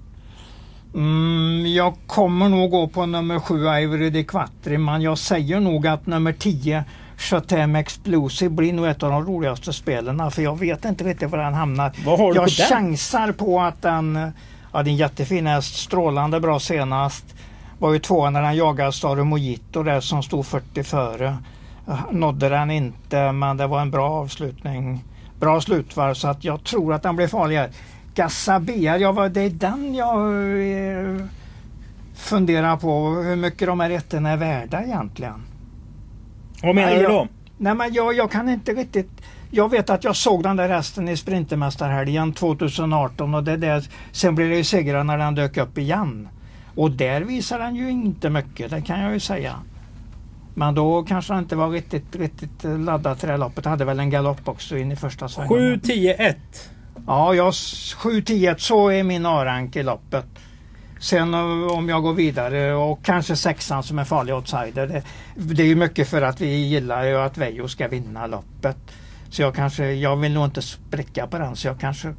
Mm, 0.94 1.66
jag 1.66 1.94
kommer 2.06 2.48
nog 2.48 2.70
gå 2.70 2.88
på 2.88 3.06
nummer 3.06 3.38
7 3.40 3.54
Ivory 3.54 4.10
de 4.10 4.24
Quattri 4.24 4.78
men 4.78 5.02
jag 5.02 5.18
säger 5.18 5.60
nog 5.60 5.86
att 5.86 6.06
nummer 6.06 6.32
10 6.32 6.84
Chatem 7.18 7.76
Explosive 7.76 8.50
blir 8.50 8.72
nog 8.72 8.86
ett 8.86 9.02
av 9.02 9.10
de 9.10 9.26
roligaste 9.26 9.72
spelen 9.72 10.30
för 10.30 10.42
jag 10.42 10.58
vet 10.58 10.84
inte 10.84 11.04
riktigt 11.04 11.30
var 11.30 11.38
den 11.38 11.54
hamnar. 11.54 11.92
Vad 12.04 12.18
har 12.18 12.32
du 12.32 12.34
jag 12.34 12.44
på 12.44 12.50
den? 12.58 12.66
chansar 12.66 13.32
på 13.32 13.60
att 13.60 13.82
den, 13.82 14.32
ja 14.72 14.82
det 14.82 14.90
är 14.90 14.94
jättefin 14.94 15.46
häst, 15.46 15.76
strålande 15.76 16.40
bra 16.40 16.60
senast. 16.60 17.24
Var 17.78 17.92
ju 17.92 17.98
tvåa 17.98 18.30
när 18.30 18.42
den 18.42 18.56
jagade 18.56 18.92
Stare 18.92 19.24
Mojito 19.24 19.82
där 19.82 20.00
som 20.00 20.22
stod 20.22 20.46
40 20.46 20.82
före. 20.82 21.36
Nådde 22.10 22.48
den 22.48 22.70
inte 22.70 23.32
men 23.32 23.56
det 23.56 23.66
var 23.66 23.80
en 23.80 23.90
bra 23.90 24.10
avslutning. 24.10 25.04
Bra 25.40 25.60
slutvarv 25.60 26.14
så 26.14 26.28
att 26.28 26.44
jag 26.44 26.64
tror 26.64 26.94
att 26.94 27.02
den 27.02 27.16
blir 27.16 27.28
farligare. 27.28 27.70
Gassabia, 28.14 28.98
ja, 28.98 29.28
det 29.28 29.40
är 29.40 29.50
den 29.50 29.94
jag 29.94 30.18
eh, 30.92 31.26
funderar 32.14 32.76
på. 32.76 33.08
Hur 33.10 33.36
mycket 33.36 33.68
de 33.68 33.80
här 33.80 33.90
ettorna 33.90 34.30
är 34.30 34.36
värda 34.36 34.82
egentligen. 34.84 35.42
Vad 36.62 36.74
menar 36.74 36.88
Nej, 36.88 36.96
du 36.98 37.02
jag- 37.02 37.12
då? 37.12 37.28
Nej 37.58 37.74
men 37.74 37.92
jag, 37.94 38.14
jag 38.14 38.30
kan 38.30 38.48
inte 38.48 38.72
riktigt. 38.72 39.10
Jag 39.50 39.70
vet 39.70 39.90
att 39.90 40.04
jag 40.04 40.16
såg 40.16 40.42
den 40.42 40.56
där 40.56 40.68
hästen 40.68 41.08
i 41.08 41.16
Sprintermästarhelgen 41.16 42.32
2018 42.32 43.34
och 43.34 43.44
det 43.44 43.56
där, 43.56 43.84
sen 44.12 44.34
blev 44.34 44.48
det 44.50 44.56
ju 44.56 44.64
segrar 44.64 45.04
när 45.04 45.18
den 45.18 45.34
dök 45.34 45.56
upp 45.56 45.78
igen. 45.78 46.28
Och 46.74 46.90
där 46.90 47.20
visar 47.20 47.58
den 47.58 47.76
ju 47.76 47.90
inte 47.90 48.30
mycket, 48.30 48.70
det 48.70 48.82
kan 48.82 49.00
jag 49.00 49.12
ju 49.12 49.20
säga. 49.20 49.54
Men 50.54 50.74
då 50.74 51.02
kanske 51.02 51.32
den 51.32 51.42
inte 51.42 51.56
var 51.56 51.70
riktigt, 51.70 52.16
riktigt 52.16 52.64
laddad 52.64 53.18
till 53.18 53.28
det 53.28 53.36
loppet. 53.36 53.64
Hade 53.64 53.84
väl 53.84 54.00
en 54.00 54.10
galopp 54.10 54.48
också 54.48 54.78
in 54.78 54.92
i 54.92 54.96
första 54.96 55.28
svängen. 55.28 55.48
7, 55.48 55.78
10, 55.78 56.14
1. 56.14 56.36
Ja, 57.06 57.34
jag 57.34 57.50
7-10 57.50 58.54
så 58.58 58.88
är 58.88 59.02
min 59.02 59.26
A-rank 59.26 59.76
i 59.76 59.82
loppet. 59.82 60.24
Sen 61.00 61.34
eh, 61.34 61.66
om 61.66 61.88
jag 61.88 62.02
går 62.02 62.12
vidare 62.14 62.74
och 62.74 63.04
kanske 63.04 63.36
sexan 63.36 63.82
som 63.82 63.98
en 63.98 64.06
farlig 64.06 64.34
outsider. 64.34 64.86
Det, 64.86 65.02
det 65.54 65.62
är 65.62 65.66
ju 65.66 65.74
mycket 65.74 66.08
för 66.08 66.22
att 66.22 66.40
vi 66.40 66.56
gillar 66.56 67.04
ju 67.04 67.16
att 67.16 67.38
Vejo 67.38 67.68
ska 67.68 67.88
vinna 67.88 68.26
loppet. 68.26 68.76
Så 69.30 69.42
jag 69.42 69.54
kanske, 69.54 69.92
jag 69.92 70.16
vill 70.16 70.32
nog 70.32 70.44
inte 70.44 70.62
spräcka 70.62 71.26
på 71.26 71.38
den 71.38 71.56
så 71.56 71.66
jag 71.66 71.80
kanske, 71.80 72.14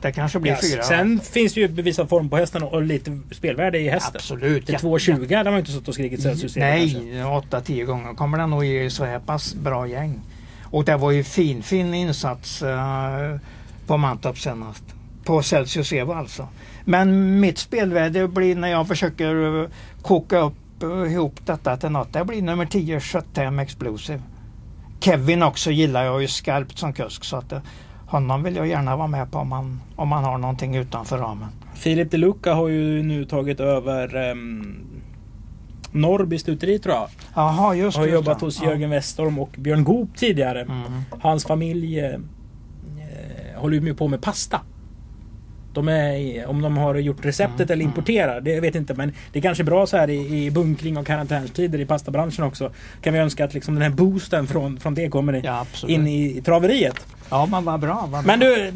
det 0.00 0.12
kanske 0.12 0.38
blir 0.38 0.52
Ja, 0.52 0.58
fyra. 0.62 0.82
sen 0.82 1.20
finns 1.20 1.54
det 1.54 1.60
ju 1.60 1.68
bevisad 1.68 2.08
form 2.08 2.28
på 2.28 2.36
hästen 2.36 2.62
och 2.62 2.82
lite 2.82 3.20
spelvärde 3.30 3.78
i 3.78 3.88
hästen. 3.88 4.12
Absolut. 4.16 4.66
Till 4.66 4.76
ja. 4.82 4.88
2,20 4.88 5.36
hade 5.36 5.50
man 5.50 5.58
inte 5.58 5.72
suttit 5.72 5.88
och 5.88 5.94
skrikit 5.94 6.22
Celsius 6.22 6.56
Evo 6.56 6.66
kanske. 6.66 6.98
Nej, 6.98 7.22
8-10 7.50 7.84
gånger 7.84 8.14
kommer 8.14 8.38
den 8.38 8.50
nog 8.50 8.64
ge 8.64 8.90
så 8.90 9.04
här 9.04 9.18
pass 9.18 9.54
bra 9.54 9.88
gäng. 9.88 10.20
Och 10.64 10.84
det 10.84 10.96
var 10.96 11.10
ju 11.10 11.24
fin, 11.24 11.62
fin 11.62 11.94
insats 11.94 12.62
eh, 12.62 13.36
på 13.86 13.96
Mantorp 13.96 14.38
senast. 14.38 14.84
På 15.24 15.42
Celsius 15.42 15.92
Evo 15.92 16.12
alltså. 16.12 16.48
Men 16.88 17.40
mitt 17.40 17.58
spelvärde 17.58 18.28
blir 18.28 18.56
när 18.56 18.68
jag 18.68 18.88
försöker 18.88 19.62
eh, 19.62 19.68
koka 20.02 20.38
upp 20.38 20.82
eh, 20.82 21.12
ihop 21.12 21.46
detta 21.46 21.76
till 21.76 21.90
något. 21.90 22.12
Det 22.12 22.24
blir 22.24 22.42
nummer 22.42 22.66
10 22.66 23.00
Sköttem 23.00 23.58
Explosive. 23.58 24.22
Kevin 25.00 25.42
också 25.42 25.70
gillar 25.70 26.04
jag 26.04 26.22
ju 26.22 26.28
skarpt 26.28 26.78
som 26.78 26.92
kusk 26.92 27.24
så 27.24 27.36
att 27.36 27.52
eh, 27.52 27.58
honom 28.06 28.42
vill 28.42 28.56
jag 28.56 28.66
gärna 28.66 28.96
vara 28.96 29.06
med 29.06 29.30
på 29.30 29.38
om 29.38 29.48
man, 29.48 29.80
om 29.96 30.08
man 30.08 30.24
har 30.24 30.38
någonting 30.38 30.76
utanför 30.76 31.18
ramen. 31.18 31.48
Filip 31.74 32.10
De 32.10 32.18
Luca 32.18 32.54
har 32.54 32.68
ju 32.68 33.02
nu 33.02 33.24
tagit 33.24 33.60
över 33.60 34.30
um, 34.30 34.76
Norrby 35.92 36.38
stuteri 36.38 36.78
tror 36.78 36.94
jag. 36.94 37.08
Jaha, 37.34 37.74
just 37.74 37.96
Har 37.96 38.06
jobbat 38.06 38.40
hos 38.40 38.62
Ja. 38.62 38.68
Jörgen 38.68 38.90
Westholm 38.90 39.38
och 39.38 39.50
Björn 39.58 39.84
Goop 39.84 40.16
tidigare. 40.16 40.60
Mm. 40.62 41.02
Hans 41.20 41.44
familj 41.44 42.00
eh, 42.00 42.20
håller 43.56 43.80
ju 43.80 43.94
på 43.94 44.08
med 44.08 44.22
pasta. 44.22 44.60
De 45.76 45.88
är, 45.88 46.46
om 46.46 46.62
de 46.62 46.76
har 46.76 46.94
gjort 46.94 47.24
receptet 47.24 47.60
Mm, 47.60 47.72
eller 47.72 47.84
importerar, 47.84 48.40
det 48.40 48.60
vet 48.60 48.74
jag 48.74 48.82
inte. 48.82 48.94
Men 48.94 49.12
det 49.32 49.38
är 49.38 49.42
kanske 49.42 49.64
bra 49.64 49.86
så 49.86 49.96
här 49.96 50.10
i, 50.10 50.44
i 50.44 50.50
bunkring 50.50 50.96
och 50.96 51.06
karantänstider 51.06 51.80
i 51.80 51.86
pastabranschen 51.86 52.44
också. 52.44 52.72
Kan 53.02 53.12
vi 53.12 53.18
önska 53.18 53.44
att 53.44 53.54
liksom 53.54 53.74
den 53.74 53.82
här 53.82 53.90
boosten 53.90 54.46
från, 54.46 54.80
från 54.80 54.94
det 54.94 55.08
kommer 55.08 55.40
Ja, 55.44 55.66
in 55.86 56.06
i, 56.06 56.38
i 56.38 56.40
traveriet. 56.42 57.06
Ja, 57.30 57.46
men 57.46 57.64
vad 57.64 57.80
bra. 57.80 58.08
Bra. 58.10 58.22
Men 58.22 58.40
du, 58.40 58.72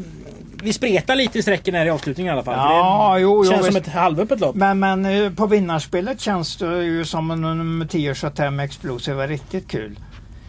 vi 0.63 0.73
spretar 0.73 1.15
lite 1.15 1.39
i 1.39 1.41
sträcken 1.41 1.75
här 1.75 1.85
i 1.85 1.89
avslutningen 1.89 2.31
i 2.31 2.33
alla 2.33 2.43
fall. 2.43 2.55
Ja, 2.57 3.13
det 3.15 3.21
jo, 3.21 3.45
jo, 3.45 3.51
känns 3.51 3.65
som 3.65 3.75
visst. 3.75 3.87
ett 3.87 3.93
halvöppet 3.93 4.39
lopp. 4.39 4.55
Men, 4.55 4.79
men 4.79 5.05
eh, 5.05 5.31
på 5.31 5.47
vinnarspelet 5.47 6.19
känns 6.21 6.57
det 6.57 6.83
ju 6.83 7.05
som 7.05 7.31
en 7.31 7.41
nummer 7.41 7.85
10 7.85 8.15
Chatham 8.15 8.59
Explosive 8.59 9.17
var 9.17 9.27
riktigt 9.27 9.67
kul. 9.67 9.99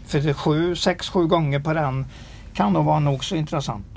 För 0.07 0.21
det 0.21 0.31
är 0.31 0.35
sju, 0.35 0.77
sex, 0.77 1.09
sju 1.09 1.27
gånger 1.27 1.61
på 1.61 1.73
den 1.73 2.07
kan 2.55 2.73
nog 2.73 2.85
vara 2.85 2.99
nog 2.99 3.25
så 3.25 3.35
intressant. 3.37 3.92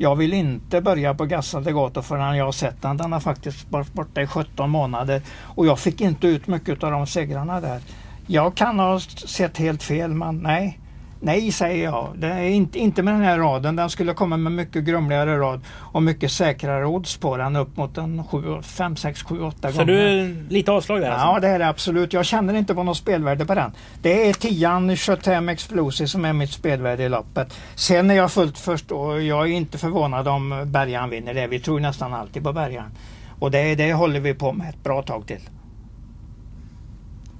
Jag 0.00 0.16
vill 0.16 0.34
inte 0.34 0.80
börja 0.80 1.14
på 1.14 1.24
Gassa 1.24 1.60
gator 1.60 2.02
förrän 2.02 2.36
jag 2.36 2.44
har 2.44 2.52
sett 2.52 2.82
den. 2.82 2.96
Den 2.96 3.12
har 3.12 3.20
faktiskt 3.20 3.70
varit 3.70 3.92
borta 3.92 4.22
i 4.22 4.26
17 4.26 4.70
månader 4.70 5.22
och 5.42 5.66
jag 5.66 5.78
fick 5.78 6.00
inte 6.00 6.26
ut 6.26 6.46
mycket 6.46 6.84
av 6.84 6.90
de 6.90 7.06
segrarna 7.06 7.60
där. 7.60 7.80
Jag 8.26 8.54
kan 8.54 8.78
ha 8.78 9.00
sett 9.00 9.58
helt 9.58 9.82
fel 9.82 10.14
men 10.14 10.38
nej. 10.38 10.78
Nej 11.20 11.52
säger 11.52 11.84
jag. 11.84 12.08
Det 12.18 12.26
är 12.26 12.48
inte, 12.48 12.78
inte 12.78 13.02
med 13.02 13.14
den 13.14 13.22
här 13.22 13.38
raden. 13.38 13.76
Den 13.76 13.90
skulle 13.90 14.14
komma 14.14 14.36
med 14.36 14.52
mycket 14.52 14.84
grumligare 14.84 15.38
rad 15.38 15.60
och 15.76 16.02
mycket 16.02 16.32
säkrare 16.32 16.86
odds 16.86 17.16
på 17.16 17.36
den 17.36 17.56
upp 17.56 17.76
mot 17.76 17.98
en 17.98 18.22
5, 18.62 18.96
6, 18.96 19.22
7, 19.22 19.42
8 19.42 19.72
Så 19.72 19.78
gånger. 19.78 19.84
du 19.92 19.98
är 19.98 20.50
lite 20.50 20.72
avslag 20.72 21.00
där 21.00 21.08
Ja 21.08 21.14
alltså? 21.14 21.40
det 21.40 21.48
är 21.48 21.58
det 21.58 21.68
absolut. 21.68 22.12
Jag 22.12 22.24
känner 22.24 22.54
inte 22.54 22.74
på 22.74 22.82
något 22.82 22.96
spelvärde 22.96 23.46
på 23.46 23.54
den. 23.54 23.72
Det 24.02 24.28
är 24.28 24.32
tian 24.32 24.96
Chatham 24.96 25.48
Explosive 25.48 26.08
som 26.08 26.24
är 26.24 26.32
mitt 26.32 26.50
spelvärde 26.52 27.02
i 27.04 27.08
loppet. 27.08 27.54
Sen 27.74 28.10
är 28.10 28.14
jag 28.14 28.32
fullt 28.32 28.58
först 28.58 28.90
och 28.92 29.22
jag 29.22 29.42
är 29.50 29.52
inte 29.52 29.78
förvånad 29.78 30.28
om 30.28 30.62
Bergan 30.66 31.10
vinner 31.10 31.34
det. 31.34 31.46
Vi 31.46 31.60
tror 31.60 31.80
nästan 31.80 32.14
alltid 32.14 32.42
på 32.44 32.52
Bergan. 32.52 32.90
Och 33.38 33.50
det, 33.50 33.74
det 33.74 33.92
håller 33.92 34.20
vi 34.20 34.34
på 34.34 34.52
med 34.52 34.68
ett 34.68 34.84
bra 34.84 35.02
tag 35.02 35.26
till. 35.26 35.40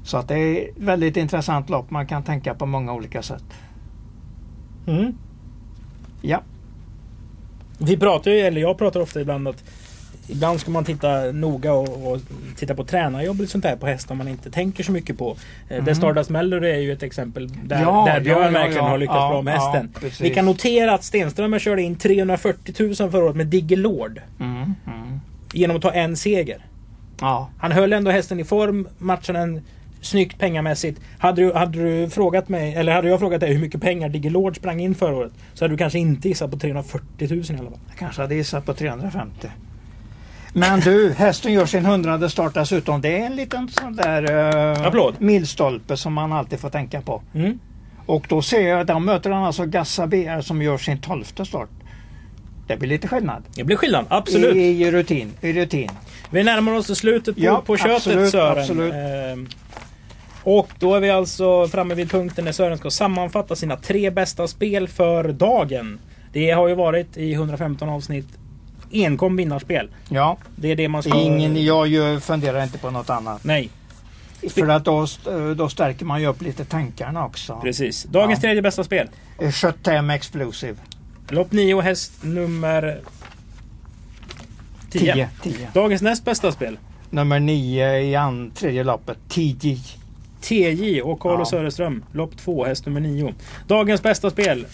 Så 0.05 0.17
att 0.17 0.29
det 0.29 0.39
är 0.39 0.69
ett 0.69 0.75
väldigt 0.77 1.17
intressant 1.17 1.71
lopp. 1.71 1.91
Man 1.91 2.07
kan 2.07 2.23
tänka 2.23 2.55
på 2.55 2.67
många 2.67 2.93
olika 2.93 3.23
sätt. 3.23 3.45
Mm. 4.89 5.15
Ja, 6.23 6.43
Vi 7.79 7.97
pratar 7.97 8.31
ju, 8.31 8.39
eller 8.39 8.61
jag 8.61 8.79
pratar 8.79 9.01
ofta 9.01 9.21
ibland 9.21 9.49
att 9.49 9.65
Ibland 10.31 10.61
ska 10.61 10.71
man 10.71 10.85
titta 10.85 11.33
noga 11.33 11.73
och, 11.73 12.13
och 12.13 12.21
titta 12.57 12.75
på 12.75 12.85
tränarjobb 12.85 13.41
och 13.41 13.49
sånt 13.49 13.65
där 13.65 13.77
på 13.77 13.87
hästar 13.87 14.15
man 14.15 14.29
inte 14.29 14.51
tänker 14.51 14.85
så 14.85 14.93
mycket 14.93 15.19
på. 15.19 15.31
Mm. 15.31 15.39
Mm. 15.71 15.85
Där 15.85 15.95
Stardust 15.95 16.31
Mellor 16.31 16.65
är 16.65 16.79
ju 16.79 16.93
ett 16.93 17.03
exempel 17.03 17.49
där, 17.65 17.83
Ja, 17.83 18.05
där 18.07 18.21
Björn 18.21 18.43
ja, 18.43 18.51
verkligen 18.51 18.85
ja. 18.85 18.91
har 18.91 18.99
lyckats 18.99 19.31
bra 19.31 19.43
med 19.43 19.55
hästen. 19.55 19.95
Vi 20.21 20.31
kan 20.31 20.45
notera 20.45 20.95
att 20.95 21.05
Stenströmer 21.05 21.59
körde 21.59 21.83
in 21.83 21.97
340 21.97 22.75
000 23.01 23.11
förra 23.11 23.25
året 23.25 23.37
med 23.37 23.47
Digger 23.47 23.77
Lord. 23.77 24.21
mm, 24.41 24.75
mm. 24.87 25.21
Genom 25.53 25.77
att 25.77 25.83
ta 25.83 25.93
en 25.93 26.17
seger. 26.17 26.67
Han 27.59 27.73
höll 27.73 27.93
ändå 27.93 28.11
hästen 28.11 28.41
i 28.41 28.45
form, 28.45 28.89
matchade 28.99 29.39
den 29.39 29.61
snyggt 30.01 30.39
pengamässigt. 30.39 31.01
Hade 31.19 31.43
du, 31.43 31.53
hade 31.53 31.79
du 31.83 32.11
frågat 32.11 32.49
mig, 32.49 32.75
eller 32.75 32.93
hade 32.93 33.09
jag 33.09 33.19
frågat 33.21 33.41
dig 33.41 33.53
hur 33.53 33.61
mycket 33.61 33.81
pengar 33.81 34.09
Digger 34.09 34.31
Lord 34.31 34.57
sprang 34.57 34.81
in 34.81 34.95
förra 34.95 35.17
året. 35.17 35.33
Så 35.55 35.65
hade 35.65 35.75
du 35.75 35.79
kanske 35.79 35.99
inte 35.99 36.29
gissat 36.29 36.51
på 36.51 36.59
340 36.59 37.29
000 37.31 37.31
i 37.31 37.53
alla 37.59 37.71
fall. 37.71 37.79
Jag 37.89 37.99
kanske 37.99 38.23
hade 38.23 38.35
gissat 38.35 38.67
på 38.67 38.75
350. 38.75 39.49
Men 40.53 40.81
du, 40.81 41.13
hästen 41.13 41.53
gör 41.53 41.67
sin 41.67 41.85
hundrade 41.85 42.31
start 42.31 42.55
dessutom. 42.55 43.01
Det 43.01 43.19
är 43.19 43.27
en 43.27 43.37
liten 43.37 43.69
sån 43.69 43.97
där 43.97 44.33
uh, 44.77 44.87
Applåd. 44.87 45.15
milstolpe 45.19 45.97
som 45.97 46.13
man 46.13 46.33
alltid 46.33 46.61
får 46.61 46.71
tänka 46.71 47.01
på. 47.01 47.23
Mm. 47.35 47.59
Och 48.07 48.27
då 48.29 48.43
ser 48.43 48.69
jag, 48.69 48.87
där 48.87 48.99
möter 48.99 49.31
han 49.31 49.45
alltså 49.45 49.65
Gassa 49.65 50.07
BR 50.07 50.41
som 50.41 50.63
gör 50.63 50.79
sin 50.79 50.99
tolfte 50.99 51.45
start. 51.45 51.69
Det 52.67 52.77
blir 52.77 52.89
lite 52.89 53.09
skillnad. 53.09 53.43
Det 53.55 53.65
blir 53.65 53.77
skillnad, 53.77 54.07
absolut. 54.09 54.57
I, 54.57 54.61
i 54.61 54.91
rutin. 54.91 55.33
I 55.41 55.53
rutin. 55.53 55.91
Vi 56.31 56.45
närmar 56.45 56.73
oss 56.73 56.99
slutet 56.99 57.35
på, 57.35 57.41
Ja, 57.41 57.63
på 57.67 57.77
köttet 57.77 57.97
absolut, 57.97 58.31
Sören. 58.31 58.59
absolut. 58.59 58.95
Ehm, 58.95 59.49
och 60.45 60.69
då 60.79 60.95
är 60.95 61.01
vi 61.01 61.11
alltså 61.11 61.69
framme 61.69 61.95
vid 61.95 62.11
punkten 62.11 62.45
när 62.45 62.53
Sören 62.53 62.79
ska 62.79 62.91
sammanfatta 62.91 63.57
sina 63.57 63.77
tre 63.77 64.11
bästa 64.11 64.49
spel 64.49 64.89
för 64.89 65.33
dagen. 65.33 65.99
Det 66.33 66.51
har 66.51 66.69
ju 66.69 66.75
varit 66.75 67.17
i 67.17 67.33
115 67.33 67.89
avsnitt 67.89 68.27
enkom 68.93 69.37
vinnarspel. 69.37 69.91
Ja, 70.09 70.37
Det 70.57 70.69
är 70.73 70.77
det 70.77 70.89
man 70.89 71.03
ska... 71.03 71.21
ingen, 71.21 71.65
jag 71.65 72.23
funderar 72.23 72.63
inte 72.63 72.79
på 72.79 72.91
något 72.91 73.11
annat. 73.11 73.45
Nej, 73.45 73.71
För 74.51 74.69
att 74.69 74.85
då, 74.85 75.07
då 75.57 75.69
stärker 75.69 76.05
man 76.05 76.21
ju 76.21 76.27
upp 76.27 76.43
lite 76.43 76.65
tankarna 76.65 77.25
också. 77.27 77.61
precis. 77.63 78.05
Dagens 78.05 78.39
Ja. 78.39 78.41
tredje 78.41 78.63
bästa 78.63 78.85
spel. 78.85 79.09
Chatham 79.53 80.11
Explosive. 80.11 80.77
Lopp 81.29 81.53
9 81.53 81.81
häst 81.81 82.13
nummer 82.23 83.01
10. 84.91 85.13
10. 85.15 85.29
10. 85.43 85.69
Dagens 85.75 86.03
näst 86.03 86.25
bästa 86.25 86.53
spel. 86.53 86.79
Nummer 87.11 87.41
9 87.41 87.99
i 87.99 88.15
an, 88.17 88.51
tredje 88.55 88.85
loppet. 88.85 89.19
TG. 89.29 89.79
TJ 90.41 91.03
och 91.03 91.21
Carlos 91.21 91.53
Ja. 91.53 91.59
Söderström. 91.59 92.05
Lopp 92.13 92.37
2, 92.37 92.65
häst 92.65 92.87
nummer 92.87 93.01
9. 93.01 93.35
Dagens 93.67 94.03
bästa 94.03 94.31
spel. 94.31 94.67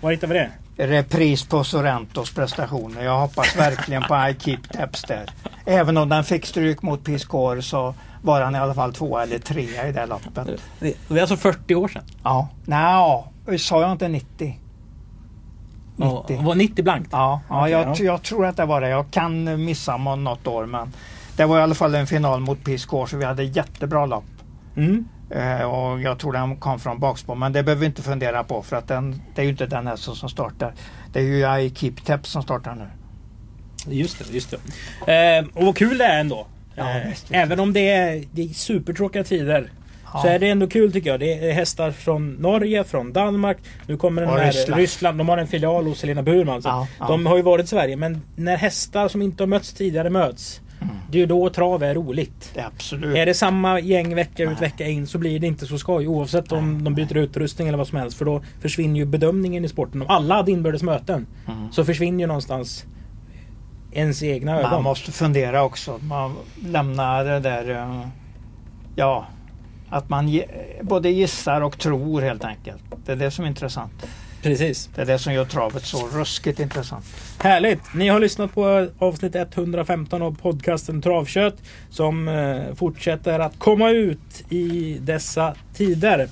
Var 0.00 0.10
hittar 0.10 0.28
vi 0.28 0.34
det? 0.34 0.50
repris 0.76 1.44
på 1.44 1.64
Sorrentos 1.64 2.34
prestationer. 2.34 3.04
Jag 3.04 3.18
hoppas 3.18 3.56
verkligen 3.56 4.02
på 4.02 4.14
I 4.14 4.36
Keep 4.38 4.58
Taps 4.72 5.02
där. 5.02 5.30
Även 5.64 5.96
om 5.96 6.08
den 6.08 6.24
fick 6.24 6.46
stryk 6.46 6.82
mot 6.82 7.04
Piscor 7.04 7.60
så 7.60 7.94
var 8.22 8.40
han 8.40 8.54
i 8.54 8.58
alla 8.58 8.74
fall 8.74 8.92
två 8.92 9.18
eller 9.18 9.38
trea 9.38 9.88
i 9.88 9.92
det 9.92 10.06
loppet. 10.06 10.60
Det 10.80 10.94
är 11.10 11.20
alltså 11.20 11.36
40 11.36 11.74
år 11.74 11.88
sedan. 11.88 12.02
Ja, 12.22 12.48
Nå, 12.64 13.58
sa 13.58 13.80
jag 13.80 13.92
inte 13.92 14.08
90? 14.08 14.58
Och 15.96 16.30
90. 16.30 16.44
var 16.46 16.54
90 16.54 16.84
blankt. 16.84 17.08
Ja, 17.12 17.40
ja, 17.48 17.60
Okej, 17.60 17.72
jag, 17.72 17.88
ja. 17.88 17.94
jag 17.98 18.22
tror 18.22 18.46
att 18.46 18.56
det 18.56 18.64
var 18.64 18.80
det. 18.80 18.88
Jag 18.88 19.10
kan 19.10 19.64
missa 19.64 19.96
något 19.96 20.46
år 20.46 20.66
men 20.66 20.92
det 21.36 21.44
var 21.46 21.58
i 21.58 21.62
alla 21.62 21.74
fall 21.74 21.94
en 21.94 22.06
final 22.06 22.40
mot 22.40 22.64
Piscor 22.64 23.06
så 23.06 23.16
vi 23.16 23.24
hade 23.24 23.44
jättebra 23.44 24.06
lopp. 24.06 24.24
Mm. 24.76 25.08
Eh, 25.34 25.62
och 25.62 26.00
jag 26.02 26.18
tror 26.18 26.32
den 26.32 26.56
kom 26.56 26.78
från 26.80 26.98
bakspår 26.98 27.34
men 27.34 27.52
det 27.52 27.62
behöver 27.62 27.80
vi 27.80 27.86
inte 27.86 28.02
fundera 28.02 28.44
på 28.44 28.62
för 28.62 28.76
att 28.76 28.88
den, 28.88 29.22
det 29.34 29.40
är 29.40 29.44
ju 29.44 29.50
inte 29.50 29.66
den 29.66 29.86
hästen 29.86 30.14
som 30.14 30.28
startar. 30.28 30.72
Det 31.12 31.18
är 31.18 31.22
ju 31.22 31.64
I 31.66 31.70
Keep 31.70 31.94
Taps 32.06 32.30
som 32.30 32.42
startar 32.42 32.74
nu. 32.74 32.86
Just 33.94 34.18
det, 34.18 34.34
just 34.34 34.54
det. 35.06 35.36
Eh, 35.38 35.44
och 35.54 35.64
vad 35.64 35.76
kul 35.76 35.98
det 35.98 36.04
är 36.04 36.20
ändå. 36.20 36.46
Ja, 36.74 36.90
eh, 36.90 37.12
även 37.30 37.60
om 37.60 37.72
det 37.72 37.90
är, 37.90 38.24
det 38.32 38.42
är 38.42 38.48
supertråkiga 38.48 39.24
tider. 39.24 39.70
Ja. 40.14 40.22
Så 40.22 40.28
är 40.28 40.38
det 40.38 40.48
ändå 40.48 40.66
kul 40.66 40.92
tycker 40.92 41.10
jag. 41.10 41.20
Det 41.20 41.50
är 41.50 41.52
hästar 41.52 41.90
från 41.90 42.32
Norge, 42.32 42.84
från 42.84 43.12
Danmark. 43.12 43.56
Nu 43.86 43.96
kommer 43.96 44.22
den 44.22 44.30
Och 44.30 44.38
här 44.38 44.46
Ryssland. 44.46 44.80
Ryssland. 44.80 45.18
De 45.18 45.28
har 45.28 45.38
en 45.38 45.46
filial 45.46 45.86
hos 45.86 46.02
Helena 46.02 46.22
Burman. 46.22 46.62
Så 46.62 46.68
Ja, 46.68 46.86
ja. 46.98 47.06
De 47.06 47.26
har 47.26 47.36
ju 47.36 47.42
varit 47.42 47.64
i 47.64 47.68
Sverige. 47.68 47.96
Men 47.96 48.22
när 48.36 48.56
hästar 48.56 49.08
som 49.08 49.22
inte 49.22 49.42
har 49.42 49.48
mötts 49.48 49.72
tidigare 49.72 50.10
möts. 50.10 50.60
Det 51.12 51.18
är 51.18 51.20
ju 51.20 51.26
då 51.26 51.50
trav 51.50 51.82
är 51.82 51.94
roligt. 51.94 52.50
Det 52.54 52.60
är 52.60 52.66
absolut. 52.66 53.16
Är 53.16 53.26
det 53.26 53.34
samma 53.34 53.80
gäng 53.80 54.14
vecka 54.14 54.42
ut 54.42 54.62
vecka 54.62 54.86
in 54.86 55.06
så 55.06 55.18
blir 55.18 55.38
det 55.40 55.46
inte 55.46 55.66
så 55.66 55.78
skoj 55.78 56.08
oavsett 56.08 56.52
om 56.52 56.72
Nej, 56.74 56.82
de 56.82 56.94
byter 56.94 57.16
utrustning 57.16 57.68
eller 57.68 57.78
vad 57.78 57.88
som 57.88 57.98
helst. 57.98 58.16
För 58.18 58.24
då 58.24 58.42
försvinner 58.60 58.96
ju 59.00 59.04
bedömningen 59.06 59.64
i 59.64 59.68
sporten. 59.68 60.02
Om 60.02 60.08
alla 60.10 60.34
hade 60.34 60.50
inbördes 60.52 60.82
möten 60.82 61.26
Mm. 61.48 61.72
så 61.72 61.84
försvinner 61.84 62.20
ju 62.20 62.26
någonstans 62.26 62.84
ens 63.92 64.22
egna 64.22 64.52
Man 64.54 64.64
ögon. 64.64 64.82
måste 64.82 65.12
fundera 65.12 65.62
också. 65.62 65.98
Man 66.02 66.34
lämnar 66.66 67.24
det 67.24 67.40
där... 67.40 67.70
eh, 67.70 68.06
Ja, 68.96 69.26
att 69.88 70.08
man 70.08 70.40
både 70.82 71.10
gissar 71.10 71.60
och 71.60 71.78
tror 71.78 72.20
helt 72.22 72.44
enkelt. 72.44 72.82
Det 73.06 73.12
är 73.12 73.16
det 73.16 73.30
som 73.30 73.44
är 73.44 73.48
intressant. 73.48 73.92
Precis. 74.42 74.90
Det 74.94 75.02
är 75.02 75.06
det 75.06 75.18
som 75.18 75.32
gör 75.32 75.44
travet 75.44 75.84
så 75.84 76.06
ruskigt 76.06 76.60
intressant. 76.60 77.04
Härligt! 77.38 77.94
Ni 77.94 78.08
har 78.08 78.20
lyssnat 78.20 78.54
på 78.54 78.88
avsnitt 78.98 79.34
115 79.34 80.22
av 80.22 80.36
podcasten 80.38 81.02
Travkött 81.02 81.56
som 81.90 82.28
eh, 82.28 82.74
fortsätter 82.74 83.38
att 83.38 83.58
komma 83.58 83.90
ut 83.90 84.52
i 84.52 84.98
dessa 85.00 85.54
tider. 85.74 86.28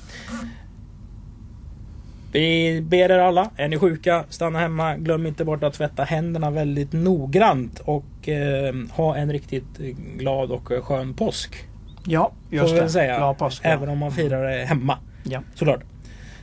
Vi 2.33 2.81
ber 2.81 3.11
er 3.11 3.19
alla, 3.19 3.51
är 3.57 3.69
ni 3.69 3.79
sjuka, 3.79 4.25
stanna 4.29 4.59
hemma. 4.59 4.97
Glöm 4.97 5.27
inte 5.27 5.45
bort 5.45 5.63
att 5.63 5.75
tvätta 5.75 6.05
händerna 6.05 6.51
väldigt 6.51 6.93
noggrant 6.93 7.81
och 7.85 8.29
eh, 8.29 8.75
ha 8.93 9.17
en 9.17 9.33
riktigt 9.33 9.79
glad 10.17 10.51
och 10.51 10.73
skön 10.85 11.15
påsk. 11.15 11.65
Ja, 12.07 12.33
just 12.51 12.77
det. 12.77 12.89
säga. 12.89 13.17
Glad 13.17 13.39
påsk. 13.39 13.63
ja. 13.65 13.71
Även 13.71 13.89
om 13.89 13.99
man 13.99 14.13
firar 14.13 14.51
det 14.51 14.65
hemma. 14.65 14.99
Ja. 15.23 15.43
Såklart. 15.55 15.81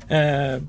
Eh, 0.07 0.61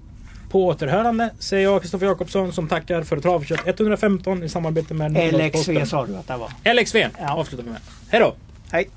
på 0.48 0.66
återhörande 0.66 1.30
säger 1.38 1.62
jag 1.64 1.80
Kristoffer 1.82 2.06
Jakobsson 2.06 2.52
som 2.52 2.68
tackar 2.68 3.02
för 3.02 3.20
Travkött 3.20 3.60
115 3.66 4.42
i 4.42 4.48
samarbete 4.48 4.94
med 4.94 5.34
LXV 5.34 5.84
sa 5.84 6.06
du 6.06 6.16
att 6.16 6.26
det 6.28 6.36
var. 6.36 6.74
LXV 6.74 6.96
Ja. 7.18 7.32
avslutar 7.34 7.64
vi 7.64 7.70
med. 7.70 7.80
Hej 8.10 8.20
då! 8.20 8.34
Hej! 8.72 8.88